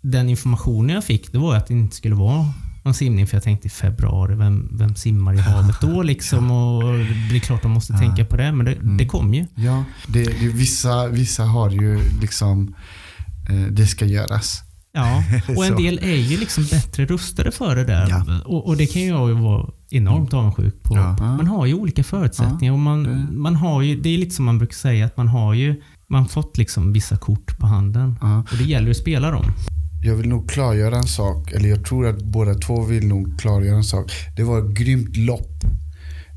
den 0.00 0.28
informationen 0.28 0.94
jag 0.94 1.04
fick, 1.04 1.32
det 1.32 1.38
var 1.38 1.56
att 1.56 1.66
det 1.66 1.74
inte 1.74 1.96
skulle 1.96 2.14
vara 2.14 2.46
någon 2.82 2.94
simning. 2.94 3.26
För 3.26 3.36
jag 3.36 3.44
tänkte 3.44 3.66
i 3.66 3.70
februari, 3.70 4.34
vem, 4.34 4.68
vem 4.78 4.94
simmar 4.94 5.34
i 5.34 5.38
havet 5.38 5.76
då 5.80 6.02
liksom? 6.02 6.50
Och 6.60 6.82
det 7.30 7.36
är 7.36 7.40
klart 7.40 7.62
de 7.62 7.70
måste 7.70 7.92
tänka 7.92 8.24
på 8.24 8.36
det, 8.36 8.52
men 8.52 8.66
det, 8.66 8.72
Mm. 8.72 8.96
det 8.96 9.06
kom 9.06 9.34
ju. 9.34 9.46
Ja, 9.54 9.84
det, 10.06 10.24
det, 10.24 10.48
vissa, 10.48 11.08
vissa 11.08 11.44
har 11.44 11.70
ju 11.70 12.00
liksom, 12.20 12.68
eh, 12.68 12.74
det 13.70 13.86
ska 13.86 14.04
göras. 14.04 14.62
Ja, 14.92 15.24
och 15.56 15.66
en 15.66 15.76
del 15.76 15.98
är 16.02 16.16
ju 16.16 16.36
liksom 16.36 16.64
bättre 16.70 17.06
rustade 17.06 17.50
för 17.50 17.76
det 17.76 17.84
där. 17.84 18.06
Ja. 18.08 18.40
Och, 18.44 18.66
och 18.66 18.76
det 18.76 18.86
kan 18.86 19.06
jag 19.06 19.28
ju 19.28 19.34
vara 19.34 19.70
enormt 19.90 20.34
avundsjuk 20.34 20.82
på. 20.82 20.96
Ja. 20.96 21.16
Man 21.18 21.46
har 21.46 21.66
ju 21.66 21.74
olika 21.74 22.04
förutsättningar. 22.04 22.72
och 22.72 22.78
man, 22.78 23.28
man 23.30 23.56
har 23.56 23.82
ju, 23.82 24.00
det 24.00 24.08
är 24.08 24.18
lite 24.18 24.34
som 24.34 24.44
man 24.44 24.58
brukar 24.58 24.74
säga, 24.74 25.06
att 25.06 25.16
man 25.16 25.28
har 25.28 25.54
ju 25.54 25.82
man 26.08 26.28
fått 26.28 26.58
liksom 26.58 26.92
vissa 26.92 27.16
kort 27.16 27.58
på 27.58 27.66
handen. 27.66 28.18
Ja. 28.20 28.38
Och 28.38 28.56
det 28.58 28.64
gäller 28.64 28.90
att 28.90 28.96
spela 28.96 29.30
dem. 29.30 29.44
Jag 30.02 30.14
vill 30.14 30.28
nog 30.28 30.50
klargöra 30.50 30.96
en 30.96 31.06
sak, 31.06 31.52
eller 31.52 31.68
jag 31.68 31.84
tror 31.84 32.06
att 32.06 32.22
båda 32.22 32.54
två 32.54 32.82
vill 32.82 33.06
nog 33.06 33.40
klargöra 33.40 33.76
en 33.76 33.84
sak. 33.84 34.12
Det 34.36 34.42
var 34.42 34.58
ett 34.58 34.78
grymt 34.78 35.16
lopp. 35.16 35.53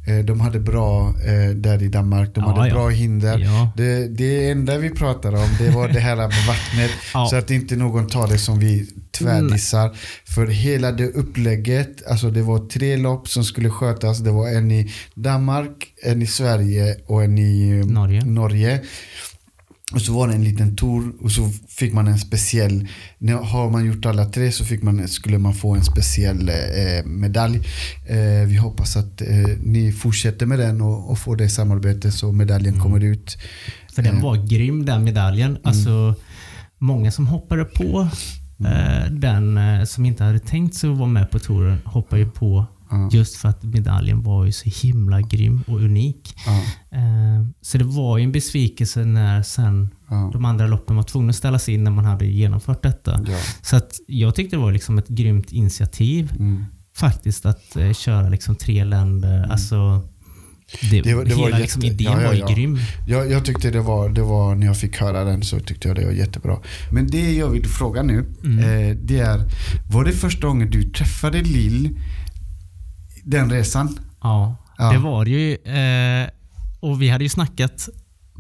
Eh, 0.07 0.17
De 0.25 0.39
hade 0.39 0.59
bra 0.59 1.07
eh, 1.25 1.49
där 1.55 1.83
i 1.83 1.87
Danmark, 1.87 2.35
de 2.35 2.43
Ja, 2.43 2.51
hade 2.55 2.67
ja. 2.67 2.73
bra 2.73 2.89
hinder. 2.89 3.39
Ja. 3.39 3.71
Det, 3.77 4.07
det 4.07 4.49
enda 4.49 4.77
vi 4.77 4.89
pratade 4.89 5.37
om 5.37 5.49
det 5.59 5.69
var 5.69 5.87
det 5.87 5.99
här 5.99 6.15
med 6.15 6.29
vattnet. 6.47 6.91
Så 7.29 7.35
att 7.35 7.51
inte 7.51 7.75
någon 7.75 8.07
tar 8.07 8.27
det 8.27 8.37
som 8.37 8.59
vi 8.59 8.87
tvärdissar. 9.19 9.91
För 10.25 10.47
hela 10.47 10.91
det 10.91 11.07
upplägget, 11.07 12.07
alltså 12.07 12.29
det 12.29 12.41
var 12.41 12.59
tre 12.67 12.97
lopp 12.97 13.27
som 13.29 13.43
skulle 13.43 13.69
skötas. 13.69 14.19
Det 14.19 14.31
var 14.31 14.47
en 14.49 14.71
i 14.71 14.91
Danmark, 15.13 15.93
en 16.03 16.21
i 16.21 16.27
Sverige 16.27 16.95
och 17.05 17.23
en 17.23 17.37
i 17.37 17.79
eh, 17.79 17.85
Norge. 17.85 18.25
Norge. 18.25 18.79
Och 19.93 20.01
så 20.01 20.13
var 20.13 20.27
det 20.27 20.33
en 20.33 20.43
liten 20.43 20.75
tour 20.75 21.13
och 21.21 21.31
så 21.31 21.49
fick 21.69 21.93
man 21.93 22.07
en 22.07 22.19
speciell, 22.19 22.87
har 23.43 23.69
man 23.69 23.85
gjort 23.85 24.05
alla 24.05 24.25
tre 24.25 24.51
så 24.51 24.65
fick 24.65 24.83
man, 24.83 25.07
skulle 25.07 25.37
man 25.37 25.53
få 25.53 25.75
en 25.75 25.83
speciell 25.83 26.49
eh, 26.49 27.05
medalj. 27.05 27.57
Eh, 28.07 28.47
vi 28.47 28.55
hoppas 28.57 28.97
att 28.97 29.21
eh, 29.21 29.27
ni 29.63 29.91
fortsätter 29.91 30.45
med 30.45 30.59
den 30.59 30.81
och, 30.81 31.11
och 31.11 31.19
får 31.19 31.35
det 31.35 31.49
samarbetet 31.49 32.13
så 32.13 32.31
medaljen 32.31 32.73
Mm. 32.73 32.83
kommer 32.83 33.03
ut. 33.03 33.37
För 33.93 34.01
den 34.01 34.17
Eh. 34.17 34.23
var 34.23 34.47
grym 34.47 34.85
den 34.85 35.03
medaljen. 35.03 35.57
Alltså, 35.63 36.15
många 36.77 37.11
som 37.11 37.27
hoppade 37.27 37.65
på 37.65 38.09
eh, 38.65 39.11
den 39.11 39.57
eh, 39.57 39.83
som 39.83 40.05
inte 40.05 40.23
hade 40.23 40.39
tänkt 40.39 40.75
sig 40.75 40.89
att 40.89 40.97
vara 40.97 41.09
med 41.09 41.31
på 41.31 41.39
touren 41.39 41.77
hoppade 41.85 42.21
ju 42.21 42.29
på 42.31 42.65
Ja. 42.89 43.09
just 43.11 43.35
för 43.35 43.49
att 43.49 43.63
medaljen 43.63 44.23
var 44.23 44.45
ju 44.45 44.51
så 44.51 44.69
himla 44.87 45.21
grym 45.21 45.61
och 45.67 45.79
unik. 45.79 46.35
Eh, 46.91 47.45
så 47.61 47.77
det 47.77 47.83
var 47.83 48.17
ju 48.17 48.23
en 48.23 48.31
besvikelse 48.31 49.05
när 49.05 49.43
sen 49.43 49.89
ja, 50.09 50.29
de 50.33 50.45
andra 50.45 50.67
loppen 50.67 50.95
var 50.95 51.03
tvungna 51.03 51.29
att 51.29 51.35
ställas 51.35 51.69
in 51.69 51.83
när 51.83 51.91
man 51.91 52.05
hade 52.05 52.25
genomfört 52.25 52.83
detta. 52.83 53.23
ja. 53.27 53.37
Så 53.61 53.75
att 53.75 53.91
jag 54.07 54.35
tyckte 54.35 54.55
det 54.55 54.61
var 54.61 54.71
liksom 54.71 54.97
ett 54.97 55.07
grymt 55.07 55.51
initiativ 55.51 56.31
Mm. 56.39 56.65
faktiskt 56.97 57.45
att 57.45 57.75
eh, 57.75 57.93
köra 57.93 58.29
liksom 58.29 58.55
tre 58.55 58.83
länder. 58.83 59.47
Alltså, 59.51 60.01
det, 60.91 61.01
Det 61.01 61.13
var- 61.15 61.25
det 61.25 61.35
var 61.35 61.45
hela 61.45 61.57
liksom 61.57 61.81
jätte- 61.81 61.93
idén 62.03 62.11
ja, 62.13 62.21
ja, 62.21 62.27
var 62.27 62.33
ju 62.49 62.55
grym. 62.55 62.77
Jag, 63.07 63.31
jag 63.31 63.45
tyckte 63.45 63.71
det 63.71 63.81
var, 63.81 64.09
det 64.09 64.21
var, 64.21 64.55
när 64.55 64.67
jag 64.67 64.77
fick 64.77 64.97
höra 64.97 65.23
den 65.23 65.43
så 65.43 65.59
tyckte 65.59 65.87
jag 65.87 65.97
det 65.97 66.05
var 66.05 66.11
jättebra. 66.11 66.57
Men 66.91 67.07
det 67.07 67.33
jag 67.33 67.49
vill 67.49 67.65
fråga 67.65 68.03
nu, 68.03 68.25
Mm. 68.43 68.59
eh, 68.59 68.97
det 69.03 69.19
är, 69.19 69.41
var 69.91 70.05
det 70.05 70.11
första 70.11 70.47
gången 70.47 70.69
du 70.69 70.83
träffade 70.83 71.41
Lill 71.41 71.99
den 73.29 73.49
resan? 73.51 73.99
Ja, 74.21 74.55
Ja. 74.77 74.91
det 74.91 74.97
var 74.97 75.25
ju. 75.25 75.53
Eh, 75.55 76.29
och 76.79 77.01
vi 77.01 77.09
hade 77.09 77.23
ju 77.23 77.29
snackat 77.29 77.89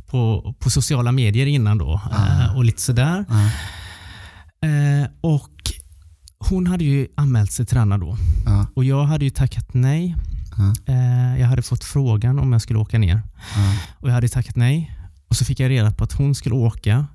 på, 0.07 0.53
på 0.59 0.69
sociala 0.69 1.11
medier 1.11 1.45
innan 1.45 1.77
då 1.77 2.01
Ah. 2.11 2.55
och 2.55 2.65
lite 2.65 2.81
sådär. 2.81 3.25
Eh, 4.63 5.09
och 5.21 5.51
hon 6.49 6.67
hade 6.67 6.83
ju 6.83 7.07
anmält 7.17 7.51
sig 7.51 7.65
till 7.65 7.77
denna 7.77 7.97
då 7.97 8.17
Ja, 8.45 8.65
och 8.75 8.85
jag 8.85 9.03
hade 9.03 9.25
ju 9.25 9.31
tackat 9.31 9.73
nej. 9.73 10.15
Eh, 10.85 11.39
jag 11.41 11.47
hade 11.47 11.61
fått 11.61 11.83
frågan 11.83 12.39
om 12.39 12.51
jag 12.51 12.61
skulle 12.61 12.79
åka 12.79 12.97
ner 12.99 13.21
och 13.99 14.09
jag 14.09 14.13
hade 14.13 14.29
tackat 14.29 14.55
nej. 14.55 14.91
Och 15.27 15.35
så 15.35 15.45
fick 15.45 15.59
jag 15.59 15.69
reda 15.69 15.91
på 15.91 16.03
att 16.03 16.13
hon 16.13 16.35
skulle 16.35 16.55
åka 16.55 17.07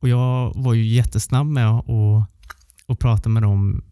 och 0.00 0.08
jag 0.08 0.52
var 0.56 0.74
ju 0.74 0.86
jättesnabb 0.86 1.46
med 1.46 1.68
att 1.68 1.84
och, 1.88 2.22
och 2.86 2.98
prata 2.98 3.28
med 3.28 3.42
dem 3.42 3.82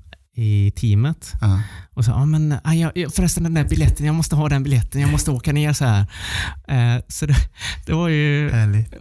i 0.41 0.71
teamet. 0.77 1.33
ja. 1.41 1.61
Och 1.95 2.05
så, 2.05 2.11
ja 2.11 2.25
men 2.25 2.55
ah, 2.65 2.73
jag- 2.73 3.15
förresten 3.15 3.43
den 3.45 3.55
där 3.55 3.65
biljetten, 3.69 4.07
jag 4.07 4.15
måste 4.15 4.37
ha 4.37 4.49
den 4.49 4.63
biljetten, 4.63 5.01
jag 5.01 5.11
måste 5.11 5.31
åka 5.31 5.53
ner 5.53 5.73
så 5.73 5.85
här. 5.85 6.01
Eh, 6.69 7.03
så 7.09 7.27
det, 7.27 7.37
det 7.87 7.93
var 7.93 8.09
ju... 8.09 8.51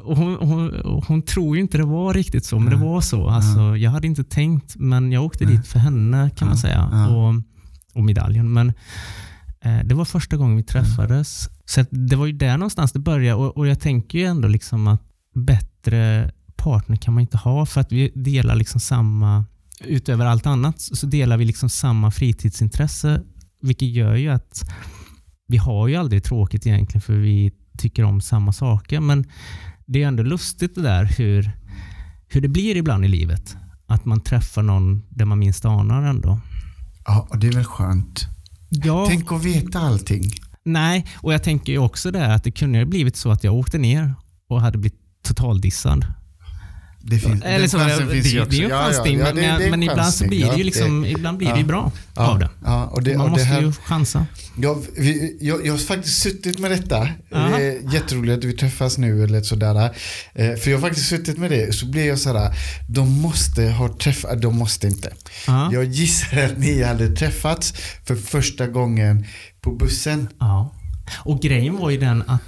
Hon, 0.04 0.36
hon, 0.36 0.74
hon 1.08 1.22
tror 1.22 1.56
ju 1.56 1.62
inte 1.62 1.78
det 1.78 1.84
var 1.86 2.14
riktigt 2.14 2.46
så, 2.46 2.60
men 2.60 2.70
det 2.74 2.86
Ja. 2.86 2.92
var 2.92 3.02
så. 3.02 3.30
Alltså, 3.30 3.78
jag 3.78 3.92
hade 3.92 4.08
inte 4.08 4.24
tänkt, 4.24 4.76
men 4.76 5.12
jag 5.12 5.26
åkte 5.26 5.46
dit 5.46 5.68
för 5.68 5.80
henne 5.80 6.30
kan 6.36 6.48
man 6.48 6.58
Ja. 6.58 6.62
säga. 6.62 6.90
Ja. 6.92 7.08
Och, 7.08 7.36
och 7.94 8.04
medaljen. 8.04 8.54
Men 8.54 8.70
eh, 9.62 9.80
det 9.86 9.96
var 9.96 10.06
första 10.06 10.38
gången 10.38 10.58
vi 10.58 10.64
träffades. 10.64 11.50
Så 11.66 11.86
det 11.92 12.16
var 12.16 12.26
ju 12.26 12.34
där 12.34 12.58
någonstans 12.58 12.92
det 12.92 13.00
började. 13.00 13.36
Och, 13.36 13.58
och 13.58 13.68
jag 13.68 13.80
tänker 13.80 14.18
ju 14.20 14.26
ändå 14.26 14.48
liksom 14.48 14.88
att 14.88 15.02
bättre 15.36 16.32
partner 16.56 16.96
kan 16.96 17.14
man 17.14 17.22
inte 17.22 17.38
ha 17.38 17.66
för 17.66 17.82
att 17.82 17.92
vi 17.92 18.12
delar 18.16 18.56
liksom 18.56 18.80
samma, 18.82 19.46
utöver 19.86 20.26
allt 20.26 20.46
annat, 20.46 20.82
så 20.82 21.06
delar 21.06 21.38
vi 21.38 21.46
liksom 21.46 21.70
samma 21.70 22.12
fritidsintresse. 22.12 23.22
Vilket 23.62 23.88
gör 23.88 24.16
ju 24.16 24.30
att 24.30 24.70
vi 25.48 25.58
har 25.58 25.88
ju 25.88 25.96
aldrig 25.96 26.24
tråkigt 26.24 26.68
egentligen 26.68 27.02
för 27.02 27.14
vi 27.14 27.52
tycker 27.78 28.04
om 28.04 28.22
samma 28.22 28.54
saker. 28.54 29.00
Men 29.00 29.26
det 29.86 30.04
är 30.04 30.08
ändå 30.08 30.24
lustigt 30.24 30.76
det 30.76 30.82
där 30.82 31.06
hur, 31.18 31.52
hur 32.28 32.42
det 32.42 32.48
blir 32.48 32.76
ibland 32.78 33.06
i 33.06 33.08
livet. 33.08 33.56
Att 33.88 34.06
man 34.06 34.22
träffar 34.22 34.62
någon 34.64 35.04
där 35.10 35.26
man 35.26 35.40
minst 35.40 35.66
anar 35.66 36.04
ändå. 36.04 36.40
Ja, 37.06 37.28
och 37.30 37.38
det 37.40 37.48
är 37.48 37.52
väl 37.52 37.64
skönt. 37.64 38.26
Ja, 38.70 39.06
Tänk 39.10 39.32
att 39.32 39.44
veta 39.46 39.80
allting. 39.80 40.24
nej, 40.66 41.06
och 41.22 41.34
jag 41.34 41.44
tänker 41.44 41.72
ju 41.74 41.80
också 41.80 42.12
det 42.12 42.34
att 42.34 42.44
det 42.44 42.52
kunde 42.52 42.80
ha 42.80 42.86
blivit 42.86 43.16
så 43.16 43.32
att 43.32 43.44
jag 43.44 43.54
åkte 43.54 43.78
ner 43.78 44.14
och 44.50 44.62
hade 44.62 44.78
blivit 44.78 45.00
totaldissad. 45.24 46.06
Det 47.02 47.20
finns, 47.20 47.44
Eller 47.44 47.60
den 47.60 47.70
så, 47.70 47.78
chansen 47.80 48.08
det, 48.08 48.14
finns 48.14 48.24
det, 48.26 48.30
ju 48.32 48.40
också. 48.42 48.50
det 48.52 48.56
är 48.56 48.60
ju 48.60 48.66
en 48.66 48.70
Ja, 48.72 48.78
ja, 48.88 48.94
chansning, 48.94 49.20
ja, 49.20 49.26
men, 49.26 49.36
det- 49.36 49.64
det 49.66 49.70
men 49.70 49.84
ibland 49.84 50.00
så 50.00 50.04
chansning. 50.04 50.30
blir 50.30 50.52
det 50.52 50.58
ju 50.58 50.64
liksom, 50.64 51.06
ibland 51.06 51.38
blir 51.38 51.54
det 51.54 51.64
bra 51.64 51.92
av 52.16 52.40
det. 52.40 52.50
Och 52.92 53.04
det, 53.04 53.18
Man 53.18 53.22
och 53.22 53.28
det 53.28 53.32
måste 53.32 53.44
här, 53.46 53.62
ju 53.62 53.72
chansa. 53.72 54.26
Jag, 54.58 54.84
vi, 54.98 55.38
jag, 55.42 55.66
jag 55.66 55.74
har 55.74 55.78
faktiskt 55.78 56.22
suttit 56.22 56.60
med 56.60 56.72
detta. 56.72 56.98
Aha. 57.36 57.58
Det 57.58 57.64
är 57.68 57.94
jätteroligt 57.94 58.38
att 58.38 58.44
vi 58.44 58.54
träffas 58.54 58.98
nu 58.98 59.24
eller 59.24 59.42
sådär. 59.42 59.76
Eh, 60.34 60.56
för 60.56 60.72
jag 60.72 60.78
har 60.78 60.88
faktiskt 60.88 61.08
suttit 61.10 61.38
med 61.38 61.52
det. 61.52 61.76
Så 61.76 61.86
blir 61.86 62.08
jag 62.08 62.20
sådär, 62.20 62.54
de 62.90 63.22
måste 63.22 63.64
ha 63.64 63.94
träffat, 63.98 64.42
de 64.42 64.58
måste 64.58 64.88
inte. 64.88 65.14
Ja. 65.48 65.70
Jag 65.74 65.84
gissar 65.84 66.38
att 66.44 66.58
ni 66.58 66.84
hade 66.84 67.10
träffats 67.16 67.74
för 68.06 68.16
första 68.16 68.68
gången 68.68 69.26
på 69.62 69.72
bussen. 69.72 70.28
Ja. 70.40 70.76
Och 71.18 71.42
grejen 71.42 71.78
var 71.78 71.90
ju 71.90 71.98
den 71.98 72.22
att 72.28 72.42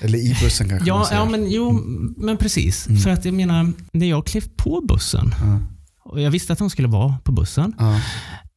Eller 0.00 0.18
i 0.18 0.36
bussen 0.42 0.68
kanske 0.68 0.90
man 0.90 0.98
Ja, 1.00 1.06
säger. 1.06 1.20
ja 1.20 1.30
men, 1.30 1.50
jo, 1.50 1.72
men 2.16 2.36
precis. 2.36 2.88
För 3.04 3.10
att 3.10 3.24
jag 3.24 3.34
menar, 3.34 3.72
när 3.92 4.06
jag 4.06 4.26
klev 4.26 4.44
på 4.56 4.80
bussen 4.88 5.34
Ja, 5.40 5.60
och 6.04 6.20
jag 6.20 6.30
visste 6.30 6.52
att 6.52 6.58
hon 6.58 6.70
skulle 6.70 6.88
vara 6.88 7.14
på 7.24 7.32
bussen. 7.32 7.74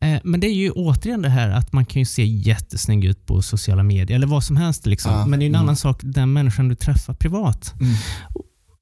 Eh, 0.03 0.19
men 0.23 0.39
det 0.39 0.47
är 0.47 0.53
ju 0.53 0.71
återigen 0.71 1.21
det 1.21 1.29
här 1.29 1.49
att 1.49 1.73
man 1.73 1.85
kan 1.85 1.99
ju 1.99 2.05
se 2.05 2.25
jättesnygg 2.25 3.05
ut 3.05 3.25
på 3.25 3.41
sociala 3.41 3.83
medier 3.83 4.15
eller 4.15 4.27
vad 4.27 4.43
som 4.43 4.57
helst. 4.57 4.85
Liksom. 4.85 5.29
Men 5.29 5.39
det 5.39 5.45
är 5.45 5.47
ju 5.47 5.49
en 5.49 5.55
mm. 5.55 5.61
annan 5.61 5.75
sak 5.75 5.99
den 6.03 6.33
människan 6.33 6.69
du 6.69 6.75
träffar 6.75 7.13
privat. 7.13 7.73
Mm. 7.79 7.93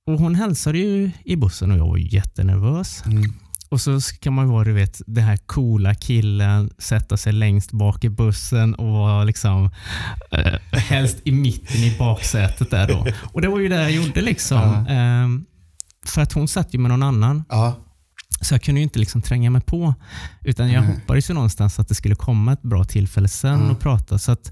Och 0.06 0.20
Hon 0.20 0.36
hälsade 0.36 0.78
ju 0.78 1.12
i 1.26 1.36
bussen 1.36 1.72
och 1.72 1.78
jag 1.78 1.88
var 1.88 1.98
jättenervös. 1.98 3.04
Mm. 3.06 3.34
Och 3.72 3.82
så 3.82 4.00
kan 4.22 4.34
man 4.34 4.50
vara 4.50 4.64
du 4.64 4.74
vet, 4.74 5.02
den 5.08 5.24
här 5.24 5.38
coola 5.38 5.96
killen, 5.96 6.70
sätta 6.78 7.18
sig 7.18 7.34
längst 7.34 7.72
bak 7.72 8.04
i 8.04 8.10
bussen 8.10 8.76
och 8.76 8.88
vara 8.88 9.24
liksom 9.24 9.70
eh, 10.32 10.80
helst 10.80 11.18
i 11.26 11.32
mitten 11.32 11.78
i 11.78 11.96
baksätet 12.00 12.72
där 12.72 12.88
då. 12.88 13.08
Och 13.34 13.42
det 13.42 13.48
var 13.48 13.60
ju 13.60 13.70
det 13.70 13.76
jag 13.82 13.92
gjorde 13.92 14.22
liksom. 14.22 14.86
Ehm, 14.90 15.46
för 16.06 16.22
att 16.22 16.34
hon 16.34 16.48
satt 16.48 16.74
ju 16.74 16.80
med 16.80 16.92
någon 16.92 17.04
annan. 17.04 17.44
Så 18.42 18.54
jag 18.54 18.62
kunde 18.62 18.80
ju 18.80 18.84
inte 18.84 19.00
liksom 19.00 19.22
tränga 19.22 19.50
mig 19.50 19.62
på. 19.62 19.94
Utan 20.44 20.72
jag 20.72 20.84
Nej. 20.84 20.96
hoppades 20.96 21.30
ju 21.30 21.34
någonstans 21.34 21.80
att 21.80 21.88
det 21.88 21.96
skulle 21.96 22.16
komma 22.16 22.54
ett 22.54 22.62
bra 22.62 22.84
tillfälle 22.84 23.28
sen 23.28 23.54
Mm. 23.56 23.70
och 23.72 23.80
prata. 23.80 24.18
Så 24.18 24.32
att 24.32 24.52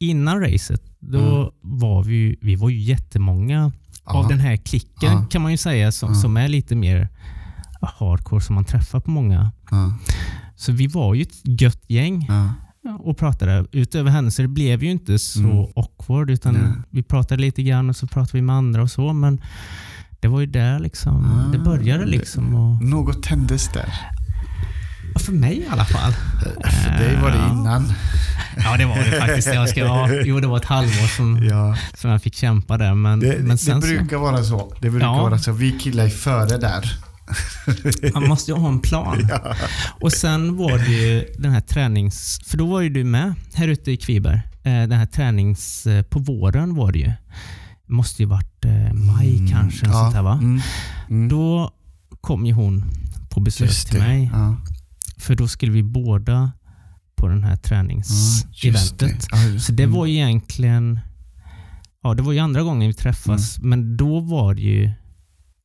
innan 0.00 0.40
racet, 0.40 0.82
då 1.00 1.18
Mm. 1.40 1.50
var 1.60 2.02
vi, 2.04 2.14
ju- 2.14 2.36
vi 2.40 2.56
var 2.56 2.68
ju 2.68 2.80
jättemånga 2.80 3.64
av 4.04 4.22
Ja. 4.24 4.28
den 4.28 4.40
här 4.40 4.56
klicken 4.56 5.12
Ja. 5.12 5.26
kan 5.30 5.42
man 5.42 5.50
ju 5.50 5.56
säga 5.56 5.92
som, 5.92 6.14
som 6.14 6.36
är 6.36 6.48
lite 6.48 6.74
mer 6.74 7.08
hardcore 7.98 8.40
som 8.40 8.54
man 8.54 8.64
träffar 8.64 9.00
på 9.00 9.10
många. 9.10 9.52
ja, 9.70 9.92
Så 10.56 10.72
vi 10.72 10.86
var 10.86 11.14
ju 11.14 11.22
ett 11.22 11.60
gött 11.60 11.82
gäng 11.88 12.26
ja. 12.28 12.48
och 12.98 13.18
pratade. 13.18 13.66
Utöver 13.72 14.10
henne 14.10 14.30
så 14.30 14.42
det 14.42 14.48
blev 14.48 14.82
ju 14.84 14.90
inte 14.90 15.18
så 15.18 15.40
Mm. 15.40 15.66
awkward 15.76 16.30
utan 16.30 16.54
Nej. 16.54 16.62
vi 16.90 17.02
pratade 17.02 17.42
lite 17.42 17.62
grann 17.62 17.88
och 17.90 17.96
så 17.96 18.06
pratade 18.06 18.38
vi 18.38 18.42
med 18.42 18.56
andra 18.56 18.82
och 18.82 18.90
så. 18.90 19.12
Men 19.12 19.40
det 20.20 20.28
var 20.28 20.40
ju 20.40 20.46
där 20.46 20.78
liksom, 20.78 21.24
Ah, 21.24 21.52
det 21.52 21.58
började 21.58 22.06
liksom. 22.06 22.54
Och, 22.54 22.82
Något 22.82 23.22
tändes 23.22 23.68
där. 23.72 23.94
för 25.18 25.32
mig 25.32 25.58
i 25.58 25.66
alla 25.70 25.84
fall. 25.84 26.12
För 26.70 26.90
dig 26.98 27.16
var 27.22 27.30
det 27.30 27.36
innan. 27.52 27.92
Ja, 28.56 28.76
det 28.76 28.84
var 28.84 28.96
det 28.96 29.20
faktiskt. 29.20 29.54
Jag 29.54 29.68
ska, 29.68 29.80
ja, 29.80 30.08
jo, 30.24 30.40
det 30.40 30.46
var 30.46 30.56
ett 30.56 30.64
halvår 30.64 31.16
som, 31.16 31.44
Ja. 31.44 31.76
som 31.94 32.10
jag 32.10 32.22
fick 32.22 32.34
kämpa 32.34 32.78
där. 32.78 32.94
Men, 32.94 33.20
Det, 33.20 33.36
men 33.38 33.48
det 33.48 33.58
sen 33.58 33.82
så, 33.82 33.88
brukar 33.88 34.16
vara 34.16 34.42
så. 34.44 34.72
Det 34.80 34.90
brukar 34.90 35.06
Ja. 35.06 35.22
vara 35.22 35.38
så. 35.38 35.52
Vi 35.52 35.72
killar 35.72 36.04
är 36.04 36.08
före 36.08 36.58
där. 36.58 36.92
Man 38.14 38.28
måste 38.28 38.50
ju 38.50 38.56
ha 38.56 38.68
en 38.68 38.80
plan. 38.80 39.26
Ja. 39.28 39.54
Och 40.00 40.12
sen 40.12 40.56
var 40.56 40.78
det 40.78 40.92
ju 40.92 41.24
den 41.38 41.52
här 41.52 41.60
tränings... 41.60 42.40
För 42.46 42.56
då 42.58 42.66
var 42.66 42.80
ju 42.80 42.88
du 42.88 43.04
med 43.04 43.34
här 43.54 43.68
ute 43.68 43.92
i 43.92 43.96
Kviberg. 43.96 44.36
Eh, 44.62 44.62
Den 44.62 44.92
här 44.92 45.06
tränings... 45.06 45.86
eh, 45.86 46.02
På 46.02 46.18
våren 46.18 46.74
var 46.74 46.92
det 46.92 46.98
ju. 46.98 47.12
måste 47.88 48.22
ju 48.22 48.28
varit 48.28 48.64
eh, 48.64 48.92
maj 48.92 49.48
kanske. 49.52 49.86
Mm. 49.86 49.96
Ja. 49.96 50.02
Sånt 50.02 50.14
här, 50.14 50.22
va? 50.22 50.32
Mm. 50.32 50.60
Mm. 51.10 51.28
Då 51.28 51.70
kom 52.20 52.46
ju 52.46 52.52
hon 52.52 52.84
på 53.30 53.40
besök 53.40 53.70
till 53.90 53.98
det. 54.00 54.06
mig. 54.06 54.30
Ja. 54.32 54.56
För 55.18 55.34
då 55.34 55.48
skulle 55.48 55.72
vi 55.72 55.82
båda 55.82 56.52
på 57.16 57.28
den 57.28 57.44
här 57.44 57.56
träningseventet. 57.56 58.98
det. 58.98 59.18
Ja, 59.32 59.42
just- 59.44 59.66
Så 59.66 59.72
det 59.72 59.82
mm. 59.82 59.94
var 59.96 60.06
ju 60.06 60.14
egentligen... 60.14 61.00
Ja, 62.02 62.14
det 62.14 62.22
var 62.22 62.32
ju 62.32 62.38
andra 62.38 62.62
gången 62.62 62.88
vi 62.88 62.94
träffas, 62.94 63.58
men 63.58 63.96
då 63.96 64.20
var 64.20 64.54
det 64.54 64.62
ju 64.62 64.90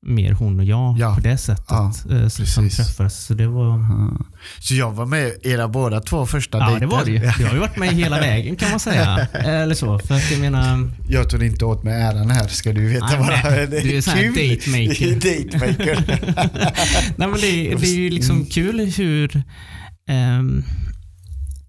mer 0.05 0.31
hon 0.31 0.59
och 0.59 0.65
jag 0.65 0.97
Ja. 0.99 1.15
på 1.15 1.21
det 1.21 1.38
sättet 1.38 1.65
Ja, 1.69 1.93
eh, 2.12 2.27
som 2.27 2.69
träffades. 2.69 3.25
Så 3.25 3.33
det 3.33 3.47
var... 3.47 3.79
Ja. 3.79 4.25
Så 4.59 4.75
jag 4.75 4.91
var 4.91 5.05
med 5.05 5.31
era 5.43 5.67
båda 5.67 5.99
två 5.99 6.26
första 6.26 6.57
Ja, 6.57 6.65
dejter. 6.69 6.80
det 6.80 6.86
var 6.88 7.05
det 7.05 7.11
ju. 7.11 7.19
Du 7.38 7.45
har 7.45 7.53
ju 7.53 7.59
varit 7.59 7.78
med 7.78 7.89
hela 7.89 8.19
vägen 8.19 8.55
kan 8.55 8.69
man 8.69 8.80
säga. 8.80 9.17
Eller 9.34 9.76
så. 9.76 9.99
För 9.99 10.15
att 10.15 10.32
jag 10.32 10.39
menar... 10.39 10.89
Jag 11.09 11.30
tog 11.30 11.43
inte 11.43 11.65
åt 11.65 11.84
mig 11.84 12.01
äran 12.01 12.30
här 12.30 12.47
ska 12.47 12.74
du 12.74 12.88
veta. 12.88 13.05
Nej, 13.05 13.17
bara. 13.19 13.51
nej. 13.55 13.67
Du 13.67 13.97
är 13.97 14.01
sån 14.01 14.13
här 14.13 14.28
datemaker. 14.28 15.13
datemaker. 15.51 16.05
Nej, 17.17 17.28
men 17.28 17.39
det, 17.39 17.76
det 17.76 17.88
är 17.88 17.95
ju 17.99 18.09
liksom 18.09 18.36
Mm. 18.36 18.47
kul 18.47 18.80
hur, 18.80 19.43
ehm, 20.09 20.63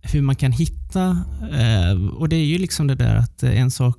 hur 0.03 0.23
man 0.23 0.37
kan 0.37 0.53
hitta. 0.53 1.25
eh, 1.53 2.07
och 2.19 2.29
det 2.29 2.37
är 2.37 2.45
ju 2.45 2.59
liksom 2.59 2.87
det 2.87 2.95
där 2.95 3.17
att 3.17 3.43
en 3.43 3.71
sak 3.71 3.97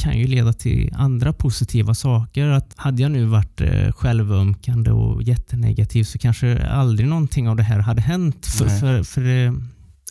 kan 0.00 0.18
ju 0.18 0.26
leda 0.26 0.52
till 0.52 0.90
andra 0.94 1.32
positiva 1.32 1.94
saker. 1.94 2.46
Att 2.46 2.72
hade 2.76 3.02
jag 3.02 3.10
nu 3.10 3.24
varit 3.24 3.60
eh, 3.60 3.92
självömkande 3.92 4.90
och 4.90 5.22
jättenegativ 5.22 6.04
så 6.04 6.18
kanske 6.18 6.68
aldrig 6.68 7.08
någonting 7.08 7.48
av 7.48 7.56
det 7.56 7.62
här 7.62 7.78
hade 7.78 8.00
hänt. 8.00 8.46
För, 8.46 8.66
Nej. 8.66 8.80
för, 8.80 9.02
för 9.02 9.20
det, 9.20 9.54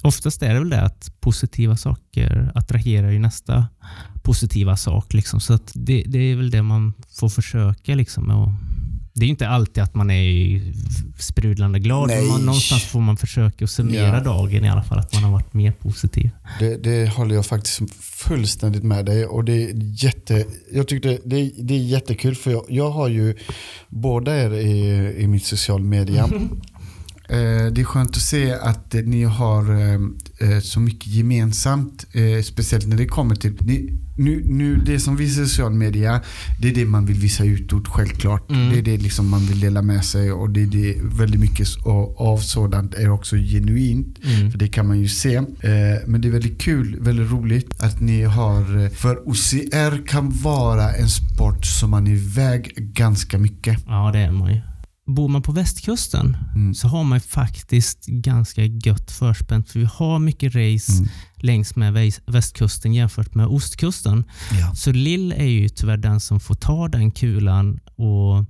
oftast 0.04 0.44
är 0.44 0.54
det 0.54 0.60
väl 0.60 0.70
det 0.70 0.82
att 0.82 1.14
positiva 1.20 1.78
saker 1.78 2.52
attraherar 2.56 3.12
ju 3.12 3.20
nästa 3.20 3.68
positiva 4.24 4.78
sak. 4.78 5.14
Liksom. 5.14 5.40
Så 5.40 5.54
att 5.54 5.72
det, 5.74 6.04
det 6.08 6.20
är 6.20 6.36
väl 6.36 6.52
det 6.52 6.62
man 6.62 6.94
får 7.10 7.30
försöka. 7.30 7.96
Liksom, 7.96 8.30
och 8.30 8.50
det 9.14 9.26
är 9.26 9.30
inte 9.30 9.48
alltid 9.48 9.84
att 9.84 9.96
man 9.96 10.12
är 10.12 10.62
sprudlande 11.20 11.80
glad, 11.80 12.08
men 12.08 12.18
Nej. 12.18 12.28
man, 12.28 12.42
någonstans 12.46 12.84
får 12.84 13.00
man 13.00 13.18
försöka 13.18 13.66
att 13.66 13.72
summera 13.72 14.18
Ja. 14.18 14.24
dagen 14.24 14.66
i 14.66 14.70
alla 14.70 14.84
fall, 14.84 15.00
att 15.00 15.14
man 15.14 15.24
har 15.24 15.32
varit 15.32 15.54
mer 15.54 15.72
positiv. 15.72 16.30
Det, 16.60 16.78
det 16.84 17.10
håller 17.10 17.36
jag 17.36 17.46
faktiskt 17.46 17.80
fullständigt 18.02 18.84
med 18.84 19.06
dig 19.06 19.26
och 19.26 19.44
det 19.44 19.54
är 19.64 19.72
jätte, 20.04 20.46
jag 20.72 20.88
tyckte 20.88 21.18
det, 21.26 21.52
det 21.60 21.74
är 21.74 21.80
jättekul 21.80 22.36
för 22.36 22.52
jag, 22.52 22.66
jag 22.70 22.90
har 22.92 23.08
ju 23.08 23.36
båda 23.88 24.38
er 24.44 24.52
i, 24.54 24.80
i 25.24 25.28
mitt 25.28 25.46
social 25.46 25.84
media. 25.84 26.30
Eh, 27.30 27.72
Det 27.72 27.82
är 27.82 27.84
skönt 27.84 28.10
att 28.10 28.22
se 28.22 28.52
att 28.52 28.96
eh, 28.96 29.02
ni 29.02 29.24
har 29.24 29.64
eh, 29.72 30.60
så 30.62 30.80
mycket 30.80 31.08
gemensamt, 31.08 32.06
speciellt 32.44 32.88
när 32.88 32.98
det 32.98 33.06
kommer 33.06 33.36
till 33.36 33.54
nu, 34.18 34.44
nu, 34.46 34.76
det 34.76 35.00
som 35.00 35.16
vi 35.16 35.30
ser 35.30 35.42
i 35.42 35.48
social 35.48 35.74
media, 35.74 36.22
det 36.62 36.70
är 36.70 36.76
det 36.76 36.86
man 36.86 37.06
vill 37.06 37.18
visa 37.18 37.44
utåt 37.44 37.88
självklart. 37.88 38.52
Mm. 38.52 38.70
Det 38.70 38.80
är 38.80 38.82
det 38.82 38.98
liksom 38.98 39.30
man 39.30 39.40
vill 39.46 39.60
dela 39.60 39.82
med 39.82 40.06
sig 40.06 40.32
och 40.32 40.50
det 40.50 40.62
är 40.64 40.68
det 40.68 40.96
väldigt 41.02 41.40
mycket 41.40 41.68
av 42.18 42.38
sådant 42.38 42.94
är 42.94 43.10
också 43.10 43.36
genuint. 43.36 44.18
Mm. 44.24 44.52
För 44.52 44.60
det 44.60 44.68
kan 44.68 44.88
man 44.88 45.00
ju 45.00 45.08
se. 45.08 45.42
Men 46.08 46.22
det 46.22 46.28
är 46.28 46.32
väldigt 46.32 46.62
kul, 46.62 46.98
väldigt 47.02 47.32
roligt 47.32 47.84
att 47.84 48.02
ni 48.02 48.24
har... 48.24 48.90
För 48.90 49.30
OCR 49.30 50.08
kan 50.08 50.30
vara 50.30 50.94
en 50.94 51.10
sport 51.10 51.66
som 51.66 51.90
man 51.90 52.08
är 52.08 52.12
iväg 52.12 52.74
ganska 52.78 53.38
mycket. 53.38 53.78
Ja, 53.88 54.10
det 54.14 54.20
är 54.20 54.32
man 54.32 54.54
ju. 54.54 54.62
Bor 55.16 55.28
man 55.30 55.42
på 55.42 55.52
västkusten 55.52 56.38
Mm. 56.56 56.74
så 56.74 56.88
har 56.88 57.04
man 57.04 57.20
faktiskt 57.20 58.06
ganska 58.06 58.66
gött 58.66 59.12
förspänt. 59.12 59.70
För 59.70 59.80
vi 59.80 59.86
har 59.94 60.20
mycket 60.20 60.56
race 60.56 60.92
Mm. 60.92 61.10
längs 61.36 61.76
med 61.76 61.94
väs- 61.94 62.22
västkusten 62.28 62.94
jämfört 62.94 63.36
med 63.36 63.48
ostkusten. 63.48 64.24
Ja. 64.60 64.74
Så 64.76 64.92
Lill 64.92 65.32
är 65.38 65.46
ju 65.46 65.70
tyvärr 65.70 65.98
den 65.98 66.20
som 66.20 66.40
får 66.40 66.56
ta 66.56 66.88
den 66.88 67.12
kulan. 67.12 67.80
och 67.96 68.46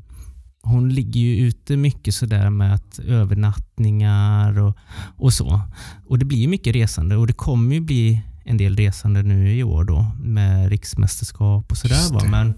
Hon 0.62 0.90
ligger 0.94 1.20
ju 1.22 1.36
ute 1.48 1.78
mycket 1.78 2.16
sådär 2.16 2.50
med 2.50 2.74
att 2.74 3.00
övernattningar 3.00 4.60
och, 4.60 4.78
och 5.18 5.34
så. 5.34 5.62
Och 6.08 6.20
Det 6.20 6.26
blir 6.26 6.48
mycket 6.48 6.76
resande 6.76 7.16
och 7.16 7.28
det 7.28 7.34
kommer 7.34 7.76
ju 7.76 7.82
bli 7.82 8.22
en 8.46 8.58
del 8.58 8.76
resande 8.76 9.24
nu 9.24 9.56
i 9.58 9.64
år 9.64 9.84
då 9.84 10.12
med 10.20 10.70
riksmästerskap 10.70 11.72
och 11.72 11.78
sådär. 11.78 12.14
Va. 12.14 12.22
Men 12.30 12.54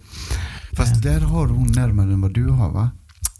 Fast 0.74 1.04
där 1.04 1.20
har 1.22 1.48
hon 1.48 1.72
närmare 1.72 2.14
än 2.14 2.22
vad 2.22 2.34
du 2.34 2.48
har 2.50 2.72
va? 2.72 2.90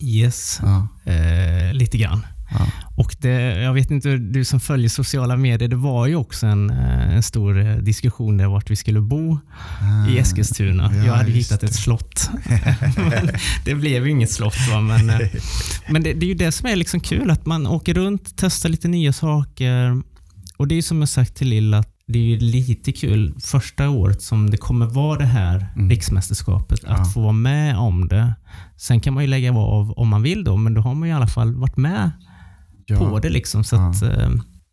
Yes, 0.02 0.60
Ja. 0.62 0.88
eh, 1.12 1.74
lite 1.74 1.98
grann. 1.98 2.26
ja. 2.52 2.68
Och 2.98 3.16
det, 3.20 3.32
jag 3.62 3.74
vet 3.74 3.92
inte, 3.92 4.18
du 4.18 4.46
som 4.46 4.60
följer 4.60 4.90
sociala 4.90 5.38
medier, 5.38 5.70
det 5.70 5.76
var 5.76 6.08
ju 6.08 6.16
också 6.16 6.48
en, 6.48 6.70
eh, 6.70 7.16
en 7.16 7.24
stor 7.24 7.60
eh, 7.68 7.76
diskussion 7.76 8.38
där 8.38 8.48
vart 8.48 8.70
vi 8.70 8.76
skulle 8.76 9.02
bo 9.02 9.40
i 10.10 10.18
Eskilstuna. 10.20 10.86
Ah. 10.88 10.96
Ja, 10.96 11.04
jag 11.06 11.14
hade 11.14 11.32
hittat 11.32 11.64
ett 11.64 11.76
slott. 11.76 12.30
det 13.66 13.76
blev 13.76 14.06
ju 14.06 14.12
inget 14.12 14.32
slott. 14.32 14.56
Va? 14.72 14.82
Men, 14.82 15.10
eh, 15.10 15.20
men 15.90 16.04
det, 16.04 16.14
det 16.14 16.26
är 16.26 16.28
ju 16.28 16.34
det 16.36 16.52
som 16.52 16.70
är 16.70 16.76
liksom 16.76 17.00
kul, 17.00 17.32
att 17.32 17.46
man 17.46 17.68
åker 17.68 17.94
runt, 17.94 18.34
testar 18.36 18.70
lite 18.70 18.88
nya 18.88 19.14
saker. 19.14 20.02
Och 20.58 20.68
det 20.68 20.74
är 20.74 20.76
ju 20.76 20.82
som 20.82 21.00
jag 21.00 21.10
sagt 21.10 21.36
till 21.36 21.48
Lill, 21.48 21.74
att 21.74 21.88
det 22.08 22.34
är 22.34 22.40
lite 22.40 22.92
kul 22.92 23.36
första 23.44 23.90
året 23.90 24.22
som 24.22 24.50
det 24.50 24.58
kommer 24.58 24.86
vara 24.86 25.18
det 25.20 25.26
här 25.26 25.68
Mm. 25.76 25.90
riksmästerskapet, 25.90 26.84
att 26.84 26.98
Ja. 26.98 27.06
få 27.06 27.22
vara 27.22 27.32
med 27.32 27.78
om 27.78 28.08
det. 28.08 28.34
Sen 28.82 29.00
kan 29.00 29.14
man 29.14 29.24
ju 29.24 29.30
lägga 29.30 29.54
av 29.54 29.92
om 29.92 30.08
man 30.08 30.22
vill 30.22 30.44
då, 30.44 30.58
men 30.58 30.74
då 30.74 30.82
har 30.82 30.94
man 30.96 31.08
ju 31.08 31.14
i 31.14 31.18
alla 31.18 31.28
fall 31.28 31.56
varit 31.56 31.78
med 31.78 32.12
Ja. 32.86 32.98
på 33.00 33.20
det. 33.20 33.30
Liksom, 33.30 33.64
så 33.64 33.76
Ja. 33.76 33.90
att, 33.90 34.02
eh, 34.02 34.30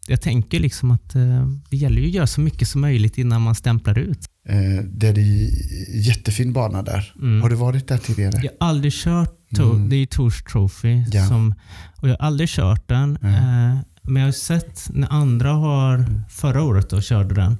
jag 0.06 0.20
tänker 0.22 0.61
liksom 0.61 0.90
att 0.90 1.14
eh, 1.14 1.46
det 1.70 1.76
gäller 1.76 2.00
ju 2.02 2.06
att 2.09 2.14
göra 2.14 2.26
så 2.26 2.40
mycket 2.40 2.68
som 2.68 2.80
möjligt 2.80 3.18
innan 3.18 3.42
man 3.42 3.54
stämplar 3.54 3.98
ut. 3.98 4.18
Eh, 4.48 4.84
det 4.92 5.09
är 5.09 5.18
en 5.18 6.02
jättefin 6.02 6.52
bana 6.52 6.82
där. 6.82 7.12
Mm. 7.22 7.42
Har 7.42 7.48
du 7.50 7.56
varit 7.56 7.88
där 7.88 7.98
tidigare? 7.98 8.40
Jag 8.42 8.52
har 8.61 8.68
aldrig 8.68 8.92
kört, 8.92 9.36
to- 9.50 9.70
Mm. 9.74 9.88
det 9.88 9.96
är 9.96 9.98
ju 10.00 10.06
Tours 10.06 10.42
Trophy, 10.42 11.04
Ja. 11.12 11.26
som, 11.26 11.54
och 11.96 12.09
jag 12.09 12.16
har 12.18 12.26
aldrig 12.26 12.48
kört 12.48 12.88
den. 12.88 13.16
Mm. 13.22 13.78
Men 14.02 14.16
jag 14.22 14.26
har 14.28 14.32
sett 14.32 14.90
när 14.94 15.12
andra 15.12 15.52
har, 15.52 16.04
förra 16.30 16.62
året 16.62 16.90
då, 16.90 17.00
körde 17.00 17.34
den. 17.34 17.56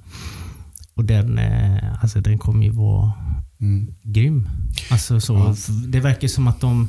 Och 0.93 1.05
den, 1.05 1.37
eh, 1.37 2.01
alltså 2.03 2.21
den 2.21 2.37
kommer 2.37 2.63
ju 2.63 2.71
vara 2.71 3.13
Mm. 3.61 3.93
grym. 4.03 4.49
Alltså 4.91 5.19
så, 5.19 5.33
Ja. 5.33 5.55
Det 5.87 5.99
verkar 5.99 6.27
som 6.27 6.47
att 6.47 6.61
de, 6.61 6.87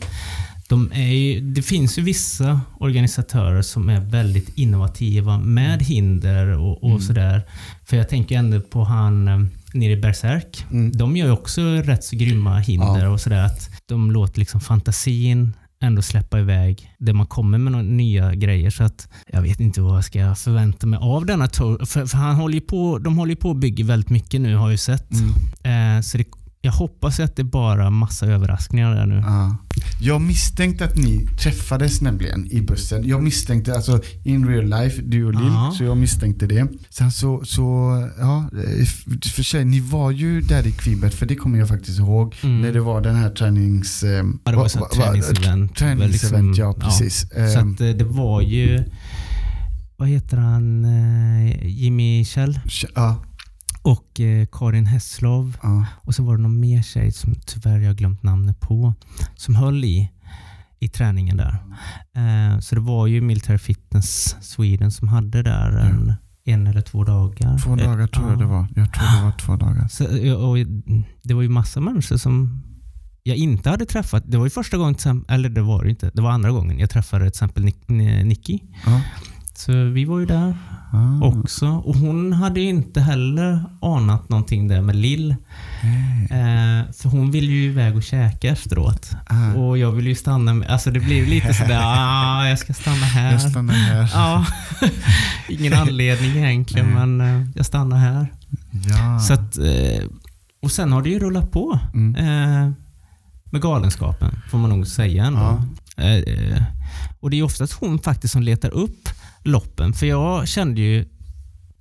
de 0.69 0.91
är 0.95 1.13
ju, 1.13 1.41
det 1.41 1.63
finns 1.63 1.99
ju 1.99 2.03
vissa 2.03 2.61
organisatörer 2.79 3.63
som 3.63 3.89
är 3.89 4.01
väldigt 4.01 4.59
innovativa 4.59 5.39
med 5.39 5.83
hinder 5.83 6.47
och, 6.59 6.83
och 6.85 6.91
Mm. 6.91 7.01
sådär. 7.01 7.43
För 7.85 7.97
jag 7.97 8.09
tänker 8.09 8.39
ändå 8.39 8.61
på 8.61 8.85
han 8.85 9.29
eh, 9.29 9.41
nere 9.75 9.93
i 9.93 9.97
Berserk. 9.97 10.65
Mm. 10.71 10.93
De 10.97 11.17
gör 11.17 11.27
ju 11.27 11.33
också 11.33 11.63
rätt 11.63 12.05
så 12.05 12.17
grymma 12.17 12.59
hinder 12.59 13.05
Ja. 13.05 13.09
och 13.09 13.21
sådär. 13.21 13.45
Att 13.45 13.71
de 13.87 14.11
låter 14.11 14.39
liksom 14.39 14.61
fantasin 14.61 15.53
ändå 15.83 16.03
släppa 16.03 16.39
iväg 16.41 16.91
där 16.99 17.13
man 17.13 17.27
kommer 17.27 17.59
med 17.59 17.73
några 17.73 17.85
nya 17.85 18.35
grejer. 18.35 18.71
Så 18.71 18.83
att 18.85 19.09
jag 19.33 19.43
vet 19.43 19.61
inte 19.61 19.81
vad 19.81 19.97
jag 19.97 20.05
ska 20.05 20.35
förvänta 20.35 20.87
mig 20.87 20.99
av 21.03 21.27
denna 21.27 21.47
tour. 21.47 21.85
För, 21.87 22.07
för 22.07 22.17
han 22.19 22.37
håller 22.37 22.61
på, 22.61 22.99
de 22.99 23.19
håller 23.19 23.31
ju 23.31 23.37
på 23.37 23.51
att 23.51 23.57
bygga 23.57 23.85
väldigt 23.85 24.11
mycket 24.11 24.41
nu 24.41 24.55
har 24.55 24.65
jag 24.65 24.71
ju 24.73 24.77
sett. 24.79 25.11
Mm. 25.65 25.97
Eh, 25.97 26.03
så 26.03 26.19
det, 26.19 26.25
jag 26.63 26.73
hoppas 26.73 27.21
att 27.21 27.37
det 27.37 27.43
är 27.43 27.45
bara 27.45 27.91
massa 27.91 28.27
överraskningar 28.27 28.95
där 28.95 29.07
nu. 29.07 29.23
Ja. 29.27 29.57
Jag 30.01 30.21
misstänkte 30.21 30.85
att 30.85 30.97
ni 30.97 31.27
träffades 31.43 32.01
nämligen 32.01 32.53
i 32.53 32.61
bussen. 32.61 33.09
Jag 33.09 33.23
misstänkte 33.23 33.75
alltså 33.75 34.01
in 34.25 34.49
real 34.49 34.65
life, 34.83 35.03
du 35.03 35.25
och 35.25 35.33
Lill, 35.35 35.43
Ja. 35.53 35.73
så 35.79 35.85
jag 35.85 35.97
misstänkte 35.97 36.47
det. 36.47 36.69
Sen 36.91 37.13
så, 37.13 37.45
så 37.45 37.63
ja, 38.19 38.39
eh, 38.53 38.85
för 39.35 39.43
sig, 39.43 39.65
ni 39.65 39.81
var 39.81 40.11
ju 40.11 40.41
där 40.41 40.67
i 40.67 40.73
Kvibet, 40.73 41.15
för 41.15 41.27
det 41.27 41.35
kommer 41.35 41.59
jag 41.59 41.69
faktiskt 41.69 41.99
ihåg. 41.99 42.35
Mm. 42.43 42.61
När 42.61 42.73
det 42.73 42.81
var 42.81 43.01
den 43.01 43.17
här 43.17 43.31
tränings... 43.31 44.03
Eh, 44.03 44.11
Ja, 44.45 44.51
det 44.51 44.57
var 44.57 44.63
va- 44.63 44.69
så 44.69 44.79
va- 44.81 44.87
ett 44.87 44.93
träningsevent. 44.93 45.77
Träningsevent, 45.77 46.47
Liksom, 46.47 46.65
ja 46.65 46.75
precis. 46.81 47.27
Så 47.31 47.39
Eh, 47.39 47.47
att 47.59 47.81
eh, 47.81 47.89
det 47.89 48.05
var 48.05 48.41
ju, 48.41 48.85
vad 49.97 50.09
heter 50.09 50.37
han, 50.37 50.87
Jimmy 51.63 52.25
Kjell 52.25 52.61
ja, 52.95 53.23
och 53.83 54.21
eh, 54.21 54.47
Karin 54.53 54.87
Hesslov. 54.87 55.57
ja, 55.63 55.87
Och 56.05 56.15
så 56.15 56.23
var 56.23 56.37
det 56.37 56.43
någon 56.43 56.61
mer 56.61 56.83
tjej 56.83 57.13
som 57.13 57.35
tyvärr 57.47 57.79
jag 57.81 57.97
glömt 57.97 58.23
namnet 58.23 58.61
på, 58.61 58.95
som 59.37 59.55
höll 59.55 59.85
i, 59.85 60.11
i 60.79 60.89
träningen 60.89 61.37
där. 61.37 61.57
Eh, 62.17 62.59
så 62.61 62.75
det 62.75 62.81
var 62.81 63.07
ju 63.07 63.21
Military 63.21 63.59
Fitness 63.59 64.37
Sweden 64.41 64.91
som 64.91 65.09
hade 65.09 65.43
där 65.43 65.71
en, 65.77 66.15
en 66.45 66.67
eller 66.67 66.81
två 66.81 67.05
dagar. 67.05 67.59
två 67.59 67.77
dagar 67.77 68.07
tror 68.07 68.27
jag 68.31 68.37
Ja. 68.37 68.41
det 68.41 68.47
var. 68.47 68.69
Jag 68.77 68.93
tror 68.93 69.17
det 69.19 69.25
var 69.25 69.33
två 69.33 69.57
dagar. 69.57 69.89
Så, 69.89 70.05
eh, 70.05 70.33
och 70.35 70.57
det 71.23 71.35
var 71.35 71.43
ju 71.43 71.49
massa 71.49 71.81
människor 71.81 72.17
som 72.17 72.63
jag 73.23 73.37
inte 73.37 73.71
hade 73.71 73.87
träffat. 73.87 74.23
Det 74.27 74.39
var 74.39 74.45
ju 74.47 74.51
första 74.51 74.77
gången, 74.77 74.97
eller 75.29 75.49
det 75.49 75.63
var 75.63 75.85
det 75.85 75.91
inte, 75.91 76.11
det 76.15 76.23
var 76.23 76.31
andra 76.31 76.51
gången 76.51 76.79
jag 76.79 76.91
träffade 76.91 77.25
till 77.25 77.29
exempel 77.29 77.65
Nick, 77.65 77.89
Nicky. 78.25 78.59
Ja. 78.87 79.01
Så 79.55 79.73
vi 79.85 80.05
var 80.05 80.19
ju 80.19 80.27
där 80.27 80.57
Ah. 80.93 81.27
också. 81.27 81.67
Och 81.69 81.95
hon 81.97 82.33
hade 82.33 82.61
ju 82.61 82.69
inte 82.69 83.01
heller 83.01 83.65
anat 83.83 84.29
någonting 84.29 84.69
där 84.69 84.81
med 84.81 84.97
Lill. 84.97 85.31
Eh, 85.31 86.93
för 86.93 87.09
hon 87.09 87.31
ville 87.31 87.53
ju 87.53 87.65
iväg 87.65 87.97
och 87.97 88.03
käka 88.03 88.49
efteråt. 88.49 89.11
Ah. 89.27 89.53
Och 89.53 89.79
jag 89.79 89.93
ville 89.93 90.09
ju 90.09 90.15
stanna 90.15 90.55
med, 90.55 90.69
alltså 90.71 90.91
det 90.91 91.01
blev 91.01 91.27
lite 91.29 91.55
sådär, 91.55 91.81
ah, 91.85 92.49
jag 92.49 92.59
ska 92.59 92.75
stanna 92.75 92.97
här. 93.07 93.33
Jag 93.33 93.41
stannar 93.43 93.75
här. 93.75 94.11
Ja, 94.15 94.47
ingen 95.49 95.73
anledning 95.75 96.31
egentligen 96.37 96.87
men 96.95 97.21
eh, 97.21 97.47
jag 97.55 97.67
stannar 97.67 97.97
här. 97.97 98.27
Ja. 98.89 99.19
Så 99.21 99.33
att, 99.33 99.59
eh, 99.59 100.05
och 100.63 100.71
sen 100.71 100.93
har 100.93 101.03
det 101.03 101.11
ju 101.11 101.19
rullat 101.19 101.51
på 101.53 101.79
Mm. 101.95 102.15
eh, 102.17 102.73
med 103.53 103.63
galenskapen, 103.63 104.39
får 104.51 104.59
man 104.59 104.71
nog 104.71 104.87
säga 104.87 105.25
ändå. 105.25 105.63
Eh, 105.97 106.15
eh, 106.15 106.63
och 107.21 107.31
det 107.31 107.39
är 107.39 107.43
oftast 107.43 107.73
hon 107.73 107.99
faktiskt 107.99 108.33
som 108.33 108.43
letar 108.43 108.71
upp 108.71 109.09
loppen. 109.45 109.93
För 109.93 110.07
jag 110.07 110.49
kände 110.49 110.81
ju 110.81 111.05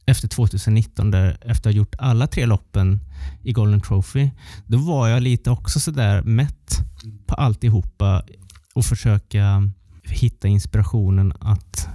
efter 0.06 0.28
2019, 0.28 1.12
där, 1.12 1.38
efter 1.42 1.70
att 1.70 1.76
ha 1.76 1.78
gjort 1.78 1.96
alla 2.00 2.28
tre 2.28 2.46
loppen 2.46 3.00
i 3.44 3.52
Golden 3.54 3.82
Trophy, 3.82 4.30
då 4.68 4.78
var 4.78 5.08
jag 5.08 5.24
lite 5.24 5.52
också 5.52 5.80
sådär 5.80 6.22
mätt 6.22 6.78
på 7.28 7.36
alltihopa 7.36 8.24
och 8.76 8.86
försöka 8.86 9.72
hitta 10.04 10.48
inspirationen 10.48 11.34
att 11.40 11.88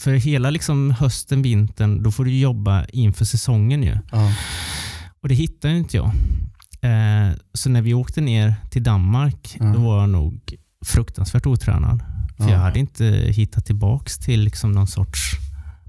för 0.00 0.12
hela 0.12 0.50
liksom 0.50 0.90
hösten, 0.90 1.42
vintern, 1.42 2.02
då 2.02 2.10
får 2.10 2.24
du 2.24 2.38
jobba 2.38 2.84
inför 2.84 3.24
säsongen 3.24 3.82
ju. 3.82 3.96
ja. 4.12 4.32
Och 5.22 5.28
det 5.28 5.34
hittade 5.34 5.76
inte 5.76 5.96
jag. 5.96 6.06
Eh, 6.82 7.32
så 7.54 7.70
när 7.70 7.82
vi 7.82 7.94
åkte 7.94 8.20
ner 8.20 8.54
till 8.70 8.82
Danmark, 8.82 9.56
Ja. 9.60 9.64
då 9.66 9.80
var 9.80 10.00
jag 10.00 10.08
nog 10.08 10.54
fruktansvärt 10.86 11.46
otränad. 11.46 12.02
För 12.36 12.44
Ja. 12.44 12.50
jag 12.50 12.58
hade 12.58 12.78
inte 12.78 13.04
hittat 13.28 13.64
tillbaks 13.66 14.18
till 14.18 14.40
liksom 14.40 14.72
någon 14.72 14.86
sorts 14.86 15.20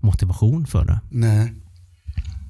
motivation 0.02 0.66
för 0.68 0.86
det. 0.86 1.00
Nej. 1.10 1.54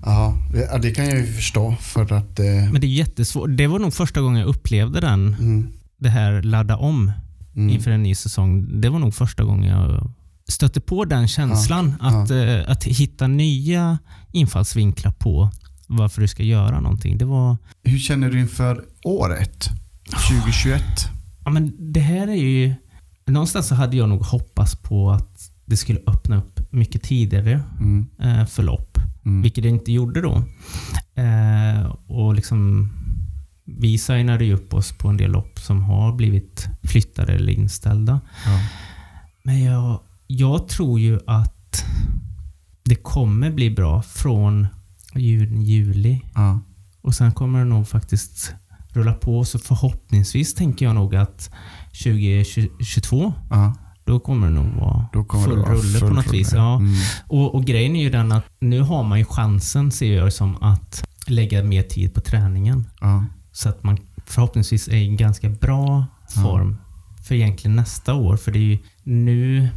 Ja, 0.05 0.37
det, 0.53 0.87
ja, 0.87 0.93
kan 0.95 1.05
jag 1.05 1.17
ju 1.19 1.25
förstå. 1.33 1.75
För 1.81 2.13
att... 2.13 2.39
Eh, 2.39 2.45
Men 2.45 2.81
det 2.81 2.87
är 2.87 2.95
jättesvårt. 2.97 3.49
Det 3.57 3.67
var 3.67 3.79
nog 3.79 3.93
första 3.93 4.21
gången 4.21 4.39
jag 4.39 4.47
upplevde 4.49 4.99
den, 4.99 5.27
mm, 5.39 5.67
det 5.99 6.09
här 6.09 6.41
ladda 6.41 6.77
om 6.77 7.11
mm, 7.55 7.69
inför 7.69 7.91
en 7.91 8.03
ny 8.03 8.15
säsong. 8.15 8.81
Det 8.81 8.89
var 8.89 8.99
nog 8.99 9.13
första 9.13 9.43
gången 9.43 9.69
jag 9.69 10.11
stötte 10.47 10.81
på 10.81 11.05
den 11.05 11.27
känslan. 11.27 11.95
Ja, 12.01 12.07
att, 12.23 12.31
eh, 12.31 12.71
att 12.71 12.83
hitta 12.83 13.27
nya 13.27 13.99
infallsvinklar 14.31 15.11
på 15.11 15.49
varför 15.87 16.21
du 16.21 16.27
ska 16.27 16.43
göra 16.43 16.79
någonting. 16.79 17.17
Det 17.17 17.25
var... 17.25 17.57
hur 17.83 17.99
känner 17.99 18.29
du 18.29 18.39
inför 18.39 18.83
året? 19.03 19.69
2021? 20.29 20.83
Ja, 21.45 21.51
men 21.51 21.93
det 21.93 21.99
här 21.99 22.27
är 22.27 22.35
ju... 22.35 22.73
Någonstans 23.25 23.67
så 23.67 23.75
hade 23.75 23.97
jag 23.97 24.09
nog 24.09 24.21
hoppats 24.21 24.75
på 24.75 25.11
att 25.11 25.51
det 25.65 25.77
skulle 25.77 25.99
öppna 26.07 26.37
upp 26.37 26.59
mycket 26.73 27.03
tidigare 27.03 27.63
Mm, 27.79 28.05
eh, 28.19 28.45
förlopp. 28.45 28.97
mm, 29.25 29.41
Vilket 29.41 29.63
det 29.63 29.69
inte 29.69 29.91
gjorde 29.91 30.21
då. 30.21 30.43
Eh, 31.21 31.85
och 32.07 32.33
liksom 32.35 32.89
vi 33.65 33.97
signade 33.97 34.45
ju 34.45 34.53
upp 34.53 34.73
oss 34.73 34.91
på 34.97 35.07
en 35.07 35.17
del 35.17 35.31
lopp 35.31 35.59
som 35.59 35.83
har 35.83 36.13
blivit 36.15 36.67
flyttade 36.83 37.33
eller 37.33 37.53
inställda. 37.53 38.21
ja, 38.45 38.59
Men 39.43 39.63
jag, 39.63 39.99
jag 40.27 40.67
tror 40.67 40.99
ju 40.99 41.19
att 41.27 41.83
det 42.83 42.95
kommer 42.95 43.51
bli 43.51 43.69
bra 43.71 44.01
från 44.01 44.67
juni, 45.15 45.63
juli. 45.63 46.21
ja, 46.35 46.59
Och 47.01 47.15
sen 47.15 47.31
kommer 47.31 47.59
det 47.59 47.65
nog 47.65 47.87
faktiskt 47.87 48.53
rulla 48.89 49.13
på. 49.13 49.45
Så 49.45 49.59
förhoppningsvis 49.59 50.53
tänker 50.53 50.85
jag 50.85 50.95
nog 50.95 51.15
att 51.15 51.49
2022, 52.03 53.33
ja. 53.49 53.75
då 54.05 54.19
kommer 54.19 54.47
det 54.47 54.53
nog 54.53 54.65
vara 54.65 55.07
full 55.43 55.51
rulle 55.65 55.99
full 55.99 56.09
på 56.09 56.15
något 56.15 56.25
rulle. 56.27 56.37
vis. 56.37 56.53
Ja. 56.53 56.75
Mm, 56.75 56.93
Och, 57.27 57.55
och 57.55 57.65
grejen 57.65 57.95
är 57.95 58.03
ju 58.03 58.09
den 58.09 58.31
att 58.31 58.45
nu 58.61 58.81
har 58.81 59.03
man 59.03 59.19
ju 59.19 59.25
chansen, 59.25 59.91
ser 59.91 60.13
jag 60.17 60.33
som, 60.33 60.63
att 60.63 61.07
lägga 61.27 61.63
mer 61.63 61.83
tid 61.83 62.13
på 62.13 62.21
träningen. 62.21 62.85
ja, 63.01 63.25
Så 63.51 63.69
att 63.69 63.83
man 63.83 63.97
förhoppningsvis 64.25 64.87
är 64.87 64.95
i 64.95 65.07
en 65.07 65.17
ganska 65.17 65.49
bra 65.49 66.05
form 66.43 66.77
för 67.23 67.35
egentligen 67.35 67.75
nästa 67.75 68.13
år. 68.13 68.37
För 68.37 68.51
det 68.51 68.59
är 68.59 68.63
ju 68.63 68.77
nu 69.03 69.69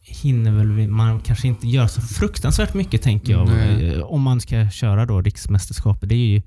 hinner 0.00 0.50
väl 0.52 0.88
man 0.88 1.20
kanske 1.20 1.48
inte 1.48 1.68
göra 1.68 1.88
så 1.88 2.00
fruktansvärt 2.00 2.74
mycket 2.74 3.02
tänker 3.02 3.32
jag. 3.32 3.48
Nej. 3.48 4.02
Om 4.02 4.22
man 4.22 4.40
ska 4.40 4.70
köra 4.70 5.06
då 5.06 5.20
riksmästerskapet. 5.20 6.08
Det 6.08 6.14
är 6.14 6.26
ju 6.26 6.42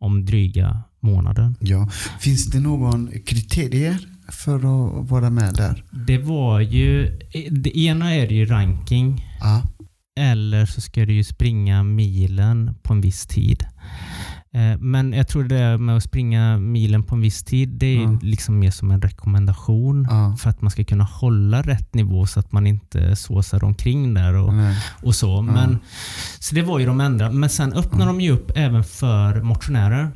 om 0.00 0.24
dryga 0.24 0.82
månader. 1.00 1.54
ja. 1.60 1.88
Finns 2.20 2.46
det 2.50 2.60
någon 2.60 3.10
kriterier 3.26 3.98
för 4.28 4.56
att 4.56 5.10
vara 5.10 5.30
med 5.30 5.54
där? 5.54 5.84
Det 6.06 6.18
var 6.18 6.60
ju, 6.60 7.18
det 7.50 7.78
ena 7.78 8.14
är 8.14 8.28
det 8.28 8.34
ju 8.34 8.46
ranking. 8.46 9.24
Ja, 9.40 9.62
Eller 10.20 10.66
så 10.66 10.80
ska 10.80 11.06
du 11.06 11.12
ju 11.12 11.24
springa 11.24 11.82
milen 11.82 12.74
på 12.82 12.92
en 12.92 13.00
viss 13.00 13.26
tid. 13.26 13.64
Eh, 14.54 14.78
Men 14.78 15.12
jag 15.12 15.28
tror 15.28 15.44
det 15.44 15.54
där 15.58 15.78
med 15.78 15.96
att 15.96 16.02
springa 16.02 16.58
milen 16.58 17.02
på 17.02 17.14
en 17.14 17.20
viss 17.20 17.44
tid, 17.44 17.68
det 17.68 17.86
är 17.86 18.02
Ja. 18.02 18.18
liksom 18.22 18.58
mer 18.58 18.70
som 18.70 18.90
en 18.90 19.02
rekommendation 19.02 20.06
ja. 20.10 20.36
för 20.40 20.50
att 20.50 20.60
man 20.62 20.70
ska 20.70 20.84
kunna 20.84 21.04
hålla 21.04 21.62
rätt 21.62 21.94
nivå 21.94 22.26
så 22.26 22.40
att 22.40 22.52
man 22.52 22.66
inte 22.66 23.16
såsar 23.16 23.64
omkring 23.64 24.14
där 24.14 24.34
och, 24.34 24.54
Nej. 24.54 24.76
och 25.02 25.14
så. 25.14 25.42
Men, 25.42 25.78
så 26.38 26.54
det 26.54 26.62
var 26.62 26.78
ju 26.78 26.86
de 26.86 27.00
enda. 27.00 27.30
Men 27.30 27.48
sen 27.50 27.72
öppnar 27.72 28.06
de 28.06 28.20
ju 28.20 28.30
upp 28.30 28.50
även 28.56 28.84
för 28.84 29.42
motionärer. 29.42 30.10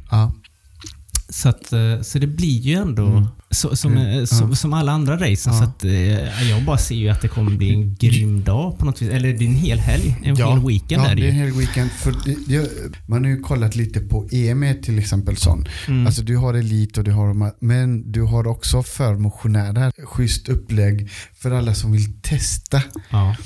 Ja, 1.33 1.35
Så, 1.35 1.49
att, 1.49 1.73
eh, 1.73 2.01
så 2.03 2.19
det 2.19 2.27
blir 2.27 2.61
ju 2.61 2.75
ändå 2.75 3.07
Mm. 3.07 3.27
så, 3.51 3.77
som, 3.77 3.93
Mm. 3.93 4.19
eh, 4.19 4.25
som, 4.25 4.49
Ja. 4.51 4.55
som 4.57 4.73
alla 4.73 4.93
andra 4.93 5.15
racen. 5.17 5.53
Ja. 5.53 5.59
Så 5.59 5.65
att, 5.65 5.85
eh, 5.85 6.51
jag 6.51 6.65
bara 6.65 6.79
ser 6.79 6.95
ju 6.95 7.09
att 7.09 7.21
det 7.23 7.29
kommer 7.29 7.57
bli 7.57 7.75
en 7.75 7.95
grym 7.95 8.45
dag 8.45 8.79
på 8.79 8.85
något 8.85 9.03
vis. 9.03 9.11
Eller 9.11 9.29
det 9.33 9.45
är 9.45 9.49
en 9.49 9.55
hel 9.55 9.79
helg. 9.79 10.17
En 10.23 10.37
hel 10.37 10.67
weekend 10.67 11.03
ja, 11.03 11.09
är 11.11 11.15
det 11.15 11.21
det 11.23 11.27
är 11.27 11.31
en 11.31 11.35
hel 11.37 11.53
weekend. 11.53 11.91
För 11.91 12.15
det, 12.49 12.71
man 13.07 13.25
har 13.25 13.31
ju 13.31 13.41
kollat 13.41 13.77
lite 13.77 14.01
på 14.01 14.29
EM 14.33 14.65
till 14.83 14.99
exempel 14.99 15.37
sån. 15.37 15.65
Mm. 15.89 16.07
Alltså 16.07 16.23
du 16.23 16.37
har 16.37 16.55
elit 16.55 16.99
och 16.99 17.05
du 17.05 17.11
har, 17.13 17.53
men 17.65 18.13
du 18.13 18.23
har 18.23 18.47
också 18.47 18.83
för 18.83 19.15
motionärer. 19.15 19.93
Schysst 20.07 20.49
upplägg 20.49 21.11
för 21.43 21.51
alla 21.51 21.75
som 21.75 21.93
vill 21.93 22.21
testa. 22.23 22.83
ja. 23.11 23.37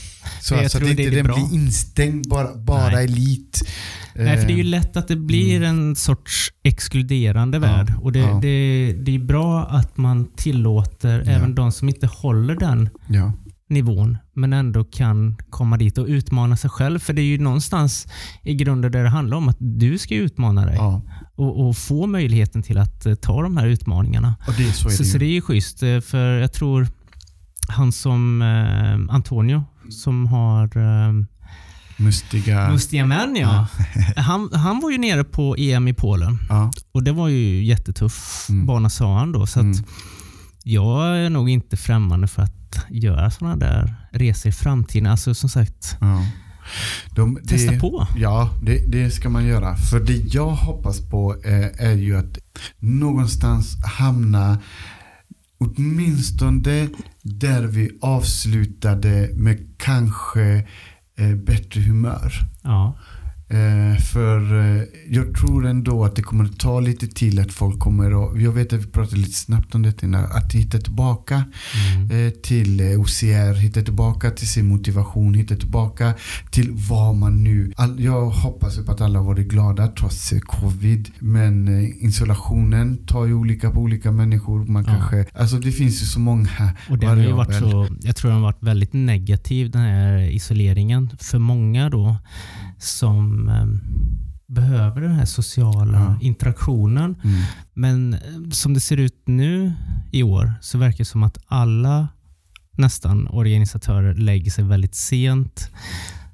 Så 0.41 0.55
Jag 0.55 0.63
alltså 0.63 0.79
att 0.79 0.85
inte 0.91 1.11
den 1.11 1.25
bra. 1.25 1.35
blir 1.35 1.55
instängd, 1.61 2.29
bara, 2.29 2.55
bara 2.57 2.89
Nej. 2.91 3.05
elit. 3.05 3.61
Nej, 4.15 4.39
för 4.41 4.47
det 4.47 4.53
är 4.53 4.57
ju 4.57 4.61
Eh, 4.63 4.67
lätt 4.67 4.97
att 4.97 5.09
det 5.09 5.17
blir 5.17 5.63
en 5.63 5.97
sorts 5.97 6.51
exkluderande 6.63 7.59
värld. 7.59 7.93
Och 8.03 8.13
det, 8.13 8.19
ja. 8.19 8.39
det, 8.43 8.93
det 9.03 9.15
är 9.15 9.19
bra 9.19 9.65
att 9.67 9.97
man 9.97 10.29
tillåter 10.37 11.23
Ja. 11.27 11.31
även 11.33 11.55
de 11.55 11.73
som 11.73 11.89
inte 11.89 12.07
håller 12.07 12.55
den 12.55 12.89
Ja, 13.09 13.33
nivån, 13.69 14.19
men 14.35 14.53
ändå 14.53 14.85
kan 14.85 15.37
komma 15.51 15.77
dit 15.77 15.99
och 15.99 16.07
utmana 16.07 16.57
sig 16.57 16.71
själv. 16.71 16.99
För 16.99 17.13
det 17.13 17.23
är 17.23 17.27
ju 17.27 17.39
någonstans 17.39 18.07
i 18.43 18.55
grunden 18.55 18.93
där 18.93 19.03
det 19.03 19.09
handlar 19.09 19.37
om 19.37 19.49
att 19.49 19.57
du 19.61 19.99
ska 19.99 20.15
utmana 20.15 20.67
dig 20.67 20.75
ja. 20.77 21.03
och, 21.35 21.67
och 21.69 21.77
få 21.77 22.07
möjligheten 22.07 22.63
till 22.63 22.79
att 22.79 23.07
eh, 23.07 23.15
ta 23.15 23.43
de 23.43 23.57
här 23.57 23.67
utmaningarna. 23.67 24.35
Och 24.49 24.55
det, 24.59 24.73
så 24.73 24.89
är 24.89 24.93
Så, 24.93 25.03
det 25.03 25.09
så 25.09 25.13
ju. 25.15 25.19
det 25.19 25.25
är 25.27 25.33
ju 25.35 25.41
schysst, 25.41 25.83
eh, 25.83 26.01
för 26.01 26.39
jag 26.39 26.53
tror 26.53 26.89
han 27.69 27.93
som 27.93 28.43
eh, 28.43 29.15
Antonio 29.15 29.65
som 29.91 30.27
har 30.27 30.77
eh, 30.77 31.13
Mustiga. 31.99 32.71
Mustiga 32.71 33.07
män 33.07 33.37
ja. 33.37 33.67
Han, 34.17 34.51
han 34.53 34.81
var 34.81 34.91
ju 34.91 34.99
nere 34.99 35.25
på 35.25 35.57
EM 35.59 35.89
i 35.89 35.95
Polen 35.95 36.39
ja. 36.49 36.71
och 36.93 37.03
det 37.03 37.13
var 37.13 37.29
ju 37.29 37.65
jättetuff 37.65 38.47
Mm. 38.49 38.67
bana 38.67 38.91
sa 38.91 39.19
han 39.19 39.33
då. 39.33 39.47
Så 39.47 39.59
att 39.61 39.65
Mm. 39.65 39.85
jag 40.63 41.19
är 41.19 41.31
nog 41.31 41.51
inte 41.51 41.77
främmande 41.77 42.27
för 42.29 42.43
att 42.43 42.87
göra 42.91 43.31
sådana 43.31 43.57
där 43.57 43.95
resor 44.13 44.49
i 44.49 44.53
framtiden. 44.53 45.07
Alltså 45.11 45.35
som 45.35 45.49
sagt, 45.49 45.97
ja. 46.01 46.27
De, 47.15 47.39
testa 47.49 47.73
det, 47.73 47.81
på. 47.81 48.07
Ja, 48.17 48.51
det, 48.63 48.93
det 48.93 49.11
ska 49.11 49.29
man 49.29 49.45
göra. 49.47 49.77
För 49.77 50.01
det 50.01 50.35
jag 50.35 50.51
hoppas 50.51 51.01
på 51.01 51.37
eh, 51.45 51.87
är 51.87 51.95
ju 51.97 52.17
att 52.17 52.39
någonstans 52.79 53.85
hamna 53.85 54.59
åtminstone 55.59 56.89
där 57.27 57.63
vi 57.63 57.99
avslutade 58.01 59.31
med 59.35 59.59
kanske 59.77 60.67
eh, 61.17 61.35
bättre 61.35 61.81
humör. 61.81 62.33
Ja. 62.63 62.99
Eh, 63.49 63.99
för 64.01 64.59
eh, 64.61 64.83
jag 65.11 65.35
tror 65.35 65.67
ändå 65.67 66.05
att 66.05 66.17
det 66.17 66.23
kommer 66.23 66.45
att 66.45 66.59
ta 66.59 66.81
lite 66.81 67.07
till 67.07 67.41
att 67.41 67.53
folk 67.53 67.79
kommer 67.79 68.07
att, 68.35 68.41
jag 68.43 68.53
vet 68.53 68.73
att 68.73 68.81
vi 68.83 68.87
pratade 68.87 69.17
lite 69.17 69.33
snabbt 69.33 69.75
om 69.75 69.83
det 69.83 70.03
innan, 70.03 70.25
att 70.25 70.53
hitta 70.53 70.79
tillbaka 70.79 71.45
Mm. 71.97 72.27
eh, 72.27 72.31
till 72.33 72.81
eh, 72.81 73.01
OCR, 73.01 73.55
hitta 73.55 73.83
tillbaka 73.83 74.31
till 74.31 74.49
sin 74.49 74.67
motivation, 74.69 75.35
hitta 75.35 75.57
tillbaka 75.57 76.15
till 76.51 76.71
vad 76.91 77.17
man 77.17 77.45
nu... 77.45 77.73
All, 77.77 78.01
jag 78.01 78.31
hoppas 78.31 78.79
på 78.79 78.93
att 78.93 79.01
alla 79.01 79.19
har 79.19 79.27
varit 79.27 79.49
glada 79.49 79.89
trots 79.89 80.33
eh, 80.33 80.39
covid. 80.41 81.11
Men 81.19 81.69
eh, 81.69 82.05
installationen 82.05 82.97
tar 83.07 83.25
ju 83.27 83.35
olika 83.35 83.71
på 83.71 83.81
olika 83.81 84.13
människor. 84.13 84.65
Man 84.67 84.85
Ja. 84.87 84.93
kanske, 84.93 85.27
alltså 85.35 85.57
det 85.57 85.73
finns 85.73 86.03
ju 86.03 86.07
så 86.07 86.21
många 86.21 86.49
Och 86.91 86.99
det 86.99 87.07
har 87.07 87.17
ju 87.17 87.33
varit 87.33 87.55
så, 87.59 87.89
jag 88.03 88.17
tror 88.17 88.31
den 88.31 88.41
har 88.41 88.47
varit 88.47 88.63
väldigt 88.63 88.93
negativ 88.93 89.71
den 89.71 89.83
här 89.83 90.19
isoleringen 90.31 91.11
för 91.21 91.39
många 91.39 91.91
då 91.91 92.17
som 92.79 93.49
eh, 93.49 93.67
behöver 94.55 95.01
den 95.01 95.13
här 95.13 95.25
sociala 95.25 95.99
Ja. 95.99 96.19
interaktionen. 96.21 97.17
Mm. 97.25 97.43
Men 97.75 98.15
eh, 98.15 98.21
som 98.51 98.75
det 98.75 98.81
ser 98.81 98.97
ut 98.97 99.23
nu 99.27 99.73
i 100.13 100.23
år 100.23 100.55
så 100.61 100.79
verkar 100.79 100.99
det 100.99 101.05
som 101.05 101.23
att 101.23 101.39
alla 101.47 102.09
nästan 102.73 103.29
organisatörer 103.29 104.15
lägger 104.15 104.51
sig 104.51 104.65
väldigt 104.65 104.95
sent. 104.95 105.71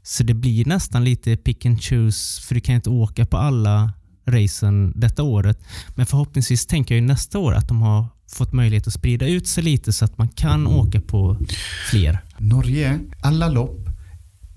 Så 0.02 0.22
det 0.24 0.34
blir 0.34 0.64
nästan 0.66 1.04
lite 1.04 1.36
pick 1.36 1.66
and 1.66 1.82
choose 1.82 2.42
för 2.42 2.54
du 2.54 2.60
kan 2.60 2.74
inte 2.74 2.90
åka 2.90 3.26
på 3.26 3.36
alla 3.36 3.92
racen 4.26 4.92
detta 4.96 5.22
året. 5.22 5.64
Men 5.94 6.06
förhoppningsvis 6.06 6.66
tänker 6.66 6.94
jag 6.94 7.00
ju 7.00 7.06
nästa 7.06 7.38
år 7.38 7.54
att 7.54 7.68
de 7.68 7.82
har 7.82 8.06
fått 8.32 8.52
möjlighet 8.52 8.86
att 8.86 8.92
sprida 8.92 9.26
ut 9.26 9.46
sig 9.48 9.64
lite 9.64 9.92
så 9.92 10.04
att 10.04 10.18
man 10.18 10.28
kan 10.28 10.66
åka 10.66 11.00
på 11.00 11.36
fler. 11.90 12.18
Norge, 12.38 12.98
alla 13.22 13.48
lopp 13.48 13.88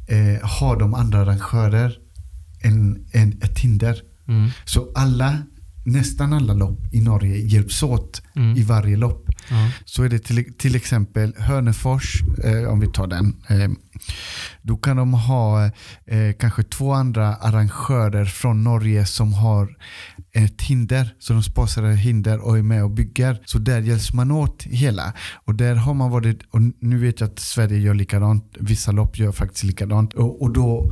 eh, 0.08 0.47
har 0.47 0.80
de 0.80 0.93
andra 0.93 1.20
arrangörer 1.22 1.97
än, 2.64 3.06
än 3.14 3.41
ett 3.41 3.60
hinder. 3.60 4.01
Mm. 4.28 4.49
Så 4.66 4.91
alla, 4.95 5.38
nästan 5.86 6.34
alla 6.34 6.53
lopp 6.53 6.93
i 6.93 7.01
Norge 7.01 7.38
hjälps 7.38 7.84
åt 7.84 8.22
Mm. 8.36 8.58
i 8.58 8.64
varje 8.64 8.97
lopp. 8.97 9.26
Ja. 9.49 9.70
Så 9.86 10.03
är 10.03 10.10
det 10.10 10.20
till, 10.20 10.53
till 10.58 10.76
exempel 10.76 11.34
Hörnefors, 11.38 12.22
eh, 12.43 12.70
om 12.70 12.80
vi 12.80 12.88
tar 12.88 13.08
den. 13.08 13.36
Eh, 13.49 13.70
då 14.62 14.78
kan 14.78 14.97
de 14.97 15.14
ha 15.14 15.66
eh, 16.06 16.34
kanske 16.39 16.64
två 16.64 16.93
andra 16.93 17.36
arrangörer 17.36 18.26
från 18.26 18.64
Norge 18.64 19.06
som 19.06 19.34
har 19.34 19.70
ett 20.36 20.62
hinder. 20.62 21.16
Så 21.20 21.34
de 21.34 21.44
sponsrar 21.44 21.92
ett 21.92 22.00
hinder 22.00 22.40
och 22.40 22.58
är 22.58 22.64
med 22.64 22.84
och 22.84 22.92
bygger. 22.92 23.42
Så 23.46 23.58
där 23.58 23.82
hjälps 23.82 24.14
man 24.14 24.32
åt 24.32 24.64
hela. 24.64 25.14
Och 25.46 25.56
där 25.56 25.76
har 25.76 25.94
man 25.94 26.12
varit, 26.12 26.40
och 26.52 26.62
nu 26.80 26.98
vet 26.98 27.20
jag 27.20 27.30
att 27.30 27.40
Sverige 27.40 27.80
gör 27.80 27.94
likadant. 27.94 28.58
Vissa 28.60 28.92
lopp 28.92 29.20
gör 29.20 29.32
faktiskt 29.32 29.64
likadant. 29.64 30.14
Och, 30.14 30.42
och 30.42 30.54
då 30.54 30.92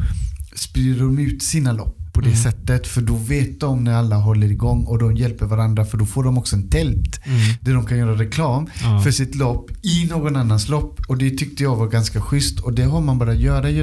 sprider 0.55 0.99
de 0.99 1.19
ut 1.19 1.43
sina 1.43 1.71
lopp 1.71 2.02
på 2.13 2.21
det 2.21 2.35
sättet. 2.35 2.87
För 2.87 3.01
då 3.01 3.15
vet 3.15 3.59
de 3.59 3.83
när 3.83 3.93
alla 3.93 4.15
håller 4.15 4.51
igång 4.51 4.83
och 4.85 4.99
de 4.99 5.15
hjälper 5.15 5.45
varandra 5.45 5.85
för 5.85 5.97
då 5.97 6.05
får 6.05 6.23
de 6.23 6.37
också 6.37 6.55
en 6.55 6.69
tält 6.69 7.19
där 7.61 7.73
de 7.73 7.85
kan 7.85 7.97
göra 7.97 8.15
reklam 8.15 8.67
Ja. 8.83 9.01
för 9.03 9.11
sitt 9.11 9.35
lopp 9.35 9.71
i 9.81 10.05
någon 10.09 10.35
annans 10.35 10.69
lopp. 10.69 10.99
Och 11.07 11.17
det 11.17 11.29
tyckte 11.37 11.63
jag 11.63 11.75
var 11.75 11.87
ganska 11.87 12.21
schysst 12.21 12.59
och 12.59 12.73
det 12.73 12.83
har 12.83 13.01
man 13.01 13.17
bara 13.19 13.33
göra 13.33 13.69
i, 13.69 13.79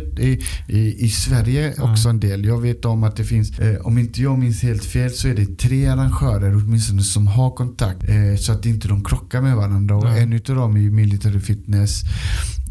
i, 0.68 1.04
i, 1.04 1.10
Sverige 1.10 1.74
också 1.78 2.08
en 2.08 2.20
del. 2.20 2.44
Jag 2.44 2.60
vet 2.60 2.84
om 2.84 3.04
att 3.04 3.16
det 3.16 3.24
finns, 3.24 3.58
eh, 3.58 3.80
om 3.80 3.98
inte 3.98 4.22
jag 4.22 4.38
minns 4.38 4.62
helt 4.62 4.84
fel 4.84 5.10
så 5.10 5.28
är 5.28 5.34
det 5.34 5.58
tre 5.58 5.86
arrangörer 5.86 6.54
åtminstone 6.56 7.02
som 7.02 7.26
har 7.26 7.50
kontakt 7.50 8.08
eh, 8.08 8.36
så 8.40 8.52
att 8.52 8.66
inte 8.66 8.88
de 8.88 9.04
krockar 9.04 9.42
med 9.42 9.56
varandra. 9.56 9.96
Och 9.96 10.06
Ja. 10.06 10.16
en 10.16 10.32
utav 10.32 10.56
dem 10.56 10.76
är 10.76 10.80
ju 10.80 10.90
Military 10.90 11.40
Fitness. 11.40 12.02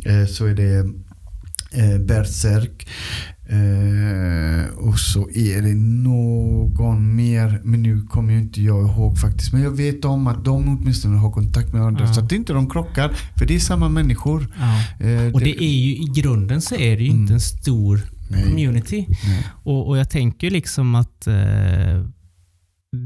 Eh, 0.05 0.25
så 0.31 0.45
är 0.45 0.53
det 0.55 0.77
eh, 1.71 1.99
Berserk. 2.05 2.87
Eh, 3.51 4.65
och 4.77 4.99
så 4.99 5.29
är 5.29 5.61
det 5.61 5.75
någon 5.75 7.15
mer, 7.15 7.61
men 7.63 7.83
nu 7.83 8.01
kommer 8.01 8.33
ju 8.33 8.39
inte 8.39 8.61
jag 8.61 8.87
ihåg 8.89 9.17
faktiskt. 9.17 9.53
Men 9.53 9.61
jag 9.61 9.71
vet 9.71 10.05
om 10.05 10.27
att 10.27 10.45
de 10.45 10.77
åtminstone 10.79 11.17
har 11.17 11.31
kontakt 11.31 11.71
med 11.73 11.81
varandra 11.81 12.05
Ja. 12.05 12.13
så 12.13 12.21
att 12.25 12.31
inte 12.31 12.53
de 12.53 12.69
krockar. 12.69 13.11
För 13.37 13.45
det 13.45 13.55
är 13.55 13.59
samma 13.59 13.89
människor. 13.89 14.47
Ja. 14.59 15.05
Eh, 15.07 15.33
Och 15.33 15.39
det 15.39 15.63
är 15.63 15.71
ju 15.85 15.91
i 15.91 16.11
grunden 16.15 16.61
så 16.61 16.75
är 16.75 16.97
det 16.97 17.03
ju 17.03 17.09
inte 17.09 17.33
en 17.33 17.39
stor 17.39 18.01
Nej. 18.31 18.43
community. 18.43 19.05
Nej. 19.27 19.45
Och, 19.63 19.87
och 19.87 19.97
jag 19.97 20.09
tänker 20.09 20.51
liksom 20.51 20.95
att 20.95 21.27
eh, 21.27 22.05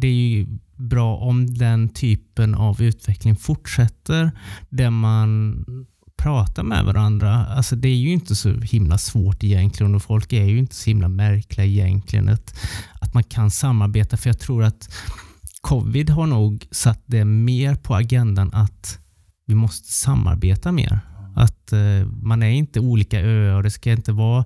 det 0.01 0.07
är 0.07 0.27
ju 0.29 0.47
bra 0.75 1.17
om 1.17 1.53
den 1.53 1.89
typen 1.89 2.55
av 2.55 2.81
utveckling 2.81 3.35
fortsätter. 3.35 4.31
Där 4.69 4.89
man 4.89 5.55
prata 6.23 6.63
med 6.63 6.85
varandra. 6.85 7.45
Alltså 7.45 7.75
det 7.75 7.87
är 7.87 7.95
ju 7.95 8.11
inte 8.11 8.35
så 8.35 8.53
himla 8.53 8.97
svårt 8.97 9.43
egentligen 9.43 9.95
och 9.95 10.03
folk 10.03 10.33
är 10.33 10.45
ju 10.45 10.57
inte 10.57 10.75
så 10.75 10.89
himla 10.89 11.07
märkliga 11.07 11.65
egentligen. 11.65 12.29
Att, 12.29 12.55
att 12.99 13.13
man 13.13 13.23
kan 13.23 13.51
samarbeta. 13.51 14.17
För 14.17 14.29
jag 14.29 14.39
tror 14.39 14.63
att 14.63 14.95
covid 15.61 16.09
har 16.09 16.27
nog 16.27 16.67
satt 16.71 17.03
det 17.05 17.25
mer 17.25 17.75
på 17.75 17.95
agendan 17.95 18.53
att 18.53 18.99
vi 19.45 19.55
måste 19.55 19.91
samarbeta 19.91 20.71
mer. 20.71 20.99
Att 21.35 21.73
eh, 21.73 22.07
man 22.21 22.43
är 22.43 22.49
inte 22.49 22.79
olika 22.79 23.21
öar 23.21 23.55
och 23.55 23.63
det 23.63 23.71
ska 23.71 23.91
inte 23.91 24.11
vara 24.11 24.45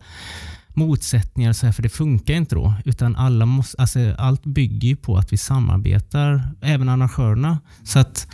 motsättningar 0.70 1.54
så 1.54 1.66
här, 1.66 1.74
för 1.74 1.84
det 1.84 1.90
funkar 1.90 2.34
inte 2.34 2.56
då. 2.56 2.74
Utan 2.86 3.16
alla 3.16 3.46
måste, 3.46 3.82
alltså, 3.82 4.16
allt 4.18 4.46
bygger 4.46 4.88
ju 4.88 4.96
på 4.96 5.18
att 5.18 5.34
vi 5.34 5.38
samarbetar, 5.38 6.42
även 6.62 6.90
arrangörerna. 6.90 7.60
Så 7.84 8.00
att 8.00 8.28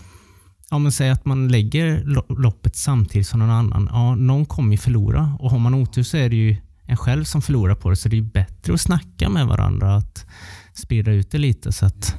om 0.76 0.84
man 0.84 0.91
säger 0.91 1.11
att 1.11 1.26
man 1.26 1.47
lägger 1.47 2.03
lo- 2.05 2.36
loppet 2.38 2.76
samtidigt 2.76 3.28
som 3.28 3.39
någon 3.39 3.49
annan, 3.49 3.89
ja, 3.91 4.15
någon 4.15 4.45
kommer 4.45 4.71
ju 4.71 4.78
förlora. 4.78 5.36
Och 5.39 5.51
har 5.51 5.59
man 5.59 5.74
otur 5.74 6.03
så 6.03 6.17
är 6.17 6.30
det 6.30 6.36
ju 6.36 6.55
en 6.86 6.97
själv 6.97 7.24
som 7.24 7.41
förlorar 7.41 7.76
på 7.76 7.89
det. 7.89 7.95
Så 7.95 8.09
det 8.09 8.17
är 8.17 8.21
bättre 8.21 8.74
att 8.74 8.82
snacka 8.82 9.30
med 9.30 9.47
varandra, 9.47 9.95
att 9.95 10.26
sprida 10.74 11.11
ut 11.11 11.32
det 11.32 11.38
lite 11.38 11.71
så 11.71 11.86
att 11.86 12.15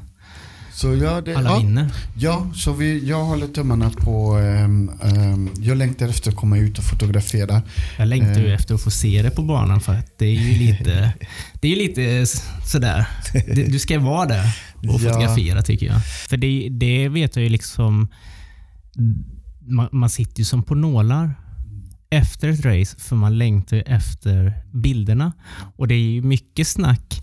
Så 0.73 0.95
ja, 0.95 1.21
det, 1.21 1.35
alla 1.37 1.51
ja, 1.51 1.59
vinner. 1.59 1.91
ja, 2.17 2.47
så 2.55 2.73
vi, 2.73 3.09
jag 3.09 3.25
håller 3.25 3.47
tummarna 3.47 3.91
på... 3.91 4.35
ehm, 4.37 4.91
ehm, 5.03 5.51
jag 5.59 5.77
längtar 5.77 6.09
efter 6.09 6.31
att 6.31 6.37
komma 6.37 6.59
ut 6.59 6.79
och 6.79 6.85
fotografera. 6.85 7.63
Jag 7.99 8.09
längtar 8.09 8.41
ju 8.41 8.47
Eh. 8.49 8.55
efter 8.55 8.75
att 8.75 8.83
få 8.83 8.91
se 8.91 9.23
det 9.23 9.31
på 9.31 9.43
banan 9.43 9.81
för 9.81 9.95
att 9.95 10.19
det 10.19 10.27
är 10.27 10.31
ju 10.41 10.59
lite, 10.59 11.13
det 11.61 11.73
är 11.73 11.77
lite 11.77 12.27
sådär. 12.67 13.07
Du 13.71 13.79
ska 13.79 13.99
vara 13.99 14.27
där 14.27 14.57
och 14.77 14.85
Ja. 14.85 14.93
fotografera 14.99 15.63
tycker 15.63 15.87
jag. 15.87 16.05
För 16.07 16.37
det, 16.37 16.69
det 16.71 17.09
vet 17.09 17.37
jag 17.37 17.43
ju 17.43 17.49
liksom, 17.49 18.09
man, 19.61 19.89
man 19.93 20.11
sitter 20.11 20.39
ju 20.39 20.45
som 20.45 20.63
på 20.63 20.75
nålar 20.75 21.35
efter 22.11 22.49
ett 22.49 22.65
race 22.65 22.97
för 22.99 23.17
man 23.17 23.39
längtar 23.39 23.77
ju 23.77 23.83
efter 23.83 24.63
bilderna. 24.73 25.33
Och 25.77 25.89
det 25.89 25.95
är 25.95 25.99
ju 25.99 26.23
mycket 26.23 26.69
snack 26.69 27.21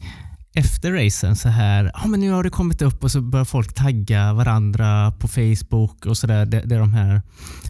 efter 0.53 0.91
racen 0.91 1.36
så 1.36 1.49
här, 1.49 1.91
ja 1.93 2.07
men 2.07 2.19
nu 2.19 2.32
har 2.32 2.43
det 2.43 2.49
kommit 2.49 2.82
upp 2.82 3.03
och 3.03 3.11
så 3.11 3.22
börjar 3.22 3.45
folk 3.45 3.74
tagga 3.74 4.34
varandra 4.34 5.11
på 5.11 5.28
Facebook 5.28 6.05
och 6.05 6.17
sådär 6.17 6.45
där, 6.45 6.65
där 6.65 6.80
de 6.80 6.93
här 6.93 7.22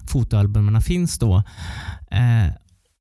fotoalbumen 0.07 0.81
finns 0.81 1.19
då. 1.19 1.43
Eh, 2.11 2.53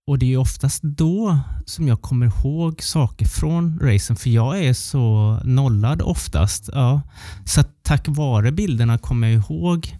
och 0.07 0.19
det 0.19 0.27
är 0.27 0.31
ju 0.31 0.37
oftast 0.37 0.83
då 0.83 1.39
som 1.67 1.89
jag 1.89 2.03
kommer 2.03 2.27
ihåg 2.27 2.83
saker 2.83 3.27
från 3.27 3.79
racen 3.83 4.17
för 4.17 4.31
jag 4.31 4.65
är 4.65 4.73
så 4.73 5.39
nollad 5.45 6.03
oftast. 6.03 6.71
Ja. 6.73 7.03
Så 7.45 7.63
tack 7.83 8.09
vare 8.09 8.53
bilderna 8.53 8.99
kommer 8.99 9.29
jag 9.29 9.37
ihåg 9.37 9.97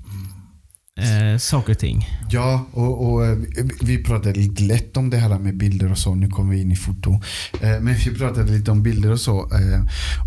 eh, 1.01 1.39
saker 1.39 1.73
och 1.73 1.79
ting. 1.79 2.09
Ja, 2.31 2.67
och, 2.73 3.11
och 3.13 3.27
eh, 3.27 3.35
vi- 3.37 3.71
vi 3.97 4.05
pratade 4.05 4.33
lite 4.41 4.63
lätt 4.63 4.97
om 4.97 5.11
det 5.11 5.17
här 5.17 5.39
med 5.39 5.57
bilder 5.57 5.91
och 5.93 5.99
så. 5.99 6.15
Nu 6.15 6.29
kommer 6.29 6.55
vi 6.55 6.61
in 6.61 6.73
i 6.73 6.77
foto. 6.77 7.21
Eh, 7.61 7.81
Men 7.81 7.95
vi 7.95 8.15
pratade 8.15 8.53
lite 8.53 8.71
om 8.71 8.83
bilder 8.83 9.13
och 9.13 9.21
så. 9.21 9.39
eh, 9.41 9.81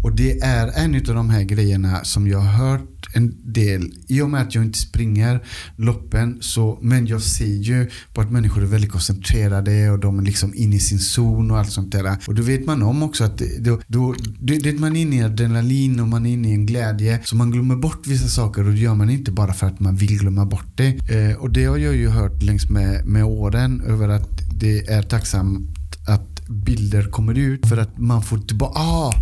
Och 0.04 0.16
det 0.16 0.40
är 0.40 0.68
en 0.84 0.96
av 0.96 1.16
de 1.16 1.30
här 1.30 1.44
grejerna 1.44 2.04
som 2.04 2.28
jag 2.28 2.40
har 2.40 2.68
hört 2.68 2.82
en 3.14 3.54
del. 3.54 3.92
I 4.08 4.22
och 4.22 4.30
med 4.30 4.42
att 4.42 4.56
jag 4.56 4.64
inte 4.64 4.80
springer 4.80 5.44
loppen, 5.76 6.38
så, 6.42 6.80
men 6.82 7.08
jag 7.08 7.22
ser 7.22 7.46
ju 7.46 7.90
på 8.14 8.22
att 8.22 8.32
människor 8.32 8.62
är 8.62 8.66
väldigt 8.66 8.92
koncentrerade 8.92 9.90
och 9.92 10.00
de 10.00 10.20
är 10.20 10.24
liksom 10.24 10.54
inne 10.56 10.76
i 10.76 10.80
sin 10.80 11.00
zon 11.00 11.52
och 11.52 11.58
allt 11.60 11.72
sånt 11.72 11.92
där. 11.92 12.18
Och 12.28 12.36
då 12.36 12.42
vet 12.42 12.66
man 12.66 12.84
om 12.84 13.04
också 13.04 13.24
att 13.24 13.38
det- 13.38 13.60
då, 13.60 13.82
då, 13.88 14.16
det, 14.40 14.80
man 14.80 14.96
är 14.96 15.02
inne 15.02 15.16
i 15.16 15.24
adrenalin 15.24 16.00
och 16.00 16.08
man 16.08 16.26
är 16.26 16.34
inne 16.34 16.50
i 16.50 16.54
en 16.54 16.66
glädje. 16.66 17.20
Så 17.26 17.36
man 17.36 17.52
glömmer 17.52 17.76
bort 17.76 18.08
vissa 18.08 18.28
saker 18.28 18.66
och 18.66 18.72
det 18.72 18.80
gör 18.80 18.96
man 18.96 19.10
inte 19.10 19.32
bara 19.32 19.54
för 19.54 19.68
att 19.68 19.80
man 19.80 19.96
vill 19.96 20.20
glömma 20.20 20.46
bort 20.46 20.78
det. 20.78 20.88
Eh, 21.10 21.36
och 21.38 21.50
det 21.52 21.66
har 21.66 21.78
jag 21.78 21.96
ju 21.96 22.10
hört 22.10 22.44
längs 22.44 22.70
med, 22.70 23.06
med 23.06 23.24
åren 23.24 23.82
över 23.82 24.10
att 24.10 24.30
det 24.60 24.88
är 24.88 25.02
tacksamt 25.04 25.70
att 26.08 26.48
bilder 26.50 27.04
kommer 27.10 27.38
ut 27.38 27.68
för 27.68 27.78
att 27.78 27.98
man 27.98 28.24
får 28.24 28.38
tillbaka, 28.38 28.80
ah, 28.80 29.14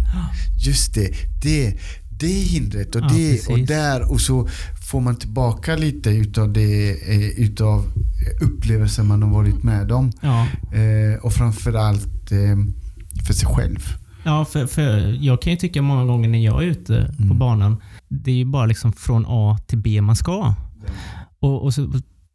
just 0.66 0.94
det, 0.94 1.12
det, 1.44 1.78
det 2.22 2.28
hindret 2.28 2.96
och 2.96 3.02
Ja, 3.02 3.08
det 3.08 3.40
och 3.40 3.48
precis. 3.48 3.68
där 3.68 4.12
och 4.12 4.22
så 4.22 4.48
får 4.90 5.02
man 5.02 5.16
tillbaka 5.16 5.76
lite 5.76 6.10
utav 6.10 6.54
det, 6.54 6.90
eh, 6.92 7.30
utav 7.40 7.86
upplevelser 8.42 9.04
man 9.04 9.24
har 9.24 9.30
varit 9.30 9.64
med 9.64 9.92
om. 9.92 10.12
Ja, 10.22 10.48
Eh, 10.78 11.20
och 11.26 11.34
framförallt 11.34 12.32
eh, 12.32 12.58
för 13.28 13.34
sig 13.34 13.48
själv. 13.48 13.80
ja 14.24 14.46
för, 14.46 14.68
för 14.68 15.18
jag 15.24 15.42
kan 15.42 15.54
ju 15.54 15.58
tycka 15.58 15.82
många 15.82 16.06
gånger 16.06 16.30
när 16.30 16.46
jag 16.46 16.64
är 16.64 16.68
ute 16.68 17.16
på 17.28 17.34
banan, 17.34 17.78
det 18.10 18.32
är 18.32 18.36
ju 18.36 18.46
bara 18.46 18.66
liksom 18.66 18.94
från 18.94 19.26
A 19.28 19.58
till 19.68 19.78
B 19.78 20.02
man 20.02 20.16
ska. 20.16 20.54
Och, 21.40 21.64
och 21.64 21.74
så 21.74 21.92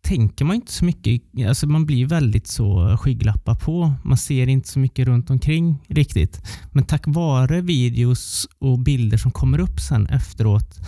tänker 0.06 0.44
man 0.44 0.56
inte 0.56 0.72
så 0.72 0.84
mycket. 0.84 1.22
Alltså 1.48 1.66
man 1.66 1.86
blir 1.86 2.06
väldigt 2.06 2.46
så 2.46 2.96
skygglappar 2.96 3.54
på. 3.54 3.94
Man 4.04 4.18
ser 4.18 4.46
inte 4.46 4.68
så 4.68 4.78
mycket 4.78 5.06
runt 5.06 5.30
omkring 5.30 5.78
riktigt. 5.88 6.42
Men 6.72 6.84
tack 6.84 7.02
vare 7.06 7.60
videos 7.60 8.48
och 8.58 8.78
bilder 8.78 9.16
som 9.16 9.30
kommer 9.30 9.60
upp 9.60 9.80
sen 9.80 10.06
efteråt 10.06 10.80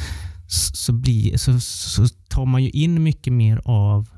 så, 0.72 0.92
blir, 0.92 1.36
så, 1.36 1.60
så 1.60 2.08
tar 2.28 2.46
man 2.46 2.64
ju 2.64 2.70
in 2.70 3.02
mycket 3.02 3.32
mer 3.32 3.60
av 3.64 4.08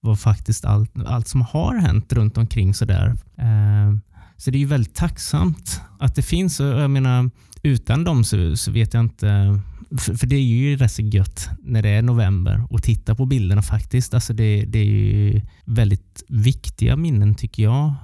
vad 0.00 0.20
faktiskt 0.20 0.64
allt, 0.64 0.90
allt 1.06 1.28
som 1.28 1.40
har 1.40 1.74
hänt 1.74 2.12
runt 2.12 2.38
omkring 2.38 2.74
sådär. 2.74 3.14
Eh, 3.38 3.98
så 4.36 4.50
det 4.50 4.58
är 4.58 4.60
ju 4.60 4.66
väldigt 4.66 4.94
tacksamt 4.94 5.80
att 5.98 6.14
det 6.14 6.22
finns. 6.22 6.60
Jag 6.60 6.90
menar, 6.90 7.30
utan 7.62 8.04
dem 8.04 8.24
så, 8.24 8.56
så 8.56 8.70
vet 8.70 8.94
jag 8.94 9.00
inte. 9.00 9.60
För, 9.98 10.26
det 10.26 10.36
är 10.36 10.42
ju 10.42 10.76
rätt 10.76 10.92
så 10.92 11.02
gött 11.02 11.48
när 11.62 11.82
det 11.82 11.88
är 11.88 12.02
november 12.02 12.66
och 12.70 12.82
titta 12.82 13.14
på 13.14 13.26
bilderna 13.26 13.62
faktiskt. 13.62 14.14
Alltså 14.14 14.32
det, 14.32 14.64
det 14.64 14.78
är 14.78 14.84
ju 14.84 15.42
väldigt 15.64 16.22
viktiga 16.28 16.96
minnen 16.96 17.34
tycker 17.34 17.62
jag 17.62 17.94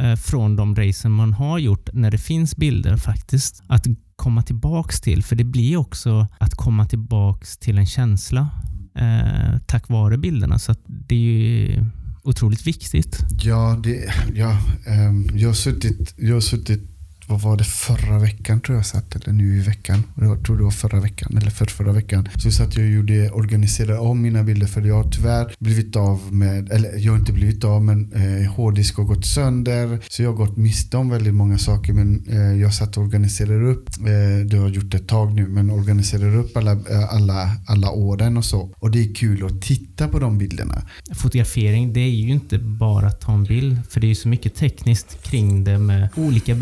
eh, 0.00 0.16
från 0.16 0.56
de 0.56 0.76
racen 0.76 1.12
man 1.12 1.32
har 1.32 1.58
gjort 1.58 1.88
när 1.92 2.10
det 2.10 2.18
finns 2.18 2.56
bilder 2.56 2.96
faktiskt. 2.96 3.62
Att 3.66 3.86
komma 4.16 4.42
tillbaks 4.42 5.00
till. 5.00 5.22
För 5.22 5.36
det 5.36 5.44
blir 5.44 5.76
också 5.76 6.26
att 6.38 6.54
komma 6.54 6.86
tillbaks 6.86 7.58
till 7.58 7.78
en 7.78 7.86
känsla 7.86 8.50
eh, 8.94 9.58
tack 9.66 9.88
vare 9.88 10.18
bilderna. 10.18 10.58
Så 10.58 10.72
att 10.72 10.80
det 10.86 11.14
är 11.14 11.18
ju 11.18 11.84
otroligt 12.22 12.66
viktigt. 12.66 13.18
Ja, 13.42 13.80
det, 13.82 14.14
ja 14.34 14.58
ehm, 14.86 15.26
jag, 15.34 15.48
har 15.48 15.54
suttit, 15.54 16.14
jag 16.16 16.34
har 16.34 16.40
suttit, 16.40 16.95
vad 17.28 17.40
var 17.40 17.56
det, 17.56 17.64
förra 17.64 18.18
veckan 18.18 18.60
tror 18.60 18.76
jag 18.76 18.86
satt, 18.86 19.16
eller 19.16 19.32
nu 19.32 19.56
i 19.56 19.60
veckan. 19.60 20.02
Jag 20.20 20.44
tror 20.44 20.56
det 20.56 20.64
var 20.64 20.70
förra 20.70 21.00
veckan, 21.00 21.36
eller 21.36 21.50
för 21.50 21.66
förra 21.66 21.92
veckan. 21.92 22.28
Så 22.36 22.50
satt 22.50 22.76
jag 22.76 22.84
och 22.84 22.90
gjorde, 22.90 23.30
organiserade 23.30 23.98
om 23.98 24.22
mina 24.22 24.42
bilder 24.42 24.66
för 24.66 24.82
jag 24.82 24.94
har 24.94 25.10
tyvärr 25.10 25.54
blivit 25.58 25.96
av 25.96 26.34
med, 26.34 26.72
eller 26.72 26.98
jag 26.98 27.12
har 27.12 27.18
inte 27.18 27.32
blivit 27.32 27.64
av 27.64 27.84
men 27.84 28.12
eh, 28.12 28.50
hårddisk 28.52 28.96
har 28.96 29.04
gått 29.04 29.26
sönder. 29.26 29.98
Så 30.08 30.22
jag 30.22 30.30
har 30.30 30.36
gått 30.36 30.56
miste 30.56 30.96
om 30.96 31.10
väldigt 31.10 31.34
många 31.34 31.58
saker 31.58 31.92
men 31.92 32.24
eh, 32.28 32.60
jag 32.60 32.74
satt 32.74 32.96
och 32.96 33.02
organiserade 33.02 33.64
upp, 33.66 33.88
eh, 33.88 34.46
det 34.46 34.56
har 34.56 34.64
jag 34.64 34.74
gjort 34.74 34.94
ett 34.94 35.08
tag 35.08 35.34
nu, 35.34 35.48
men 35.48 35.70
organiserade 35.70 36.36
upp 36.36 36.56
alla, 36.56 36.72
eh, 36.72 37.14
alla, 37.14 37.50
alla 37.66 37.90
åren 37.90 38.36
och 38.36 38.44
så. 38.44 38.74
Och 38.78 38.90
det 38.90 38.98
är 38.98 39.14
kul 39.14 39.46
att 39.46 39.62
titta 39.62 40.08
på 40.08 40.18
de 40.18 40.38
bilderna. 40.38 40.82
Fotografering, 41.14 41.92
det 41.92 42.00
är 42.00 42.10
ju 42.10 42.28
inte 42.28 42.58
bara 42.58 43.06
att 43.06 43.20
ta 43.20 43.32
en 43.32 43.44
bild. 43.44 43.78
För 43.88 44.00
det 44.00 44.06
är 44.06 44.08
ju 44.08 44.14
så 44.14 44.28
mycket 44.28 44.54
tekniskt 44.54 45.22
kring 45.22 45.64
det 45.64 45.78
med 45.78 46.08
olika 46.16 46.54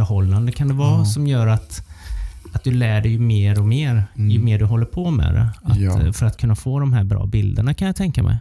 väderleksförhållanden 0.00 0.52
kan 0.52 0.68
det 0.68 0.74
vara 0.74 0.98
Ja. 0.98 1.04
som 1.04 1.26
gör 1.26 1.46
att, 1.46 1.82
att 2.52 2.64
du 2.64 2.70
lär 2.72 3.00
dig 3.00 3.12
ju 3.12 3.18
mer 3.18 3.58
och 3.60 3.66
mer 3.68 4.04
ju 4.16 4.30
Mm. 4.30 4.44
mer 4.44 4.58
du 4.58 4.64
håller 4.64 4.86
på 4.86 5.10
med 5.10 5.34
det. 5.34 5.48
Att, 5.62 5.76
Ja. 5.80 6.02
eh, 6.02 6.12
För 6.12 6.26
att 6.26 6.36
kunna 6.36 6.54
få 6.56 6.80
de 6.80 6.92
här 6.92 7.04
bra 7.04 7.26
bilderna 7.26 7.74
kan 7.74 7.86
jag 7.86 7.96
tänka 7.96 8.22
mig. 8.22 8.36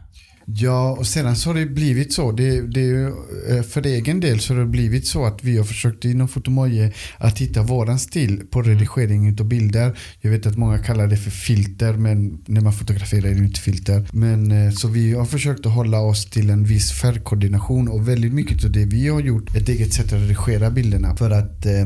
Ja, 0.55 0.91
och 0.91 1.07
sedan 1.07 1.35
så 1.35 1.49
har 1.49 1.55
det 1.55 1.65
blivit 1.65 2.13
så. 2.13 2.31
Det, 2.31 2.61
det, 2.61 2.79
är 2.79 2.83
ju, 2.85 3.07
eh, 3.49 3.63
för 3.63 3.85
egen 3.85 4.19
del 4.19 4.39
så 4.39 4.53
har 4.53 4.59
det 4.59 4.65
blivit 4.67 5.07
så 5.07 5.25
att 5.25 5.43
vi 5.43 5.57
har 5.57 5.63
försökt 5.63 6.05
inom 6.05 6.27
Fotomoje 6.27 6.93
att 7.17 7.39
hitta 7.39 7.61
våran 7.61 7.99
stil 7.99 8.41
på 8.51 8.59
Mm. 8.59 8.71
redigering 8.71 9.35
av 9.39 9.45
bilder. 9.45 9.97
Jag 10.21 10.31
vet 10.31 10.45
att 10.45 10.57
många 10.57 10.77
kallar 10.79 11.07
det 11.07 11.17
för 11.17 11.31
filter, 11.31 11.93
men 11.93 12.41
när 12.45 12.61
man 12.61 12.73
fotograferar 12.73 13.29
är 13.29 13.33
det 13.33 13.39
inte 13.39 13.59
filter. 13.59 14.07
Men 14.13 14.51
eh, 14.51 14.71
så 14.71 14.87
vi 14.87 15.13
har 15.13 15.25
försökt 15.25 15.65
att 15.65 15.73
hålla 15.73 15.99
oss 15.99 16.25
till 16.29 16.49
en 16.49 16.63
viss 16.63 16.91
färgkoordination 16.91 17.87
och 17.87 18.07
väldigt 18.09 18.33
mycket 18.33 18.65
av 18.65 18.71
det 18.71 18.85
vi 18.85 19.07
har 19.07 19.19
gjort 19.21 19.55
ett 19.55 19.69
eget 19.69 19.93
sätt 19.93 20.05
att 20.13 20.21
redigera 20.21 20.69
bilderna. 20.71 21.15
För 21.15 21.31
att 21.31 21.65
eh, 21.65 21.85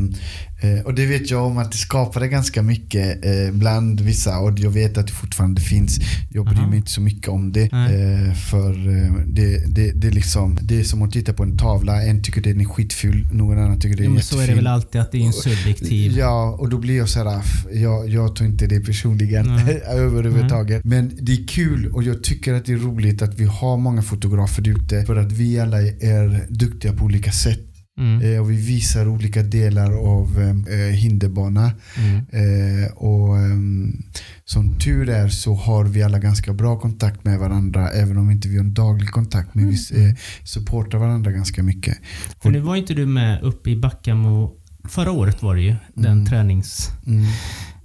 och 0.86 0.94
det 0.94 1.06
vet 1.06 1.32
jag 1.32 1.46
om 1.46 1.58
att 1.58 1.72
det 1.72 1.78
skapade 1.78 2.28
ganska 2.28 2.62
mycket 2.62 3.26
eh, 3.26 3.54
bland 3.54 4.02
vissa 4.02 4.40
och 4.40 4.60
jag 4.60 4.70
vet 4.70 4.98
att 4.98 5.08
det 5.08 5.14
fortfarande 5.14 5.62
finns. 5.62 6.00
Jag 6.30 6.46
bryr 6.46 6.58
Aha. 6.58 6.68
mig 6.68 6.78
inte 6.78 6.92
så 6.92 7.02
mycket 7.02 7.28
om 7.28 7.52
det. 7.52 7.64
Eh, 7.74 8.34
för 8.34 8.70
eh, 8.70 9.14
det, 9.28 9.76
det, 9.76 9.92
det, 9.92 10.08
är 10.08 10.12
liksom, 10.12 10.58
det 10.62 10.80
är 10.80 10.84
som 10.84 11.02
att 11.02 11.12
titta 11.12 11.34
på 11.34 11.44
en 11.44 11.58
tavla. 11.58 12.04
En 12.04 12.24
tycker 12.24 12.42
den 12.42 12.62
är 12.62 12.66
skitful, 12.66 13.28
någon 13.32 13.58
annan 13.60 13.80
tycker 13.80 13.96
den 13.96 14.06
är 14.06 14.08
Jo, 14.08 14.14
men 14.14 14.24
så 14.24 14.40
är 14.40 14.48
det 14.48 14.56
väl 14.56 14.68
alltid 14.68 15.02
att 15.02 15.12
det 15.12 15.18
är 15.18 15.26
en 15.26 15.34
subjektiv... 15.34 16.18
Ja, 16.18 16.56
och 16.60 16.70
då 16.70 16.78
blir 16.78 16.98
jag 16.98 17.10
så 17.10 17.20
här, 17.20 17.38
"Aff, 17.38 17.66
jag, 17.74 18.10
jag 18.10 18.36
tar 18.36 18.46
inte 18.46 18.68
det 18.68 18.80
personligen 18.80 19.46
överhuvudtaget. 19.88 20.84
Men 20.86 21.12
det 21.22 21.32
är 21.32 21.48
kul 21.48 21.92
och 21.92 22.04
jag 22.04 22.24
tycker 22.24 22.54
att 22.54 22.66
det 22.66 22.74
är 22.74 22.78
roligt 22.78 23.22
att 23.22 23.40
vi 23.40 23.46
har 23.46 23.78
många 23.78 24.02
fotografer 24.02 24.68
ute 24.68 25.06
för 25.06 25.16
att 25.16 25.32
vi 25.32 25.60
alla 25.60 25.82
är 25.82 26.46
duktiga 26.50 26.94
på 26.94 27.06
olika 27.06 27.32
sätt. 27.32 27.73
Mm. 27.98 28.22
Eh, 28.36 28.42
och 28.42 28.52
vi 28.52 28.56
visar 28.56 29.08
olika 29.08 29.44
delar 29.44 29.92
av 29.92 30.40
eh, 30.70 30.96
hinderbana. 30.96 31.72
Mm. 31.98 32.18
Eh, 32.18 32.92
och 32.94 33.38
ehm, 33.38 34.04
som 34.46 34.80
tur 34.80 35.10
är 35.10 35.28
så 35.30 35.54
har 35.56 35.86
vi 35.86 36.04
alla 36.04 36.20
ganska 36.20 36.54
bra 36.54 36.80
kontakt 36.80 37.24
med 37.26 37.40
varandra 37.40 37.90
även 37.90 38.18
om 38.18 38.32
inte 38.32 38.48
vi 38.48 38.58
har 38.58 38.64
en 38.64 38.74
daglig 38.74 39.10
kontakt. 39.12 39.56
Men 39.56 39.70
vi 39.70 39.76
eh, 39.76 40.16
supportar 40.44 40.98
varandra 40.98 41.32
ganska 41.32 41.64
mycket. 41.64 41.98
För 42.42 42.50
nu 42.52 42.60
var 42.60 42.76
inte 42.76 42.94
du 42.94 43.06
med 43.06 43.42
uppe 43.44 43.70
i 43.70 43.76
Backamo. 43.76 44.52
Förra 44.90 45.12
året 45.12 45.42
var 45.44 45.56
det 45.56 45.62
ju, 45.62 45.76
den 45.94 46.12
Mm. 46.14 46.26
tränings... 46.26 46.90
Mm. 47.08 47.26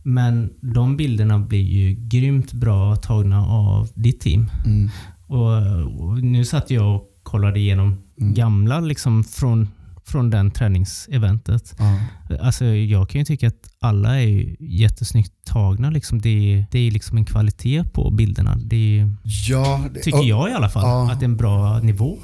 Men 0.02 0.50
de 0.60 0.96
bilderna 0.96 1.38
blir 1.38 1.62
ju 1.62 1.94
grymt 2.08 2.52
bra 2.52 2.96
tagna 2.96 3.46
av 3.46 3.88
ditt 3.94 4.20
team. 4.20 4.50
Mm. 4.66 4.90
Och, 5.26 6.08
och 6.08 6.22
nu 6.22 6.44
satt 6.44 6.70
jag 6.70 6.96
och 6.96 7.04
kollade 7.22 7.58
igenom 7.60 7.96
Mm. 8.20 8.34
gamla 8.34 8.80
liksom 8.80 9.24
från, 9.24 9.68
från 10.08 10.30
den 10.30 10.50
träningseventet. 10.50 11.74
Ja. 11.78 11.98
Alltså 12.40 12.64
jag 12.64 13.08
kan 13.10 13.18
ju 13.18 13.24
tycka 13.24 13.46
att 13.48 13.68
alla 13.80 14.20
är 14.22 14.56
jättesnyggt 14.60 15.32
tagna. 15.46 15.90
Liksom. 15.90 16.20
Det, 16.20 16.28
är, 16.54 16.66
det 16.70 16.78
är 16.78 16.90
liksom 16.90 17.16
en 17.18 17.24
kvalitet 17.24 17.84
på 17.92 18.10
bilderna. 18.10 18.56
Det 18.64 18.98
är, 19.00 19.14
Ja, 19.48 19.84
det- 19.94 20.00
tycker 20.00 20.22
jag 20.22 20.50
i 20.50 20.52
alla 20.52 20.68
fall. 20.70 20.82
ja. 20.82 21.12
Att 21.12 21.20
det 21.20 21.24
är 21.24 21.28
en 21.28 21.36
bra 21.36 21.78
nivå. 21.78 22.18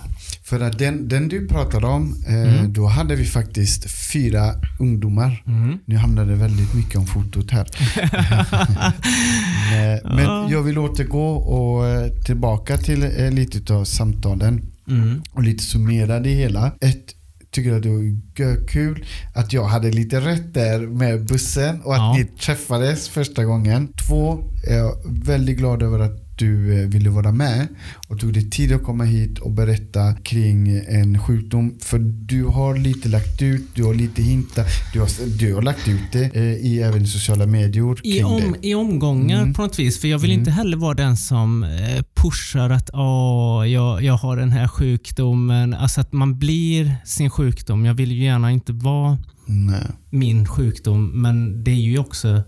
För 0.44 0.60
att 0.60 0.78
den, 0.78 1.08
den 1.08 1.28
du 1.28 1.48
pratade 1.48 1.86
om, 1.86 2.14
eh, 2.28 2.34
Mm. 2.58 2.72
då 2.72 2.86
hade 2.86 3.16
vi 3.16 3.24
faktiskt 3.24 3.90
fyra 4.12 4.54
ungdomar. 4.80 5.42
Nu 5.84 5.96
hamnade 5.96 6.30
det 6.30 6.36
väldigt 6.36 6.74
mycket 6.74 6.96
om 6.96 7.06
fotot 7.06 7.50
här. 7.50 7.66
Eh, 9.74 10.10
Men 10.14 10.24
Ja. 10.24 10.48
jag 10.50 10.62
vill 10.62 10.78
återgå 10.78 11.26
och 11.36 11.86
eh, 11.86 12.08
tillbaka 12.12 12.76
till 12.76 13.02
eh, 13.02 13.30
lite 13.30 13.74
av 13.74 13.84
samtalen 13.84 14.62
Mm. 14.88 15.22
och 15.32 15.42
lite 15.42 15.64
summera 15.64 16.20
det 16.20 16.30
hela. 16.30 16.72
Ett, 16.80 17.13
tycker 17.54 17.76
att 17.76 17.82
det 17.82 17.88
var 17.88 18.66
kul 18.66 19.04
att 19.34 19.52
jag 19.52 19.64
hade 19.64 19.90
lite 19.90 20.20
rätt 20.20 20.54
där 20.54 20.78
med 20.80 21.26
bussen 21.26 21.80
och 21.82 21.92
att 21.94 21.98
Ja. 21.98 22.14
ni 22.18 22.24
träffades 22.24 23.08
första 23.08 23.44
gången. 23.44 23.88
Två, 24.08 24.38
är 24.66 24.76
jag 24.76 24.94
väldigt 25.24 25.58
glad 25.58 25.82
över 25.82 25.98
att 25.98 26.23
du 26.38 26.80
eh, 26.82 26.88
ville 26.88 27.10
vara 27.10 27.32
med 27.32 27.68
och 28.08 28.20
tog 28.20 28.32
dig 28.32 28.50
tid 28.50 28.72
att 28.72 28.82
komma 28.82 29.04
hit 29.04 29.38
och 29.38 29.50
berätta 29.52 30.12
kring 30.14 30.68
en 30.88 31.18
sjukdom. 31.18 31.74
För 31.80 31.98
du 31.98 32.44
har 32.44 32.76
lite 32.78 33.08
lagt 33.08 33.42
ut, 33.42 33.62
du 33.74 33.84
har 33.84 33.94
lite 33.94 34.22
hintat, 34.22 34.66
du 34.92 35.00
har, 35.00 35.38
du 35.38 35.54
har 35.54 35.62
lagt 35.62 35.88
ut 35.88 36.12
det 36.12 36.36
eh, 36.36 36.42
i 36.42 36.80
även 36.82 37.06
sociala 37.06 37.46
medier 37.46 37.96
I, 38.06 38.22
om. 38.22 38.56
I 38.62 38.74
omgångar 38.74 39.42
Mm. 39.42 39.54
på 39.54 39.62
något 39.62 39.78
vis. 39.78 40.00
För 40.00 40.08
jag 40.08 40.18
vill 40.18 40.30
Mm. 40.30 40.40
inte 40.40 40.50
heller 40.50 40.76
vara 40.76 40.94
den 40.94 41.16
som 41.16 41.62
eh, 41.64 42.02
pushar 42.14 42.70
att 42.70 42.90
Åh, 42.92 43.68
jag, 43.68 44.02
jag 44.02 44.16
har 44.16 44.36
den 44.36 44.50
här 44.52 44.68
sjukdomen. 44.68 45.74
Alltså 45.74 46.00
att 46.00 46.12
man 46.12 46.38
blir 46.38 46.96
sin 47.04 47.30
sjukdom. 47.30 47.84
Jag 47.84 47.94
vill 47.94 48.12
ju 48.12 48.24
gärna 48.24 48.50
inte 48.52 48.72
vara 48.72 49.18
Nej. 49.46 49.86
min 50.10 50.46
sjukdom, 50.46 51.22
men 51.22 51.64
det 51.64 51.70
är 51.70 51.74
ju 51.74 51.98
också 51.98 52.42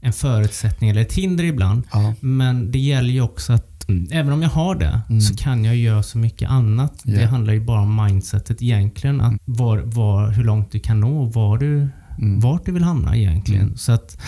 en 0.00 0.12
förutsättning 0.12 0.90
eller 0.90 1.00
ett 1.02 1.12
hinder 1.12 1.44
ibland. 1.44 1.82
Ja. 1.92 2.14
Men 2.20 2.70
det 2.70 2.78
gäller 2.78 3.08
ju 3.10 3.20
också 3.20 3.52
att 3.52 3.88
mm, 3.88 4.06
även 4.10 4.32
om 4.32 4.42
jag 4.42 4.48
har 4.50 4.74
det 4.74 5.00
Mm. 5.08 5.20
så 5.20 5.34
kan 5.36 5.64
jag 5.64 5.76
göra 5.76 6.02
så 6.02 6.18
mycket 6.18 6.50
annat. 6.50 7.00
Det 7.04 7.20
Ja. 7.22 7.28
handlar 7.28 7.52
ju 7.52 7.60
bara 7.60 7.80
om 7.80 8.04
mindsetet 8.04 8.62
egentligen. 8.62 9.20
Att 9.20 9.34
var, 9.44 9.78
var, 9.78 10.30
hur 10.30 10.44
långt 10.44 10.72
du 10.72 10.80
kan 10.80 11.00
nå 11.00 11.22
och 11.22 11.32
var 11.34 11.58
du, 11.58 11.88
Mm. 12.18 12.40
vart 12.40 12.66
du 12.66 12.72
vill 12.72 12.82
hamna 12.84 13.16
egentligen. 13.16 13.62
Mm. 13.62 13.76
Så 13.76 13.92
att 13.92 14.18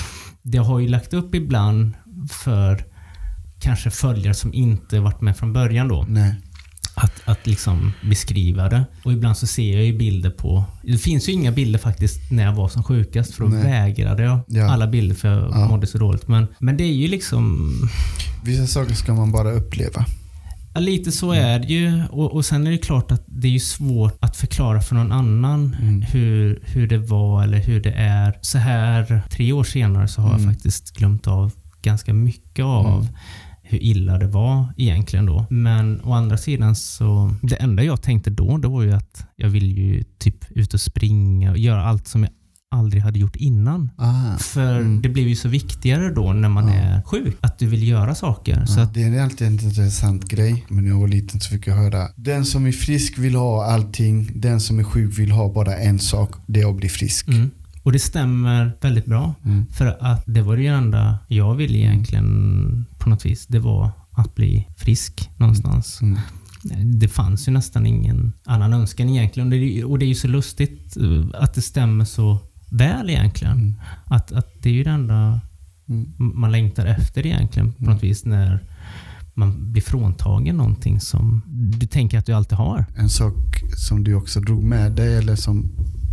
det 0.43 0.59
har 0.59 0.79
ju 0.79 0.89
lagt 0.89 1.15
upp 1.15 1.35
ibland 1.35 1.93
för 2.31 2.85
kanske 3.61 3.91
följare 3.91 4.35
som 4.35 4.55
inte 4.55 5.01
varit 5.01 5.21
med 5.21 5.37
från 5.37 5.53
början 5.53 5.89
då. 5.89 6.07
Nej. 6.09 6.35
Att, 7.03 7.21
att 7.25 7.47
liksom 7.47 7.93
beskriva 8.03 8.69
det. 8.69 8.85
Och 9.05 9.13
ibland 9.13 9.37
så 9.37 9.47
ser 9.47 9.75
jag 9.77 9.85
ju 9.85 9.99
bilder 9.99 10.31
på... 10.31 10.65
Det 10.83 10.99
finns 10.99 11.29
ju 11.29 11.33
inga 11.33 11.53
bilder 11.53 11.79
faktiskt 11.79 12.31
när 12.31 12.45
jag 12.45 12.53
var 12.53 12.69
som 12.69 12.83
sjukast 12.85 13.35
för 13.35 13.45
då 13.45 13.51
Nej. 13.51 13.63
vägrade 13.63 14.23
jag 14.23 14.39
Ja. 14.47 14.71
alla 14.71 14.87
bilder 14.87 15.15
för 15.17 15.29
jag 15.29 15.51
Ja. 15.51 15.69
mådde 15.69 15.87
så 15.87 15.99
dåligt. 15.99 16.29
Men, 16.29 16.47
men 16.59 16.77
det 16.77 16.85
är 16.85 16.93
ju 16.93 17.09
liksom... 17.09 17.71
Vissa 18.45 18.67
saker 18.67 18.95
ska 18.95 19.15
man 19.15 19.33
bara 19.33 19.51
uppleva. 19.53 20.05
Ja, 20.75 20.81
lite 20.81 21.13
så 21.13 21.33
är 21.33 21.59
det 21.59 21.67
ju. 21.67 22.03
Och, 22.11 22.33
och 22.35 22.45
sen 22.45 22.67
är 22.67 22.71
det 22.71 22.79
klart 22.79 23.11
att 23.13 23.23
det 23.27 23.49
är 23.49 23.53
ju 23.53 23.61
svårt 23.61 24.17
att 24.21 24.37
förklara 24.37 24.81
för 24.83 24.95
någon 24.95 25.13
annan 25.13 25.77
Mm. 25.81 26.03
hur, 26.03 26.61
hur 26.67 26.87
det 26.89 26.99
var 26.99 27.43
eller 27.45 27.59
hur 27.59 27.81
det 27.81 27.93
är. 27.93 28.39
Så 28.41 28.59
här 28.59 29.23
tre 29.31 29.53
år 29.53 29.65
senare 29.65 30.09
så 30.09 30.23
har 30.23 30.31
Mm. 30.35 30.43
jag 30.45 30.55
faktiskt 30.55 30.97
glömt 30.97 31.27
av 31.27 31.53
ganska 31.83 32.13
mycket 32.15 32.65
av 32.65 32.87
Mm. 33.01 33.09
Hur 33.71 33.83
illa 33.83 34.19
det 34.19 34.27
var 34.27 34.67
egentligen 34.77 35.27
då. 35.27 35.47
Men 35.51 36.01
å 36.05 36.13
andra 36.13 36.37
sidan 36.37 36.77
så, 36.77 37.35
det 37.43 37.55
enda 37.57 37.83
jag 37.85 38.03
tänkte 38.03 38.31
då, 38.31 38.57
det 38.59 38.69
var 38.69 38.83
ju 38.83 38.93
att 38.93 39.25
jag 39.37 39.49
vill 39.49 39.79
ju 39.79 40.03
typ 40.19 40.45
ut 40.51 40.75
och 40.75 40.81
springa 40.81 41.51
och 41.51 41.59
göra 41.59 41.85
allt 41.85 42.09
som 42.09 42.23
jag 42.23 42.33
aldrig 42.73 43.03
hade 43.03 43.19
gjort 43.19 43.37
innan. 43.37 43.91
Ah. 43.97 44.37
För 44.39 44.77
Mm. 44.81 45.03
det 45.03 45.09
blev 45.09 45.29
ju 45.29 45.37
så 45.37 45.49
viktigare 45.49 46.11
då 46.15 46.33
när 46.33 46.49
man 46.49 46.69
Ja. 46.69 46.75
är 46.75 47.03
sjuk, 47.03 47.37
att 47.41 47.59
du 47.59 47.67
vill 47.67 47.89
göra 47.89 48.15
saker. 48.15 48.65
Så 48.67 48.79
Ja, 48.81 48.85
att, 48.85 48.95
det 48.95 49.03
är 49.03 49.23
alltid 49.23 49.47
en 49.47 49.53
intressant 49.53 50.29
grej. 50.29 50.65
Men 50.69 50.85
när 50.85 50.91
jag 50.91 51.01
var 51.01 51.09
liten 51.09 51.41
så 51.41 51.51
fick 51.51 51.67
jag 51.67 51.75
höra 51.75 52.09
den 52.17 52.45
som 52.45 52.67
är 52.67 52.73
frisk 52.73 53.19
vill 53.19 53.35
ha 53.35 53.65
allting. 53.65 54.31
Den 54.35 54.61
som 54.61 54.79
är 54.79 54.85
sjuk 54.85 55.19
vill 55.19 55.31
ha 55.31 55.53
bara 55.53 55.77
en 55.77 55.99
sak. 55.99 56.31
Det 56.47 56.61
är 56.61 56.71
att 56.71 56.77
bli 56.77 56.89
frisk. 56.89 57.29
mm. 57.29 57.51
Och 57.91 57.93
det 57.95 57.99
stämmer 57.99 58.73
väldigt 58.81 59.07
bra. 59.07 59.35
Mm. 59.45 59.67
För 59.67 59.97
att 60.01 60.23
det 60.27 60.43
var 60.43 60.57
det 60.57 60.67
enda 60.67 61.19
jag 61.29 61.55
ville 61.55 61.79
egentligen 61.79 62.87
på 62.99 63.09
något 63.11 63.27
vis. 63.27 63.47
Det 63.47 63.59
var 63.59 63.91
att 64.11 64.35
bli 64.35 64.67
frisk 64.77 65.31
någonstans. 65.37 66.01
Mm. 66.03 66.19
Det 66.99 67.09
fanns 67.09 67.49
ju 67.49 67.53
nästan 67.53 67.87
ingen 67.87 68.33
annan 68.45 68.73
önskan 68.73 69.09
egentligen. 69.09 69.47
Och 69.47 69.51
det, 69.51 69.79
är- 69.79 69.85
och 69.91 69.99
det 69.99 70.05
är 70.05 70.09
ju 70.09 70.15
så 70.15 70.29
lustigt 70.29 70.97
eh, 70.97 71.43
att 71.43 71.55
det 71.55 71.63
stämmer 71.63 72.05
så 72.05 72.39
väl 72.71 73.11
egentligen. 73.11 73.53
Mm. 73.59 73.75
Att, 74.05 74.33
att 74.33 74.63
det 74.63 74.69
är 74.69 74.75
ju 74.75 74.85
det 74.85 74.91
enda 74.91 75.41
Mm. 75.89 76.09
man 76.17 76.53
längtar 76.53 76.87
efter 76.87 77.27
egentligen 77.27 77.73
på 77.73 77.85
något 77.85 78.03
vis 78.03 78.25
när 78.25 78.65
man 79.35 79.73
blir 79.73 79.83
fråntagen 79.83 80.57
någonting 80.57 81.01
som 81.01 81.43
du 81.81 81.87
tänker 81.87 82.19
att 82.19 82.27
du 82.27 82.33
alltid 82.33 82.59
har. 82.59 82.85
En 82.97 83.09
sak 83.09 83.35
som 83.77 84.05
du 84.05 84.15
också 84.15 84.41
drog 84.41 84.63
med 84.63 84.93
dig 84.93 85.17
eller 85.17 85.37
som, 85.37 85.71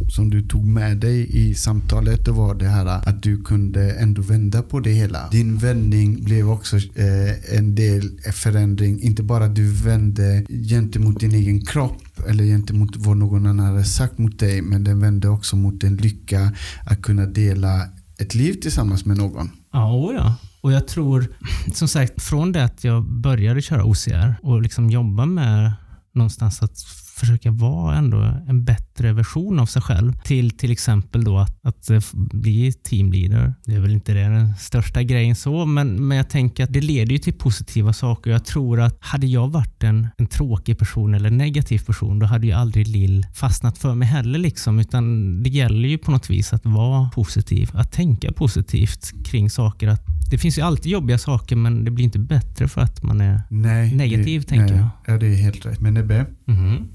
som 0.09 0.29
du 0.29 0.41
tog 0.41 0.65
med 0.65 0.97
dig 0.97 1.37
i 1.37 1.55
samtalet 1.55 2.25
det 2.25 2.31
var 2.31 2.55
det 2.55 2.67
här 2.67 2.85
att 2.85 3.23
du 3.23 3.43
kunde 3.43 3.91
ändå 3.91 4.21
vända 4.21 4.61
på 4.61 4.79
det 4.79 4.89
hela. 4.89 5.29
Din 5.29 5.57
vändning 5.57 6.23
blev 6.23 6.49
också 6.49 6.77
eh, 6.77 7.57
en 7.57 7.75
del 7.75 8.19
förändring. 8.33 9.01
Inte 9.01 9.23
bara 9.23 9.45
att 9.45 9.55
du 9.55 9.71
vände 9.73 10.45
gentemot 10.69 11.19
din 11.19 11.35
egen 11.35 11.65
kropp 11.65 12.19
eller 12.27 12.43
gentemot 12.43 12.95
vad 12.95 13.17
någon 13.17 13.45
annan 13.45 13.65
hade 13.65 13.83
sagt 13.83 14.17
mot 14.17 14.39
dig 14.39 14.61
men 14.61 14.83
den 14.83 14.99
vände 14.99 15.29
också 15.29 15.55
mot 15.55 15.83
en 15.83 15.97
lycka 15.97 16.53
att 16.85 17.01
kunna 17.01 17.25
dela 17.25 17.89
ett 18.17 18.35
liv 18.35 18.53
tillsammans 18.53 19.05
med 19.05 19.17
någon. 19.17 19.49
Ja, 19.71 20.13
ja. 20.13 20.35
Och 20.61 20.71
jag 20.71 20.87
tror, 20.87 21.25
som 21.73 21.87
sagt, 21.87 22.21
från 22.21 22.51
det 22.51 22.63
att 22.63 22.83
jag 22.83 23.03
började 23.03 23.61
köra 23.61 23.83
OCR 23.83 24.35
och 24.41 24.61
liksom 24.61 24.89
jobba 24.89 25.25
med 25.25 25.71
någonstans 26.13 26.61
att 26.63 26.77
försöka 27.17 27.51
vara 27.51 27.95
ändå 27.95 28.17
en 28.47 28.63
bättre 28.63 29.13
version 29.13 29.59
av 29.59 29.65
sig 29.65 29.81
själv. 29.81 30.13
Till 30.23 30.51
till 30.51 30.71
exempel 30.71 31.23
då 31.23 31.37
att, 31.37 31.65
att 31.65 31.89
eh, 31.89 31.99
bli 32.13 32.73
teamleader. 32.73 33.53
Det 33.65 33.75
är 33.75 33.79
väl 33.79 33.91
inte 33.91 34.13
det 34.13 34.23
den 34.23 34.55
största 34.55 35.03
grejen 35.03 35.35
så, 35.35 35.65
men, 35.65 36.07
men 36.07 36.17
jag 36.17 36.29
tänker 36.29 36.63
att 36.63 36.73
det 36.73 36.81
leder 36.81 37.11
ju 37.11 37.17
till 37.17 37.33
positiva 37.33 37.93
saker. 37.93 38.31
Jag 38.31 38.45
tror 38.45 38.79
att 38.81 38.97
hade 38.99 39.27
jag 39.27 39.47
varit 39.51 39.83
en, 39.83 40.07
en 40.17 40.27
tråkig 40.27 40.77
person 40.77 41.13
eller 41.13 41.29
negativ 41.29 41.79
person, 41.79 42.19
då 42.19 42.25
hade 42.25 42.47
ju 42.47 42.53
aldrig 42.53 42.87
Lill 42.87 43.25
fastnat 43.33 43.77
för 43.77 43.95
mig 43.95 44.07
heller. 44.07 44.39
Liksom, 44.39 44.79
utan 44.79 45.03
det 45.43 45.49
gäller 45.49 45.89
ju 45.89 45.97
på 45.97 46.11
något 46.11 46.29
vis 46.29 46.53
att 46.53 46.65
vara 46.65 47.09
positiv, 47.09 47.69
att 47.73 47.91
tänka 47.91 48.31
positivt 48.31 49.25
kring 49.25 49.49
saker. 49.49 49.87
Att 49.87 50.05
det 50.31 50.37
finns 50.37 50.57
ju 50.57 50.61
alltid 50.61 50.91
jobbiga 50.91 51.17
saker, 51.17 51.55
men 51.55 51.83
det 51.85 51.91
blir 51.91 52.05
inte 52.05 52.19
bättre 52.19 52.67
för 52.67 52.81
att 52.81 53.03
man 53.03 53.21
är 53.21 53.41
Nej, 53.49 53.95
negativ, 53.95 54.41
det, 54.41 54.47
tänker 54.47 54.73
nej, 54.75 54.89
jag. 55.05 55.13
Ja, 55.13 55.19
det 55.19 55.27
är 55.27 55.35
helt 55.35 55.65
rätt. 55.65 55.81
Men 55.81 55.97
Ebbe, 55.97 56.25
Mhm. 56.45 56.87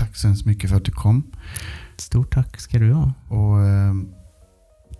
Tack 0.00 0.16
så 0.16 0.26
hemskt 0.26 0.46
mycket 0.46 0.70
för 0.70 0.76
att 0.76 0.84
du 0.84 0.92
kom. 0.92 1.22
Stort 1.96 2.34
tack 2.34 2.60
ska 2.60 2.78
du 2.78 2.92
ha. 2.92 3.12
Och 3.28 3.64
eh, 3.66 3.94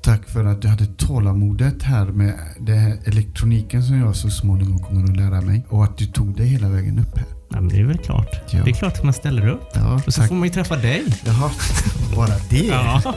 tack 0.02 0.28
för 0.28 0.44
att 0.44 0.62
du 0.62 0.68
hade 0.68 0.86
tålamodet 0.86 1.82
här 1.82 2.06
med 2.06 2.34
det 2.60 2.74
här 2.74 2.98
elektroniken 3.04 3.82
som 3.82 3.98
jag 3.98 4.16
så 4.16 4.30
småningom 4.30 4.78
kommer 4.78 5.04
att 5.10 5.16
lära 5.16 5.40
mig. 5.40 5.66
Och 5.68 5.84
att 5.84 5.98
du 5.98 6.06
tog 6.06 6.36
dig 6.36 6.46
hela 6.46 6.68
vägen 6.68 6.98
upp 6.98 7.18
här. 7.18 7.26
Ja, 7.50 7.60
men 7.60 7.68
det 7.68 7.80
är 7.80 7.84
väl 7.84 7.98
klart. 7.98 8.40
Ja. 8.50 8.64
Det 8.64 8.70
är 8.70 8.74
klart 8.74 8.98
att 8.98 9.04
man 9.04 9.12
ställer 9.12 9.48
upp. 9.48 9.68
Ja, 9.74 10.00
Och 10.06 10.14
så 10.14 10.22
får 10.22 10.34
man 10.34 10.48
ju 10.48 10.54
träffa 10.54 10.76
dig. 10.76 11.04
Jaha, 11.24 11.50
bara 12.16 12.34
det? 12.50 12.66
Ja, 12.66 13.14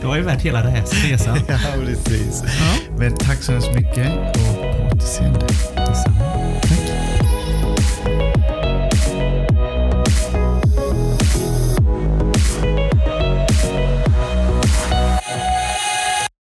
det 0.00 0.06
var 0.06 0.16
ju 0.16 0.22
värt 0.22 0.42
hela 0.42 0.62
det 0.62 0.70
här 0.70 0.84
resan. 1.10 1.38
ja 1.48 1.58
precis. 1.84 2.42
Ja. 2.44 2.96
Men 2.98 3.16
tack 3.16 3.42
så 3.42 3.52
hemskt 3.52 3.74
mycket 3.74 4.36
och 4.36 4.54
på 4.62 4.96
återseende. 4.96 5.46
Detsamma. 5.76 6.25